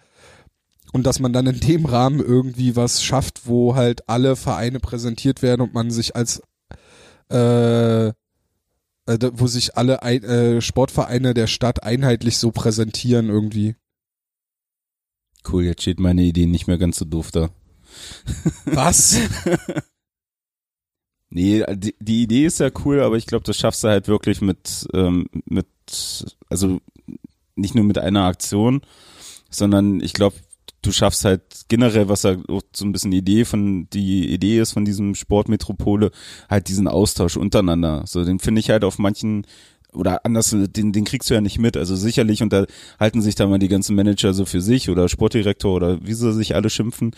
[0.95, 5.41] und dass man dann in dem Rahmen irgendwie was schafft, wo halt alle Vereine präsentiert
[5.41, 6.41] werden und man sich als
[7.29, 8.13] äh, äh,
[9.33, 13.75] wo sich alle äh, Sportvereine der Stadt einheitlich so präsentieren irgendwie.
[15.51, 17.49] Cool, jetzt steht meine Idee nicht mehr ganz so doof da.
[18.63, 19.17] Was?
[21.27, 24.39] Nee, die, die Idee ist ja cool, aber ich glaube, das schaffst du halt wirklich
[24.39, 25.67] mit, ähm, mit,
[26.49, 26.79] also
[27.55, 28.81] nicht nur mit einer Aktion,
[29.49, 30.35] sondern ich glaube,
[30.85, 34.59] du schaffst halt generell, was ja auch so ein bisschen die Idee von, die Idee
[34.59, 36.11] ist von diesem Sportmetropole,
[36.49, 38.03] halt diesen Austausch untereinander.
[38.05, 39.45] So, den finde ich halt auf manchen
[39.95, 41.77] oder anders, den, den kriegst du ja nicht mit.
[41.77, 46.05] Also sicherlich unterhalten sich da mal die ganzen Manager so für sich oder Sportdirektor oder
[46.05, 47.11] wie sie sich alle schimpfen.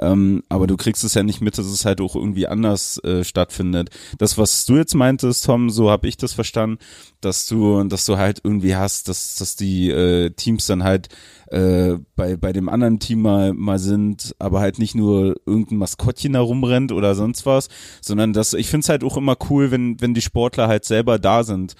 [0.00, 3.24] Ähm, aber du kriegst es ja nicht mit, dass es halt auch irgendwie anders äh,
[3.24, 3.90] stattfindet.
[4.18, 6.78] Das, was du jetzt meintest, Tom, so habe ich das verstanden,
[7.20, 11.08] dass du, dass du halt irgendwie hast, dass, dass die äh, Teams dann halt
[11.48, 16.32] äh, bei, bei dem anderen Team mal, mal sind, aber halt nicht nur irgendein Maskottchen
[16.32, 17.68] da rumrennt oder sonst was,
[18.00, 21.44] sondern das, ich find's halt auch immer cool, wenn, wenn die Sportler halt selber da
[21.44, 21.74] sind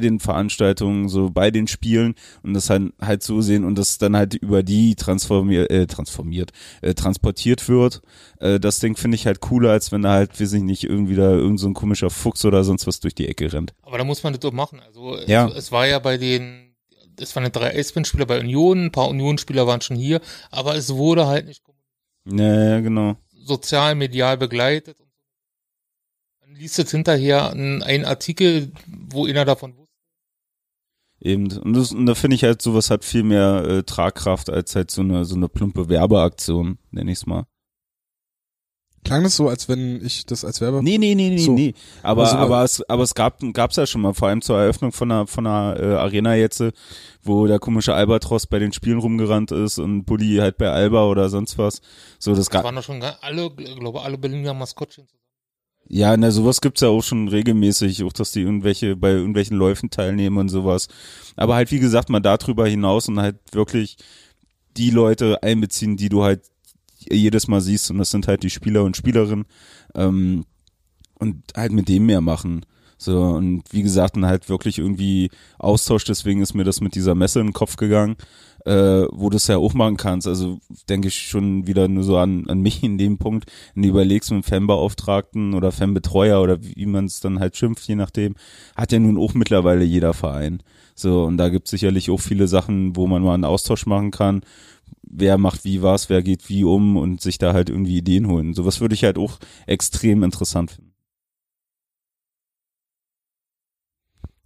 [0.00, 3.98] bei den Veranstaltungen, so bei den Spielen und das halt, halt so sehen und das
[3.98, 8.00] dann halt über die transformiert, äh, transformiert, äh, transportiert wird.
[8.38, 11.16] Äh, das Ding finde ich halt cooler, als wenn da halt, weiß ich nicht, irgendwie
[11.16, 13.74] da irgend so ein komischer Fuchs oder sonst was durch die Ecke rennt.
[13.82, 14.80] Aber da muss man das doch machen.
[14.80, 15.48] Also Ja.
[15.48, 16.74] es, es war ja bei den,
[17.20, 21.26] es waren drei Eisbären-Spieler bei Union, ein paar Union-Spieler waren schon hier, aber es wurde
[21.26, 21.62] halt nicht
[22.24, 23.16] Ja, genau.
[23.44, 24.96] sozial, medial begleitet.
[26.40, 28.72] Dann liest jetzt hinterher einen, einen Artikel,
[29.10, 29.74] wo einer davon.
[31.20, 31.52] Eben.
[31.58, 34.90] Und, das, und da finde ich halt, sowas hat viel mehr äh, Tragkraft als halt
[34.90, 37.46] so eine, so eine plumpe Werbeaktion, nenn ich's mal.
[39.02, 40.82] Klang das so, als wenn ich das als Werbe...
[40.82, 41.52] Nee, nee, nee, nee, So.
[41.52, 41.74] nee.
[42.02, 44.92] Aber, Also, aber es, aber es gab, gab's ja schon mal, vor allem zur Eröffnung
[44.92, 46.72] von einer, von einer äh, Arena jetzt, äh,
[47.22, 51.30] wo der komische Albatros bei den Spielen rumgerannt ist und Bulli halt bei Alba oder
[51.30, 51.80] sonst was.
[52.18, 55.06] So, das Das gab, waren doch schon alle, glaube alle Berliner Maskottchen.
[55.92, 59.90] Ja, na, sowas gibt's ja auch schon regelmäßig, auch dass die irgendwelche, bei irgendwelchen Läufen
[59.90, 60.86] teilnehmen und sowas.
[61.34, 63.96] Aber halt, wie gesagt, mal darüber hinaus und halt wirklich
[64.76, 66.42] die Leute einbeziehen, die du halt
[66.96, 69.46] jedes Mal siehst und das sind halt die Spieler und Spielerinnen
[69.96, 70.44] ähm,
[71.18, 72.64] und halt mit dem mehr machen.
[72.96, 77.16] So, und wie gesagt, dann halt wirklich irgendwie Austausch, deswegen ist mir das mit dieser
[77.16, 78.16] Messe in den Kopf gegangen,
[78.64, 80.26] äh, wo du es ja auch machen kannst.
[80.26, 80.58] Also
[80.88, 84.30] denke ich schon wieder nur so an, an mich in dem Punkt, wenn du überlegst
[84.30, 88.34] mit dem Fanbeauftragten oder Fanbetreuer oder wie man es dann halt schimpft, je nachdem,
[88.76, 90.62] hat ja nun auch mittlerweile jeder Verein.
[90.94, 94.10] So, und da gibt es sicherlich auch viele Sachen, wo man mal einen Austausch machen
[94.10, 94.42] kann.
[95.02, 98.54] Wer macht wie was, wer geht wie um und sich da halt irgendwie Ideen holen.
[98.54, 100.90] Sowas würde ich halt auch extrem interessant finden.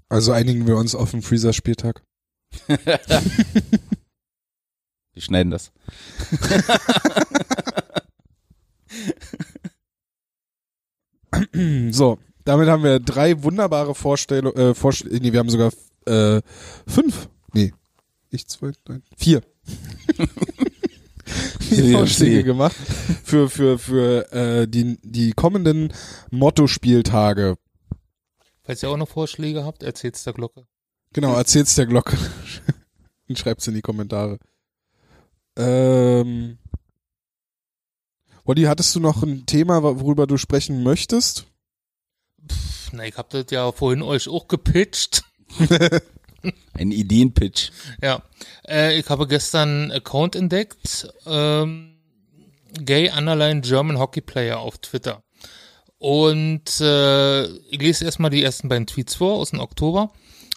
[0.09, 2.05] Also einigen wir uns auf den Freezer-Spieltag.
[5.15, 5.73] Wir schneiden das.
[11.91, 15.73] So, damit haben wir drei wunderbare Vorstellungen, äh, Vorst nee, wir haben sogar
[16.07, 16.41] äh,
[16.86, 17.73] fünf, nee,
[18.31, 19.43] nicht zwei, nein, vier.
[21.61, 22.77] vier Vorschläge gemacht
[23.24, 25.93] für für für äh, die die kommenden
[26.31, 27.57] Motto-Spieltage.
[28.62, 30.66] Falls ihr auch noch Vorschläge habt, erzählt's der Glocke.
[31.12, 32.16] Genau, erzähl's der Glocke
[33.28, 34.39] und schreibt's in die Kommentare.
[35.56, 36.59] Ähm,
[38.44, 41.47] Wolli, hattest du noch ein Thema, worüber du sprechen möchtest?
[42.47, 45.24] Pff, na, ich hab das ja vorhin euch auch gepitcht.
[46.74, 47.70] Ein Ideenpitch.
[48.02, 48.22] Ja,
[48.68, 51.97] äh, ich habe gestern einen Account entdeckt, ähm,
[52.78, 55.22] Gay Underline German Hockey Player auf Twitter.
[55.98, 60.12] Und äh, ich lese erstmal die ersten beiden Tweets vor aus dem Oktober.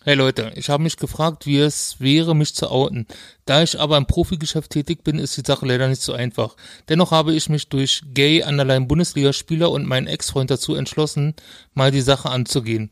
[0.08, 3.08] Hey Leute, ich habe mich gefragt, wie es wäre, mich zu outen.
[3.44, 6.56] Da ich aber im Profigeschäft tätig bin, ist die Sache leider nicht so einfach.
[6.88, 11.34] Dennoch habe ich mich durch Gay Underline Bundesligaspieler und meinen Ex-Freund dazu entschlossen,
[11.74, 12.90] mal die Sache anzugehen.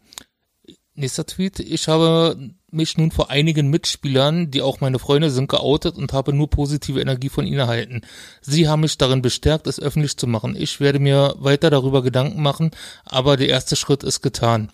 [0.93, 1.61] Nächster Tweet.
[1.61, 6.33] Ich habe mich nun vor einigen Mitspielern, die auch meine Freunde sind, geoutet und habe
[6.33, 8.01] nur positive Energie von ihnen erhalten.
[8.41, 10.57] Sie haben mich darin bestärkt, es öffentlich zu machen.
[10.57, 12.71] Ich werde mir weiter darüber Gedanken machen,
[13.05, 14.69] aber der erste Schritt ist getan.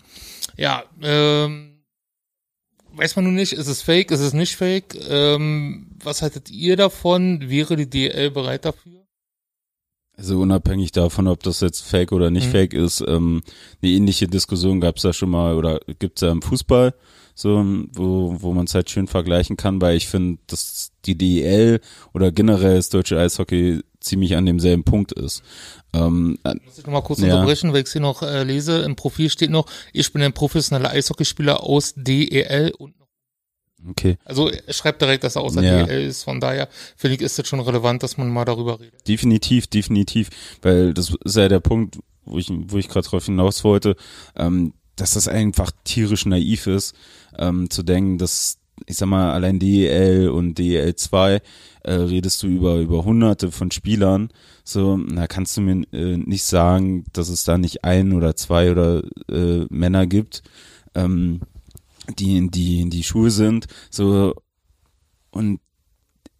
[0.56, 1.71] Ja, ähm,
[2.94, 4.96] weiß man nun nicht, ist es fake, ist es nicht fake?
[5.08, 7.48] Ähm, was haltet ihr davon?
[7.48, 9.02] Wäre die DL bereit dafür?
[10.16, 12.52] Also unabhängig davon, ob das jetzt fake oder nicht Mhm.
[12.52, 13.42] fake ist, ähm,
[13.82, 16.94] eine ähnliche Diskussion gab es ja schon mal oder gibt's ja im Fußball,
[17.34, 21.80] so wo, wo man es halt schön vergleichen kann, weil ich finde, dass die DEL
[22.12, 25.42] oder generell das deutsche Eishockey ziemlich an demselben Punkt ist.
[25.94, 27.34] Ähm, Muss ich noch mal kurz Ja.
[27.34, 28.80] unterbrechen, weil ich es hier noch äh, lese.
[28.82, 32.94] Im Profil steht noch, ich bin ein professioneller Eishockeyspieler aus DEL und
[33.88, 34.16] okay.
[34.24, 35.84] Also er schreibt direkt, dass er außer Ja.
[35.84, 36.22] DL ist.
[36.22, 39.06] Von daher finde ich, ist es schon relevant, dass man mal darüber redet.
[39.06, 40.30] Definitiv, definitiv,
[40.62, 43.96] weil das ist ja der Punkt, wo ich, wo ich gerade drauf hinaus wollte,
[44.36, 46.94] ähm, dass das einfach tierisch naiv ist,
[47.38, 51.40] ähm, zu denken, dass, ich sag mal, allein DEL und DEL 2
[51.84, 54.30] äh, redest du über, über hunderte von Spielern,
[54.64, 58.70] so, da kannst du mir äh, nicht sagen, dass es da nicht ein oder zwei
[58.70, 60.42] oder äh, Männer gibt,
[60.94, 61.40] ähm,
[62.18, 64.34] die in die, in die Schuhe sind, so,
[65.30, 65.60] und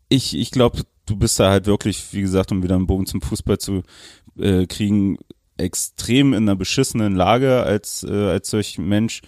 [0.08, 3.22] ich, ich glaube, du bist da halt wirklich, wie gesagt, um wieder einen Bogen zum
[3.22, 3.82] Fußball zu
[4.38, 5.18] äh, kriegen,
[5.56, 9.22] extrem in einer beschissenen Lage als, äh, als solch Mensch,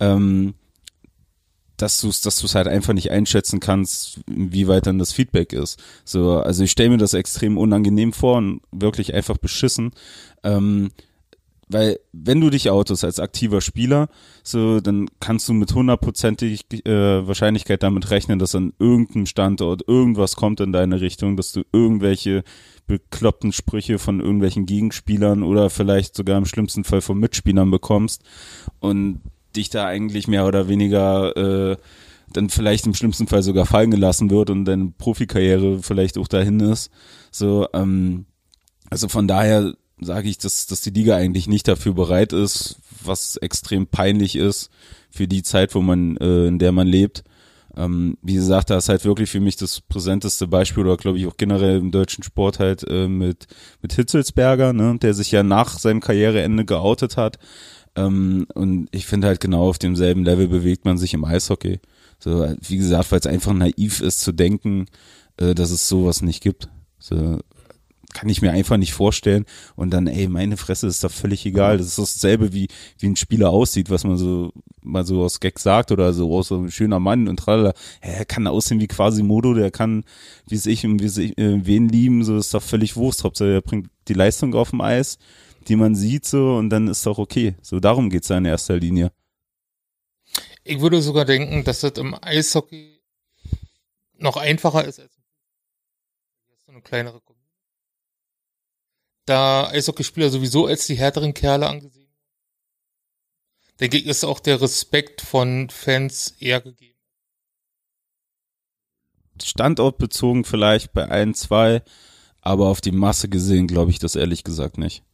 [0.00, 0.54] ähm,
[1.76, 5.52] dass du es dass du's halt einfach nicht einschätzen kannst, wie weit dann das Feedback
[5.52, 5.78] ist.
[6.04, 9.92] So, also ich stelle mir das extrem unangenehm vor und wirklich einfach beschissen.
[10.42, 10.90] Ähm,
[11.68, 14.08] weil wenn du dich outest als aktiver Spieler,
[14.44, 20.36] so dann kannst du mit hundertprozentig äh, Wahrscheinlichkeit damit rechnen, dass an irgendeinem Standort irgendwas
[20.36, 22.44] kommt in deine Richtung, dass du irgendwelche
[22.86, 28.22] bekloppten Sprüche von irgendwelchen Gegenspielern oder vielleicht sogar im schlimmsten Fall von Mitspielern bekommst
[28.78, 29.22] und
[29.56, 31.76] dich da eigentlich mehr oder weniger äh,
[32.32, 36.60] dann vielleicht im schlimmsten Fall sogar fallen gelassen wird und deine Profikarriere vielleicht auch dahin
[36.60, 36.90] ist.
[37.30, 38.26] So, ähm,
[38.90, 43.36] also von daher sage ich, dass, dass die Liga eigentlich nicht dafür bereit ist, was
[43.36, 44.70] extrem peinlich ist
[45.10, 47.24] für die Zeit, wo man, äh, in der man lebt.
[47.76, 51.26] Ähm, wie gesagt, da ist halt wirklich für mich das präsenteste Beispiel oder glaube ich
[51.26, 53.46] auch generell im deutschen Sport halt äh, mit,
[53.82, 57.38] mit Hitzelsberger, ne, der sich ja nach seinem Karriereende geoutet hat.
[57.96, 61.80] Ähm, und ich finde halt genau auf demselben Level bewegt man sich im Eishockey.
[62.18, 64.86] So, wie gesagt, weil es einfach naiv ist zu denken,
[65.38, 66.68] äh, dass es sowas nicht gibt.
[66.98, 67.40] So,
[68.16, 69.44] kann ich mir einfach nicht vorstellen.
[69.74, 71.76] Und dann, ey, meine Fresse ist doch völlig egal.
[71.76, 72.68] Das ist dasselbe, wie,
[72.98, 74.52] wie ein Spieler aussieht, was man so
[74.82, 77.74] mal so aus Gag sagt oder so, aus so ein schöner Mann und tralala.
[78.00, 80.04] Er kann aussehen wie Quasimodo, der kann,
[80.48, 83.24] wie es ich und wie es ich, äh, wen lieben, so ist doch völlig Wurst.
[83.24, 85.18] Hauptsache, er bringt die Leistung auf dem Eis,
[85.68, 87.56] die man sieht so und dann ist doch okay.
[87.62, 89.12] So darum geht's ja in erster Linie.
[90.64, 93.00] Ich würde sogar denken, dass das im Eishockey
[94.18, 95.14] noch einfacher ist als
[96.66, 97.46] so eine kleinere Community.
[99.26, 102.26] Da Eishockeyspieler sowieso als die härteren Kerle angesehen werden,
[103.80, 106.98] denke ich, ist auch der Respekt von Fans eher gegeben.
[109.42, 111.82] Standortbezogen vielleicht bei ein, zwei,
[112.40, 115.04] aber auf die Masse gesehen glaube ich das ehrlich gesagt nicht.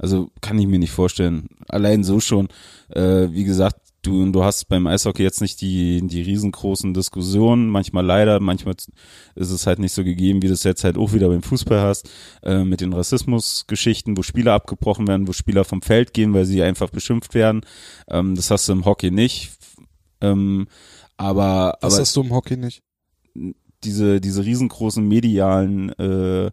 [0.00, 1.48] Also kann ich mir nicht vorstellen.
[1.68, 2.48] Allein so schon,
[2.88, 8.04] äh, wie gesagt, du, du hast beim Eishockey jetzt nicht die, die riesengroßen Diskussionen, manchmal
[8.04, 8.74] leider, manchmal
[9.34, 11.80] ist es halt nicht so gegeben, wie du es jetzt halt auch wieder beim Fußball
[11.82, 12.08] hast,
[12.42, 16.62] äh, mit den Rassismusgeschichten, wo Spieler abgebrochen werden, wo Spieler vom Feld gehen, weil sie
[16.62, 17.60] einfach beschimpft werden.
[18.08, 19.52] Ähm, das hast du im Hockey nicht.
[20.22, 20.66] Ähm,
[21.18, 22.82] aber, Das aber hast du im Hockey nicht.
[23.84, 26.50] diese, diese riesengroßen medialen, äh,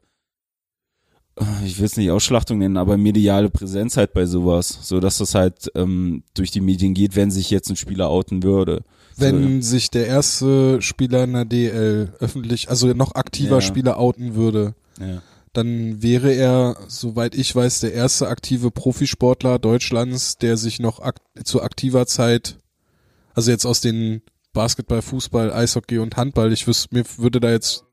[1.66, 5.36] ich will es nicht Ausschlachtung nennen, aber mediale Präsenz halt bei sowas, so dass das
[5.36, 8.84] halt ähm, durch die Medien geht, wenn sich jetzt ein Spieler outen würde.
[9.20, 13.62] wenn sich der erste Spieler in der DL öffentlich, also noch aktiver Ja.
[13.62, 15.22] Spieler outen würde, Ja.
[15.54, 21.16] dann wäre er, soweit ich weiß, der erste aktive Profisportler Deutschlands, der sich noch ak
[21.44, 22.58] zu aktiver Zeit,
[23.34, 24.22] also jetzt aus den
[24.54, 27.86] Basketball, Fußball, Eishockey und Handball, ich wüsste, mir würde da jetzt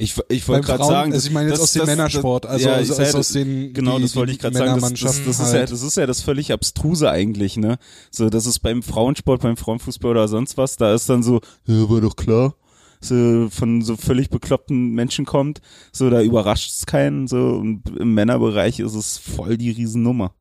[0.00, 2.68] Ich, ich wollte gerade sagen, also ich meine jetzt das- aus dem das- Männersport, also
[2.68, 4.80] ja, aus, ich sag, aus den Genau, die, das wollte ich gerade sagen.
[4.80, 5.72] Das, das, das, ist ja, halt.
[5.72, 7.78] das ist ja das völlig Abstruse eigentlich, ne?
[8.12, 11.90] So, das ist beim Frauensport, beim Frauenfußball oder sonst was, da ist dann so, ja,
[11.90, 12.54] war doch klar,
[13.00, 15.60] so von so völlig bekloppten Menschen kommt,
[15.90, 20.32] so, da überrascht es keinen, so, und im Männerbereich ist es voll die Riesennummer.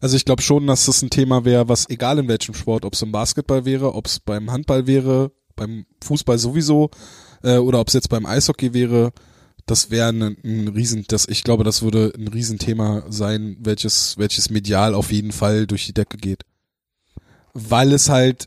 [0.00, 2.94] Also ich glaube schon, dass das ein Thema wäre, was egal in welchem Sport, ob
[2.94, 6.90] es im Basketball wäre, ob es beim Handball wäre, beim Fußball sowieso
[7.42, 9.12] äh, oder ob es jetzt beim Eishockey wäre,
[9.66, 14.50] das wäre ein, ein Riesen, das ich glaube, das würde ein Riesenthema sein, welches welches
[14.50, 16.42] medial auf jeden Fall durch die Decke geht,
[17.52, 18.46] weil es halt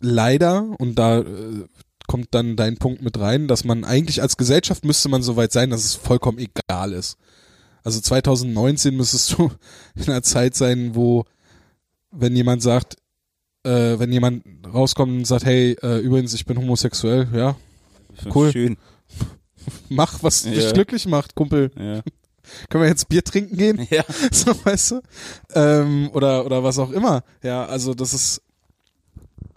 [0.00, 1.66] leider und da äh,
[2.06, 5.52] kommt dann dein Punkt mit rein, dass man eigentlich als Gesellschaft müsste man so weit
[5.52, 7.16] sein, dass es vollkommen egal ist.
[7.84, 9.50] Also 2019 müsstest du
[9.94, 11.24] in einer Zeit sein, wo
[12.10, 12.96] wenn jemand sagt,
[13.64, 17.56] äh, wenn jemand rauskommt und sagt, hey, äh, übrigens, ich bin homosexuell, ja,
[18.34, 18.52] Cool.
[18.52, 18.76] Schön.
[19.88, 20.72] mach, was dich Ja.
[20.72, 21.70] glücklich macht, Kumpel.
[21.78, 22.00] Ja.
[22.68, 23.86] Können wir jetzt Bier trinken gehen?
[23.90, 24.02] ja.
[24.32, 25.00] so, weißt du?
[25.54, 27.22] Ähm, oder, oder was auch immer.
[27.42, 28.42] Ja, also das ist,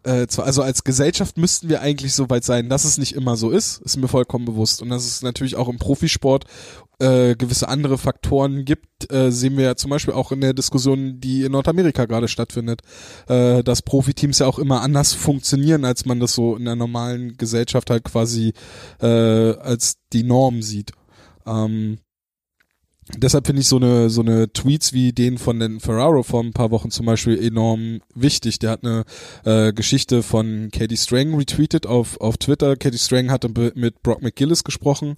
[0.04, 3.50] äh, also als Gesellschaft müssten wir eigentlich so weit sein, dass es nicht immer so
[3.50, 4.82] ist, ist mir vollkommen bewusst.
[4.82, 6.46] Und dass es natürlich auch im Profisport
[7.00, 11.20] äh, gewisse andere Faktoren gibt, äh, sehen wir ja zum Beispiel auch in der Diskussion,
[11.20, 12.82] die in Nordamerika gerade stattfindet,
[13.28, 17.36] äh, dass Profiteams ja auch immer anders funktionieren, als man das so in der normalen
[17.38, 18.54] Gesellschaft halt quasi
[19.02, 20.92] äh, als die Norm sieht.
[21.46, 21.98] Ähm,
[23.18, 26.54] Deshalb finde ich so eine so eine Tweets wie den von den Ferraro vor ein
[26.54, 28.60] paar Wochen zum Beispiel enorm wichtig.
[28.60, 29.04] Der hat eine
[29.44, 32.76] äh, Geschichte von Katie Strang retweetet auf auf Twitter.
[32.76, 35.16] Katie Strang hatte mit Brock McGillis gesprochen.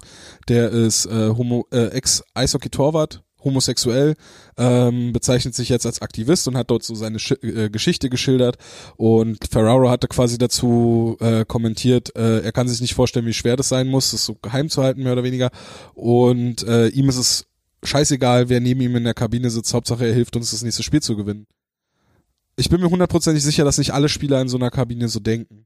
[0.48, 4.16] Der ist äh, Homo, äh, Ex-Eishockey-Torwart, homosexuell,
[4.58, 8.58] ähm, bezeichnet sich jetzt als Aktivist und hat dort so seine Schi äh, Geschichte geschildert.
[8.98, 13.56] Und Ferraro hatte quasi dazu äh, kommentiert, äh, er kann sich nicht vorstellen, wie schwer
[13.56, 15.52] das sein muss, das so geheim zu halten, mehr oder weniger.
[15.94, 17.46] Und äh, ihm ist es
[17.86, 21.02] scheißegal, wer neben ihm in der Kabine sitzt, Hauptsache er hilft uns, das nächste Spiel
[21.02, 21.48] zu gewinnen.
[22.58, 25.66] Ich bin mir hundertprozentig sicher, dass nicht alle Spieler in so einer Kabine so denken.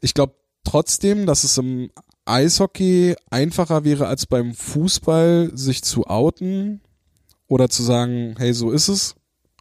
[0.00, 0.34] Ich glaube
[0.64, 1.90] trotzdem, dass es im
[2.24, 6.80] Eishockey einfacher wäre als beim Fußball, sich zu outen
[7.48, 9.14] oder zu sagen, hey, so ist es.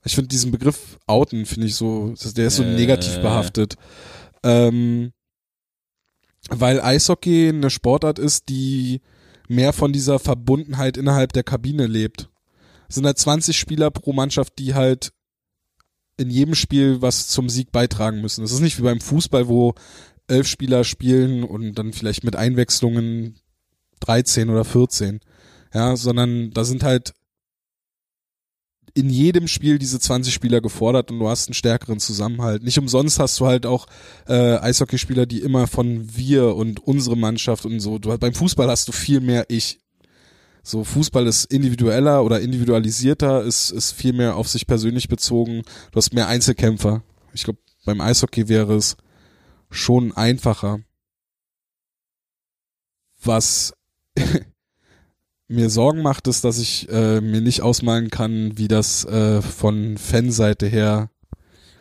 [0.03, 2.75] Ich finde diesen Begriff outen, finde ich so, der ist so Äh.
[2.75, 3.75] negativ behaftet.
[4.43, 5.11] Ähm,
[6.49, 9.01] weil Eishockey eine Sportart ist, die
[9.51, 12.29] mehr von dieser Verbundenheit innerhalb der Kabine lebt.
[12.87, 15.11] Es sind halt 20 Spieler pro Mannschaft, die halt
[16.17, 18.43] in jedem Spiel was zum Sieg beitragen müssen.
[18.43, 19.73] Es ist nicht wie beim Fußball, wo
[20.27, 23.39] elf Spieler spielen und dann vielleicht mit Einwechslungen
[23.99, 25.19] 13 oder 14.
[25.73, 27.13] Ja, sondern da sind halt
[28.93, 32.63] in jedem Spiel diese 20 Spieler gefordert und du hast einen stärkeren Zusammenhalt.
[32.63, 33.87] Nicht umsonst hast du halt auch
[34.27, 37.99] äh, Eishockeyspieler, die immer von wir und unsere Mannschaft und so.
[37.99, 39.79] Du, beim Fußball hast du viel mehr ich.
[40.63, 45.63] So Fußball ist individueller oder individualisierter, ist ist viel mehr auf sich persönlich bezogen.
[45.91, 47.03] Du hast mehr Einzelkämpfer.
[47.33, 48.95] Ich glaube, beim Eishockey wäre es
[49.71, 50.81] schon einfacher.
[53.23, 53.73] Was
[55.51, 59.97] mir Sorgen macht, ist, dass ich äh, mir nicht ausmalen kann, wie das äh, von
[59.97, 61.09] Fanseite her.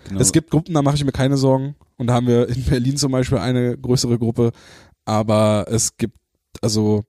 [0.08, 0.20] Genau.
[0.20, 1.76] Es gibt Gruppen, da mache ich mir keine Sorgen.
[1.96, 4.52] Und da haben wir in Berlin zum Beispiel eine größere Gruppe.
[5.04, 6.16] Aber es gibt,
[6.62, 7.04] also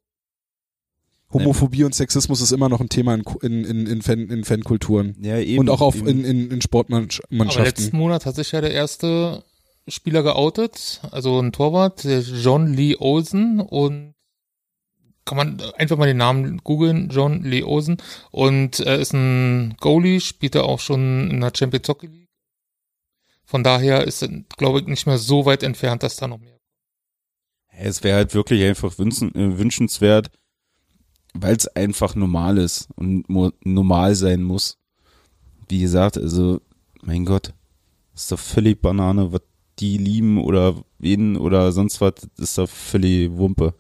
[1.34, 5.16] Homophobie und Sexismus ist immer noch ein Thema in, in, in, in, Fan, in Fankulturen.
[5.22, 6.08] ja, eben, Und auch auf, eben.
[6.08, 7.64] in, in, in Aber Sportmannschaften.
[7.64, 9.44] letzten Monat hat sich ja der erste
[9.88, 14.14] Spieler geoutet, also ein Torwart, der John Lee Olsen und
[15.26, 17.98] kann man einfach mal den Namen googeln, John Lee Olsen
[18.32, 22.30] und er ist ein Goalie, spielt er auch schon in der Champions Hockey League.
[23.46, 26.58] Von daher ist er, glaube ich, nicht mehr so weit entfernt, dass da noch mehr.
[27.70, 30.32] Es wäre halt wirklich einfach äh, wünschenswert,
[31.34, 33.26] weil es einfach normal ist und
[33.66, 34.78] normal sein muss.
[35.68, 36.62] Wie gesagt, also,
[37.02, 37.54] mein Gott,
[38.14, 39.42] ist doch völlig Banane, was
[39.80, 43.74] die lieben oder wen oder sonst was, ist doch völlig Wumpe.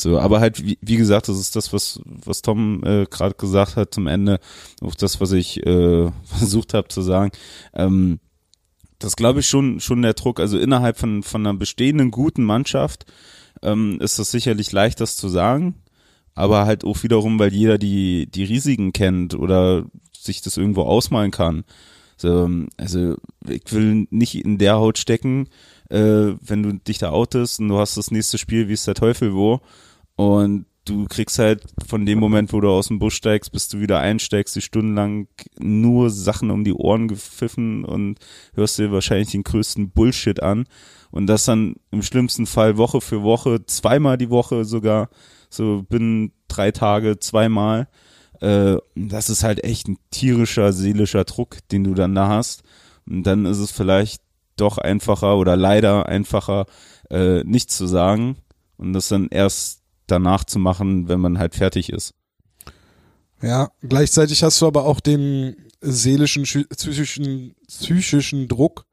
[0.00, 3.74] So, aber halt, wie, wie gesagt, das ist das, was, was Tom äh, gerade gesagt
[3.74, 4.38] hat zum Ende,
[4.80, 7.32] auch das, was ich äh, versucht habe zu sagen.
[7.74, 8.20] Ähm,
[9.00, 10.38] das glaube ich schon, schon der Druck.
[10.38, 13.06] Also innerhalb von, von einer bestehenden guten Mannschaft
[13.62, 15.74] ähm, ist das sicherlich leicht, das zu sagen.
[16.34, 19.84] Aber halt auch wiederum, weil jeder die, die Risiken kennt oder
[20.16, 21.64] sich das irgendwo ausmalen kann.
[22.16, 23.16] So, also
[23.48, 25.48] ich will nicht in der Haut stecken,
[25.90, 28.94] äh, wenn du dich da outest und du hast das nächste Spiel, wie ist der
[28.94, 29.60] Teufel wo
[30.18, 33.78] und du kriegst halt von dem Moment, wo du aus dem Bus steigst, bis du
[33.78, 35.28] wieder einsteigst, die stundenlang
[35.60, 38.18] nur Sachen um die Ohren gepfiffen und
[38.54, 40.64] hörst dir wahrscheinlich den größten Bullshit an.
[41.12, 45.08] Und das dann im schlimmsten Fall Woche für Woche, zweimal die Woche sogar,
[45.50, 47.86] so binnen drei Tage, zweimal.
[48.40, 52.64] Äh, das ist halt echt ein tierischer, seelischer Druck, den du dann da hast.
[53.08, 54.20] Und dann ist es vielleicht
[54.56, 56.66] doch einfacher oder leider einfacher,
[57.08, 58.38] äh, nichts zu sagen
[58.78, 59.78] und das dann erst
[60.10, 62.14] danach zu machen, wenn man halt fertig ist.
[63.40, 68.84] Ja, gleichzeitig hast du aber auch den seelischen, psychischen, psychischen Druck,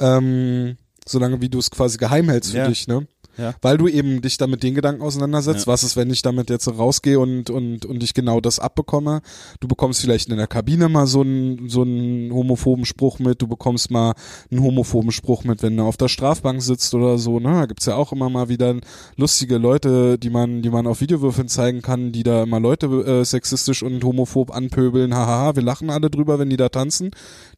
[0.00, 0.76] ähm,
[1.06, 2.68] solange wie du es quasi geheim hältst für Ja.
[2.68, 3.06] dich, ne?
[3.36, 3.54] Ja.
[3.62, 5.72] Weil du eben dich dann mit den Gedanken auseinandersetzt, Ja.
[5.72, 9.22] was ist, wenn ich damit jetzt rausgehe und, und, und ich genau das abbekomme.
[9.60, 13.46] Du bekommst vielleicht in der Kabine mal so einen, so einen homophoben Spruch mit, du
[13.46, 14.14] bekommst mal
[14.50, 17.52] einen homophoben Spruch mit, wenn du auf der Strafbank sitzt oder so, ne?
[17.52, 18.76] Da gibt's ja auch immer mal wieder
[19.16, 23.24] lustige Leute, die man, die man auf Videowürfeln zeigen kann, die da immer Leute äh,
[23.24, 25.14] sexistisch und homophob anpöbeln.
[25.14, 27.10] Hahaha, wir lachen alle drüber, wenn die da tanzen,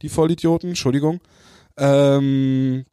[0.02, 1.20] die Vollidioten, Entschuldigung.
[1.76, 2.84] Ähm,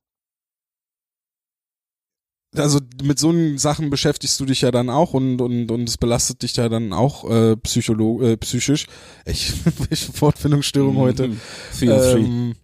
[2.55, 6.41] also mit so Sachen beschäftigst du dich ja dann auch und und und es belastet
[6.41, 8.87] dich ja dann auch äh, psycholo äh, psychisch.
[9.25, 9.53] Ich,
[10.21, 11.29] Wortfindungsstörung heute.
[11.29, 11.41] Mhm.
[11.71, 12.19] Feel free.
[12.19, 12.55] Ähm,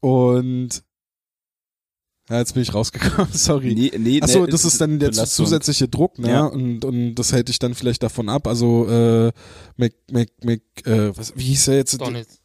[0.00, 0.82] und
[2.30, 3.74] ja, jetzt bin ich rausgekommen, sorry.
[3.74, 5.44] Nee, nee, Achso, nee, das ist dann der Belastung.
[5.44, 6.30] zusätzliche Druck, ne?
[6.30, 6.46] Ja.
[6.46, 8.46] Und, und das hält dich dann vielleicht davon ab.
[8.46, 9.32] Also, äh,
[9.76, 12.00] Mac, Mac, Mac, äh, was, wie hieß er jetzt?
[12.00, 12.40] Donitz.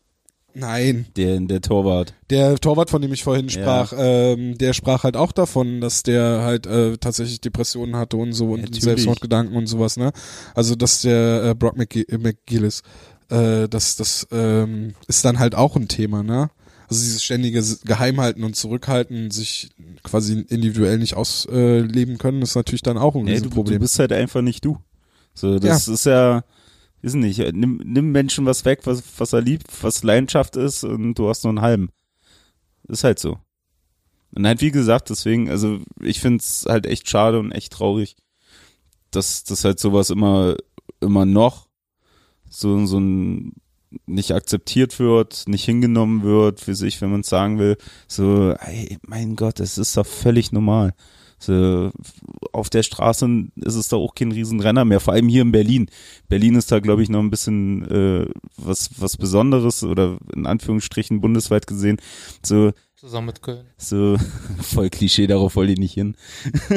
[0.54, 2.14] Nein, Der, der Torwart.
[2.30, 6.42] der Torwart, von dem ich vorhin sprach, ähm, der sprach halt auch davon, dass der
[6.42, 8.84] halt äh, tatsächlich Depressionen hatte und so und Natürlich.
[8.84, 10.12] Selbstmordgedanken und sowas, ne?
[10.56, 12.82] Also dass der äh, Brock McG äh, McGillis,
[13.30, 16.50] äh, das, das ähm, ist dann halt auch ein Thema, ne?
[16.90, 19.70] Also dieses ständige Geheimhalten und Zurückhalten, sich
[20.04, 23.80] quasi individuell nicht ausleben können, ist natürlich dann auch ein Nee, du, du Riesenproblem.
[23.80, 24.80] bist halt einfach nicht du.
[25.36, 26.44] So, das ist ja,
[27.02, 31.16] ist nicht, nimm, nimm Menschen was weg, was, was er liebt, was Leidenschaft ist und
[31.16, 31.90] du hast nur einen halben.
[32.88, 33.40] Ist halt so.
[34.32, 38.16] Und halt, wie gesagt, deswegen, also ich find's halt echt schade und echt traurig,
[39.12, 40.56] dass, dass halt sowas immer,
[41.00, 41.68] immer noch
[42.50, 43.54] so, so ein
[44.06, 47.78] nicht akzeptiert wird, nicht hingenommen wird, für sich, wenn man es sagen will,
[48.08, 50.94] so, ey, mein Gott, das ist doch völlig normal.
[51.40, 51.92] So,
[52.52, 55.90] auf der Straße ist es da auch kein Riesenrenner mehr, vor allem hier in Berlin.
[56.28, 58.26] Berlin ist da, glaube ich, noch ein bisschen äh,
[58.58, 61.98] was, was Besonderes oder in Anführungsstrichen bundesweit gesehen.
[62.46, 63.66] So, Zusammen mit Köln.
[63.78, 64.18] so
[64.62, 66.18] voll Klischee, darauf wollte ich nicht hin.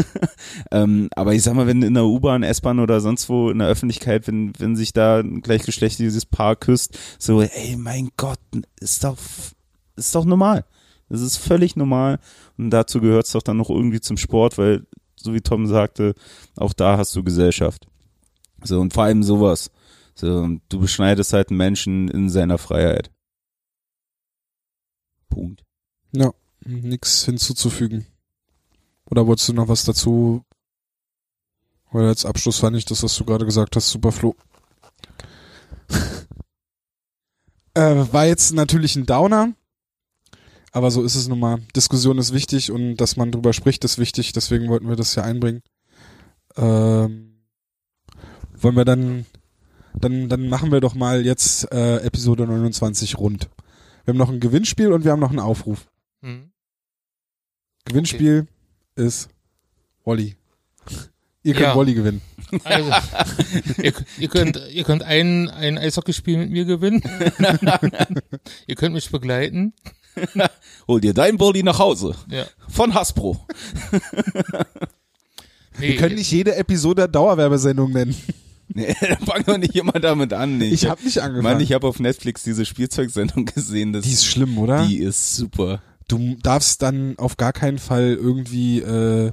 [0.71, 3.67] ähm, aber ich sag mal, wenn in der U-Bahn, S-Bahn oder sonst wo in der
[3.67, 8.39] Öffentlichkeit, wenn, wenn sich da ein gleichgeschlechtliches Paar küsst, so, ey, mein Gott,
[8.79, 9.19] ist doch,
[9.97, 10.65] ist doch normal.
[11.13, 12.19] Das ist völlig normal.
[12.57, 16.15] Und dazu gehört es doch dann noch irgendwie zum Sport, weil, so wie Tom sagte,
[16.57, 17.87] auch da hast du Gesellschaft.
[18.65, 19.71] So, und vor allem sowas.
[20.15, 23.11] So, und du beschneidest halt einen Menschen in seiner Freiheit.
[25.29, 25.63] Punkt.
[26.13, 26.33] Ja,
[26.65, 28.07] nix hinzuzufügen.
[29.11, 30.43] Oder wolltest du noch was dazu?
[31.93, 34.35] Oder als Abschluss fand ich das, was du gerade gesagt hast, super Flo.
[37.75, 39.53] äh, war jetzt natürlich ein Downer.
[40.73, 41.59] Aber so ist es nun mal.
[41.77, 44.33] Diskussion ist wichtig und dass man drüber spricht, ist wichtig.
[44.33, 45.63] Deswegen wollten wir das hier einbringen.
[46.57, 47.45] Ähm,
[48.55, 49.27] wollen wir dann,
[49.95, 53.51] dann, dann machen wir doch mal jetzt äh, Episode 29 rund.
[54.05, 55.91] Wir haben noch ein Gewinnspiel und wir haben noch einen Aufruf.
[56.23, 56.51] Hm.
[57.85, 58.47] Gewinnspiel
[58.97, 59.29] ist
[60.05, 60.37] Wally.
[61.43, 61.77] Ihr könnt Ja.
[61.77, 62.23] Wally gewinnen.
[62.65, 62.93] Also,
[63.83, 67.03] ihr, ihr könnt, ihr könnt ein, ein Eishockeyspiel mit mir gewinnen.
[68.67, 69.75] ihr könnt mich begleiten.
[70.89, 72.15] Hol dir dein Bulli nach Hause.
[72.31, 72.45] Ja.
[72.69, 73.45] Von Hasbro.
[75.79, 78.15] Nee, Wir können nicht jede Episode Dauerwerbesendung nennen.
[78.75, 80.57] Nee, da fangen wir nicht immer damit an.
[80.57, 81.43] Nee, Ich habe nicht angefangen.
[81.57, 83.93] Mann, ich habe auf Netflix diese Spielzeugsendung gesehen.
[83.93, 84.87] Das, die ist schlimm, oder?
[84.87, 85.83] die ist super.
[86.09, 89.33] du darfst dann auf gar keinen Fall irgendwie äh,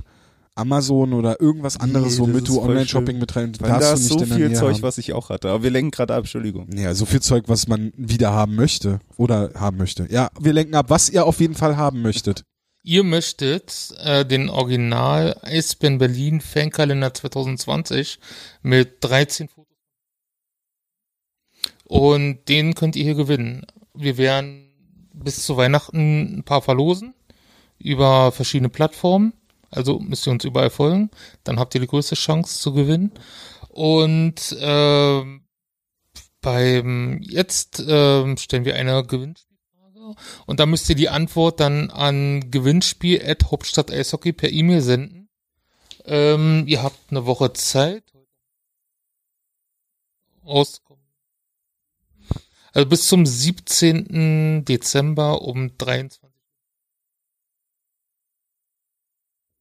[0.60, 4.36] Amazon oder irgendwas anderes, Nee, womit du Online-Shopping betreiben da darfst du ist nicht so
[4.36, 4.82] viel Zeug, haben.
[4.84, 5.50] was ich auch hatte.
[5.50, 6.68] Aber wir lenken gerade ab, Entschuldigung.
[6.76, 10.08] Ja, so viel Zeug, was man wieder haben möchte oder haben möchte.
[10.12, 12.44] Ja, wir lenken ab, was ihr auf jeden Fall haben möchtet.
[12.82, 18.20] Ihr möchtet äh, den Original Eisbären Berlin Fankalender 2020
[18.62, 19.76] mit 13 Fotos.
[21.84, 23.66] Und den könnt ihr hier gewinnen.
[23.94, 24.70] Wir werden
[25.14, 27.14] bis zu Weihnachten ein paar verlosen
[27.80, 29.34] über verschiedene Plattformen.
[29.72, 31.12] Also müsst ihr uns überall folgen.
[31.44, 33.12] Dann habt ihr die größte Chance zu gewinnen.
[33.70, 35.46] Und ähm,
[36.42, 40.16] beim jetzt ähm, stellen wir eine Gewinnspielfrage
[40.46, 45.30] und da müsst ihr die Antwort dann an Gewinnspiel at Hauptstadt Eishockey per E-Mail senden.
[46.06, 48.04] Ähm, ihr habt eine Woche Zeit.
[50.46, 51.04] Rauskommen.
[52.74, 54.66] Also bis zum 17.
[54.66, 56.29] Dezember um 23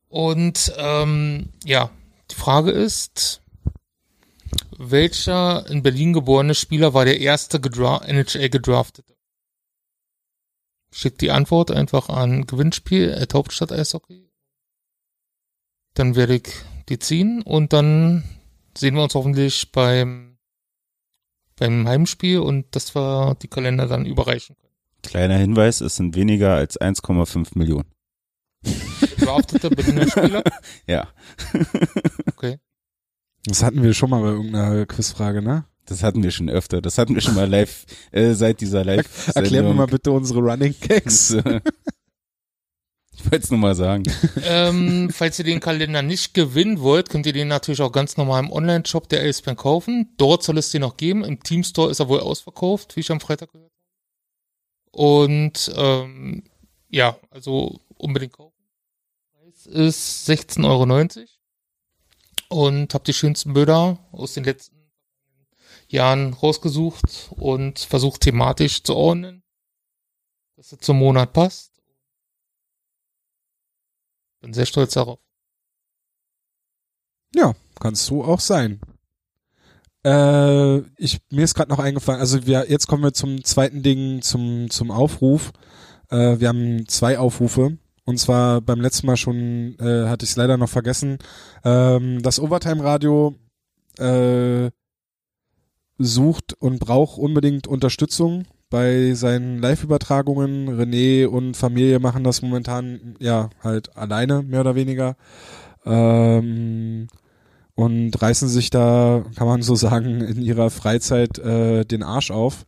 [0.09, 1.91] Und ähm, ja,
[2.31, 3.43] die Frage ist,
[4.77, 9.17] welcher in Berlin geborene Spieler war der erste gedra NHL gedraftete?
[10.91, 14.31] Schickt die Antwort einfach an Gewinnspiel at Hauptstadt Eishockey.
[15.95, 16.49] Dann werde ich
[16.89, 18.25] die ziehen und dann
[18.77, 20.39] sehen wir uns hoffentlich beim
[21.57, 24.75] beim Heimspiel und dass wir die Kalender dann überreichen können.
[25.03, 27.89] Kleiner Hinweis, es sind weniger als 1,5 Millionen.
[29.19, 30.43] Gedraftete Berliner Spieler?
[30.87, 31.09] Ja.
[32.37, 32.59] Okay.
[33.45, 35.65] Das hatten wir schon mal bei irgendeiner Quizfrage, ne?
[35.87, 36.83] Das hatten wir schon öfter.
[36.83, 40.41] Das hatten wir schon mal live, äh, seit dieser live Erklär mir mal bitte unsere
[40.41, 41.31] Running Gags.
[43.13, 44.03] ich wollte es nur mal sagen.
[44.45, 48.45] ähm, falls ihr den Kalender nicht gewinnen wollt, könnt ihr den natürlich auch ganz normal
[48.45, 50.13] im Online-Shop der Bank kaufen.
[50.19, 51.25] Dort soll es den noch geben.
[51.25, 53.79] Im Teamstore ist er wohl ausverkauft, wie ich am Freitag gehört habe.
[54.91, 56.43] Und ähm,
[56.91, 58.48] ja, also unbedingt kaufen.
[59.69, 61.29] Ist 16,90 Euro.
[62.49, 64.91] Und habe die schönsten Bilder aus den letzten
[65.89, 69.43] Jahren rausgesucht und versucht thematisch zu ordnen,
[70.57, 71.73] dass es zum Monat passt.
[74.41, 75.19] Bin sehr stolz darauf.
[77.35, 78.81] Ja, kannst du auch sein.
[80.05, 84.23] Äh, ich, mir ist gerade noch eingefallen, also wir, jetzt kommen wir zum zweiten Ding,
[84.23, 85.53] zum, zum Aufruf.
[86.09, 87.77] Äh, wir haben zwei Aufrufe.
[88.09, 91.19] Und zwar beim letzten Mal schon, äh, hatte ich es leider noch vergessen.
[91.63, 93.35] Ähm, das Overtime-Radio
[93.99, 94.71] äh,
[95.99, 100.71] sucht und braucht unbedingt Unterstützung bei seinen Live-Übertragungen.
[100.71, 105.15] René und Familie machen das momentan ja halt alleine, mehr oder weniger.
[105.85, 107.09] Ähm,
[107.75, 112.65] und reißen sich da, kann man so sagen, in ihrer Freizeit äh, den Arsch auf,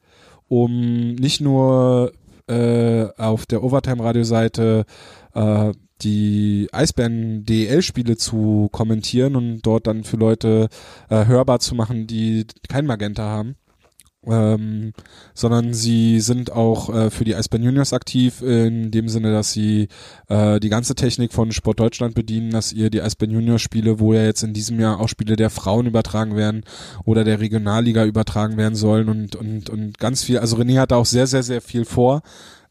[0.49, 2.13] um nicht nur
[2.51, 4.85] äh, auf der Overtime-Radio-Seite
[5.35, 10.69] äh, die Eisbären DEL-Spiele zu kommentieren und dort dann für Leute
[11.09, 13.57] äh, hörbar zu machen, die kein Magenta haben.
[14.27, 14.93] Ähm,
[15.33, 19.89] sondern sie sind auch äh, für die Eisbären Juniors aktiv, in dem Sinne, dass sie
[20.29, 24.13] äh, die ganze Technik von Sport Deutschland bedienen, dass ihr die Eisbären Juniors Spiele, wo
[24.13, 26.65] ja jetzt in diesem Jahr auch Spiele der Frauen übertragen werden
[27.07, 30.97] oder der Regionalliga übertragen werden sollen und, und, und ganz viel, also René hat da
[30.97, 32.21] auch sehr, sehr, sehr viel vor,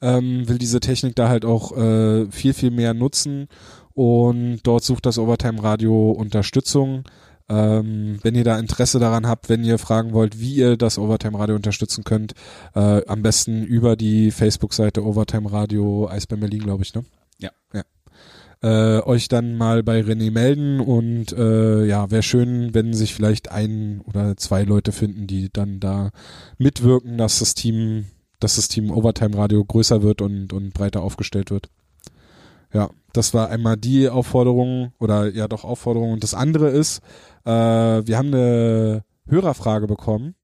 [0.02, 3.48] ähm, will diese Technik da halt auch äh, viel, viel mehr nutzen
[3.96, 7.04] und dort sucht das Overtime Radio Unterstützung.
[7.50, 11.38] Ähm, wenn ihr da Interesse daran habt, wenn ihr fragen wollt, wie ihr das Overtime
[11.40, 12.34] Radio unterstützen könnt,
[12.76, 17.04] äh, am besten über die Facebook-Seite Overtime Radio Eisbären Berlin, glaube ich, ne?
[17.40, 17.50] Ja.
[17.74, 17.84] ja.
[18.62, 23.52] Äh, euch dann mal bei René melden und äh, ja, wäre schön, wenn sich vielleicht
[23.52, 26.12] ein oder zwei Leute finden, die dann da
[26.60, 28.06] mitwirken, dass das Team,
[28.40, 31.70] dass das Team Overtime Radio größer wird und, und breiter aufgestellt wird.
[32.74, 36.12] Ja, das war einmal die Aufforderung oder ja doch Aufforderung.
[36.14, 37.00] Und das andere ist,
[37.46, 40.36] äh, wir haben eine Hörerfrage bekommen,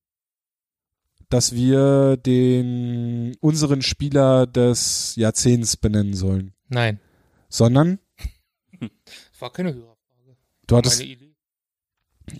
[1.30, 6.53] dass wir den unseren Spieler des Jahrzehnts benennen sollen.
[6.68, 6.99] Nein,
[7.49, 7.99] Sondern
[9.39, 10.38] war keine Hörerfrage.
[10.68, 11.35] du hattest, Meine Idee.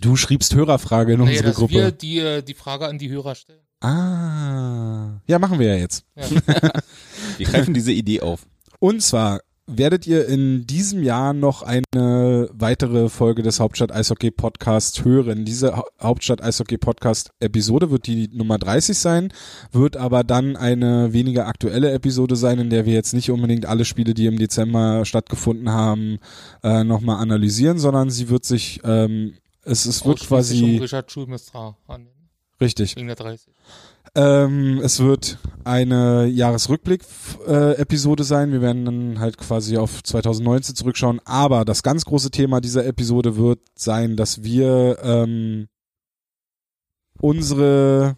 [0.00, 1.72] du schriebst Hörerfrage in Naja, unsere dass Gruppe.
[1.74, 3.64] wir die, äh, die Frage an die Hörer stellen.
[3.80, 6.04] ah, ja, machen wir ja jetzt.
[6.16, 6.24] Ja.
[7.38, 8.46] Wir greifen diese Idee auf.
[8.78, 15.04] Und zwar werdet ihr in diesem Jahr noch eine weitere Folge des Hauptstadt Eishockey Podcast
[15.04, 15.44] hören.
[15.44, 19.32] Diese Hau- Hauptstadt Eishockey Podcast Episode wird die Nummer 30 sein,
[19.72, 23.84] wird aber dann eine weniger aktuelle Episode sein, in der wir jetzt nicht unbedingt alle
[23.84, 26.18] Spiele, die im Dezember stattgefunden haben,
[26.62, 29.34] äh, nochmal analysieren, sondern sie wird sich, ähm,
[29.64, 32.28] es, es wird quasi, um Richard Schulmeister annehmen.
[32.60, 33.52] richtig, Wegen der 30.
[34.14, 38.52] ähm, es wird eine Jahresrückblick-Episode sein.
[38.52, 41.20] Wir werden dann halt quasi auf 2019 zurückschauen.
[41.24, 45.68] Aber das ganz große Thema dieser Episode wird sein, dass wir ähm,
[47.20, 48.16] unsere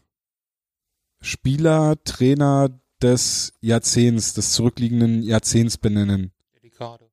[1.21, 2.69] Spieler, Trainer
[3.03, 6.33] des Jahrzehnts, des zurückliegenden Jahrzehnts benennen.
[6.55, 7.11] Der Dekade.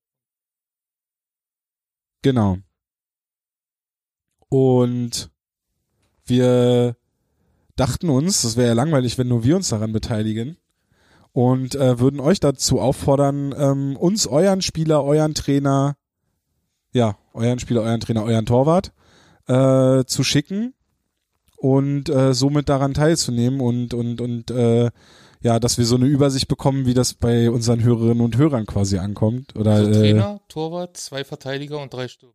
[2.22, 2.57] Genau.
[4.49, 5.31] Und
[6.26, 6.97] wir
[7.76, 10.57] dachten uns, das wäre ja langweilig, wenn nur wir uns daran beteiligen.
[11.34, 15.97] Und äh, würden euch dazu auffordern, ähm, uns euren Spieler, euren Trainer,
[16.93, 18.93] ja, euren Spieler, euren Trainer, euren Torwart
[19.47, 20.73] äh, zu schicken.
[21.57, 24.91] und äh, somit daran teilzunehmen und und und äh,
[25.41, 28.97] ja, dass wir so eine Übersicht bekommen, wie das bei unseren Hörerinnen und Hörern quasi
[28.97, 29.56] ankommt.
[29.56, 32.34] Oder Also äh, Trainer, Torwart, zwei Verteidiger und drei Stürmer.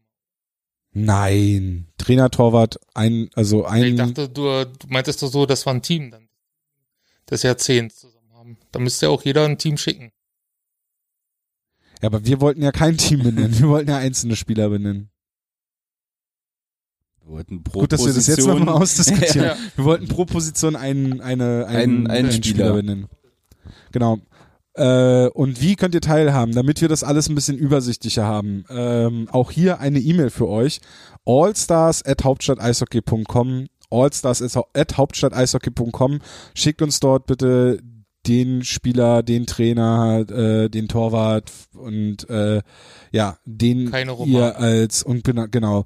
[0.92, 5.74] Nein, Trainer, Torwart, ein also ein Ich dachte, du, du meintest doch so, das war
[5.74, 6.28] ein Team dann.
[7.26, 8.58] Das Jahrzehnt zusammen haben.
[8.72, 10.10] Da müsste ja auch jeder ein Team schicken.
[12.02, 13.58] Ja, aber wir wollten ja kein Team benennen.
[13.58, 15.10] Wir wollten ja einzelne Spieler benennen.
[17.22, 19.42] Wir wollten pro Gut, dass wir das jetzt Position- nochmal ausdiskutieren.
[19.48, 19.56] Ja.
[19.76, 22.72] Wir wollten pro Position einen, eine, einen, Einen- einen Spieler.
[22.72, 23.06] benennen.
[23.92, 24.18] Genau.
[24.74, 28.64] Äh, und wie könnt ihr teilhaben, damit wir das alles ein bisschen übersichtlicher haben?
[28.70, 30.80] Ähm, auch hier eine E-Mail für euch.
[31.26, 36.20] allstars at hauptstadteishockey.com allstars at hauptstadteishockey.com
[36.54, 37.80] Schickt uns dort bitte
[38.26, 42.60] den Spieler, den Trainer, äh, den Torwart und äh,
[43.12, 43.90] ja, den
[44.26, 45.84] ihr als und genau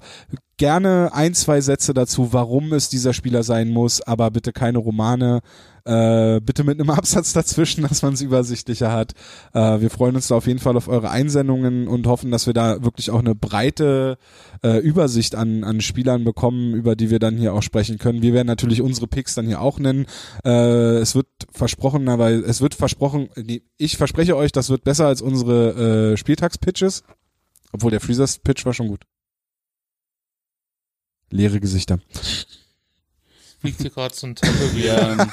[0.57, 5.41] gerne ein, zwei Sätze dazu, warum es dieser Spieler sein muss, aber bitte keine Romane.
[5.83, 9.13] Äh, bitte mit einem Absatz dazwischen, dass man es übersichtlicher hat.
[9.53, 12.53] Äh, wir freuen uns da auf jeden Fall auf eure Einsendungen und hoffen, dass wir
[12.53, 14.17] da wirklich auch eine breite
[14.63, 18.23] äh, Übersicht an, an Spielern bekommen, über die wir dann hier auch sprechen können.
[18.23, 20.07] Wir werden natürlich unsere Picks dann hier auch nennen.
[20.43, 25.05] Äh, es wird versprochen, aber es wird versprochen, nee, ich verspreche euch, das wird besser
[25.05, 27.03] als unsere äh, Spieltagspitches.
[27.71, 29.05] Obwohl der Freezers Pitch war schon gut.
[31.35, 31.99] Leere Gesichter.
[33.59, 35.31] Fliegt hier gerade so ein ähm,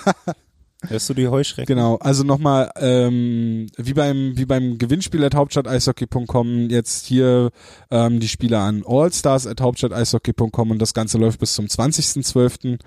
[0.89, 1.75] hörst du die Heuschrecken?
[1.75, 7.51] Genau, also nochmal, ähm, wie beim, wie beim Gewinnspiel at hauptstadteishockey.com jetzt hier
[7.91, 12.79] ähm, die Spieler an allstars at hauptstadteishockey.com und das Ganze läuft bis zum 20.12.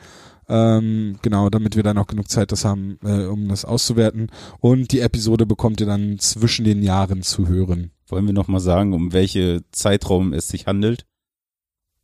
[0.47, 4.31] Ähm, genau, damit wir dann auch genug Zeit das haben, äh, um das auszuwerten.
[4.59, 7.91] Und die Episode bekommt ihr dann zwischen den Jahren zu hören.
[8.07, 11.05] Wollen wir noch mal sagen, um welche Zeitraum es sich handelt?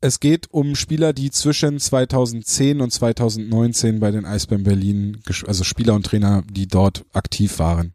[0.03, 5.94] Es geht um Spieler, die zwischen 2010 und 2019 bei den Eisbären Berlin, also Spieler
[5.94, 7.94] und Trainer, die dort aktiv waren.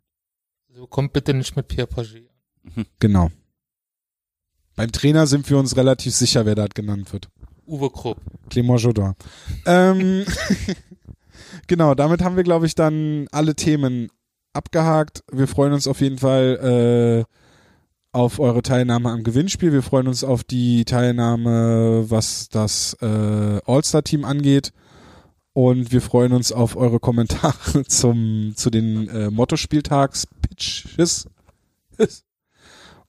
[0.73, 2.31] Also kommt bitte nicht mit Pierre Paget.
[3.01, 3.31] Genau.
[4.77, 7.28] Beim Trainer sind wir uns relativ sicher, wer da genannt wird.
[7.66, 8.20] Uwe Krupp.
[8.51, 9.15] Clément Jodin.
[9.65, 10.24] ähm,
[11.66, 14.09] genau, damit haben wir, glaube ich, dann alle Themen
[14.53, 15.24] abgehakt.
[15.33, 17.45] Wir freuen uns auf jeden Fall äh,
[18.16, 19.74] auf eure Teilnahme am Gewinnspiel.
[19.74, 24.72] Wir freuen uns auf die Teilnahme, was das äh, All-Star-Team angeht.
[25.52, 31.28] Und wir freuen uns auf eure Kommentare zum, zu den äh, Mottospieltags-Pitches.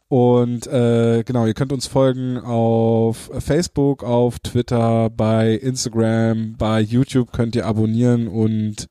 [0.10, 7.32] Und äh, genau, ihr könnt uns folgen auf Facebook, auf Twitter, bei Instagram, bei YouTube
[7.32, 8.88] könnt ihr abonnieren und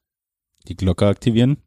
[0.68, 1.58] Die Glocke aktivieren?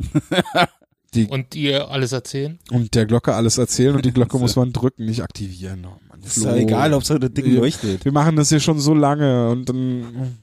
[1.28, 2.58] Und ihr alles erzählen?
[2.70, 5.84] und der Glocke alles erzählen und die Glocke muss man drücken, nicht aktivieren.
[5.84, 6.48] Oh Mann, Ist Flo.
[6.48, 8.04] ja egal, ob so das Ding leuchtet.
[8.04, 10.38] Wir machen das hier schon so lange und dann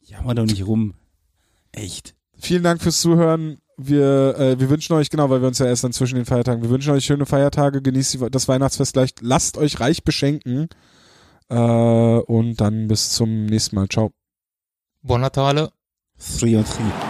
[0.00, 0.94] Jammer doch nicht rum.
[1.72, 2.14] Echt.
[2.38, 3.58] vielen Dank fürs Zuhören.
[3.76, 6.62] Wir, äh, wir wünschen euch, genau, weil wir uns ja erst dann zwischen den Feiertagen,
[6.62, 10.68] wir wünschen euch schöne Feiertage, genießt die, das Weihnachtsfest gleich, lasst euch reich beschenken
[11.48, 13.88] äh, und dann bis zum nächsten Mal.
[13.88, 14.12] Ciao.
[15.02, 15.72] Buon Natale.
[16.18, 17.09] Three on three.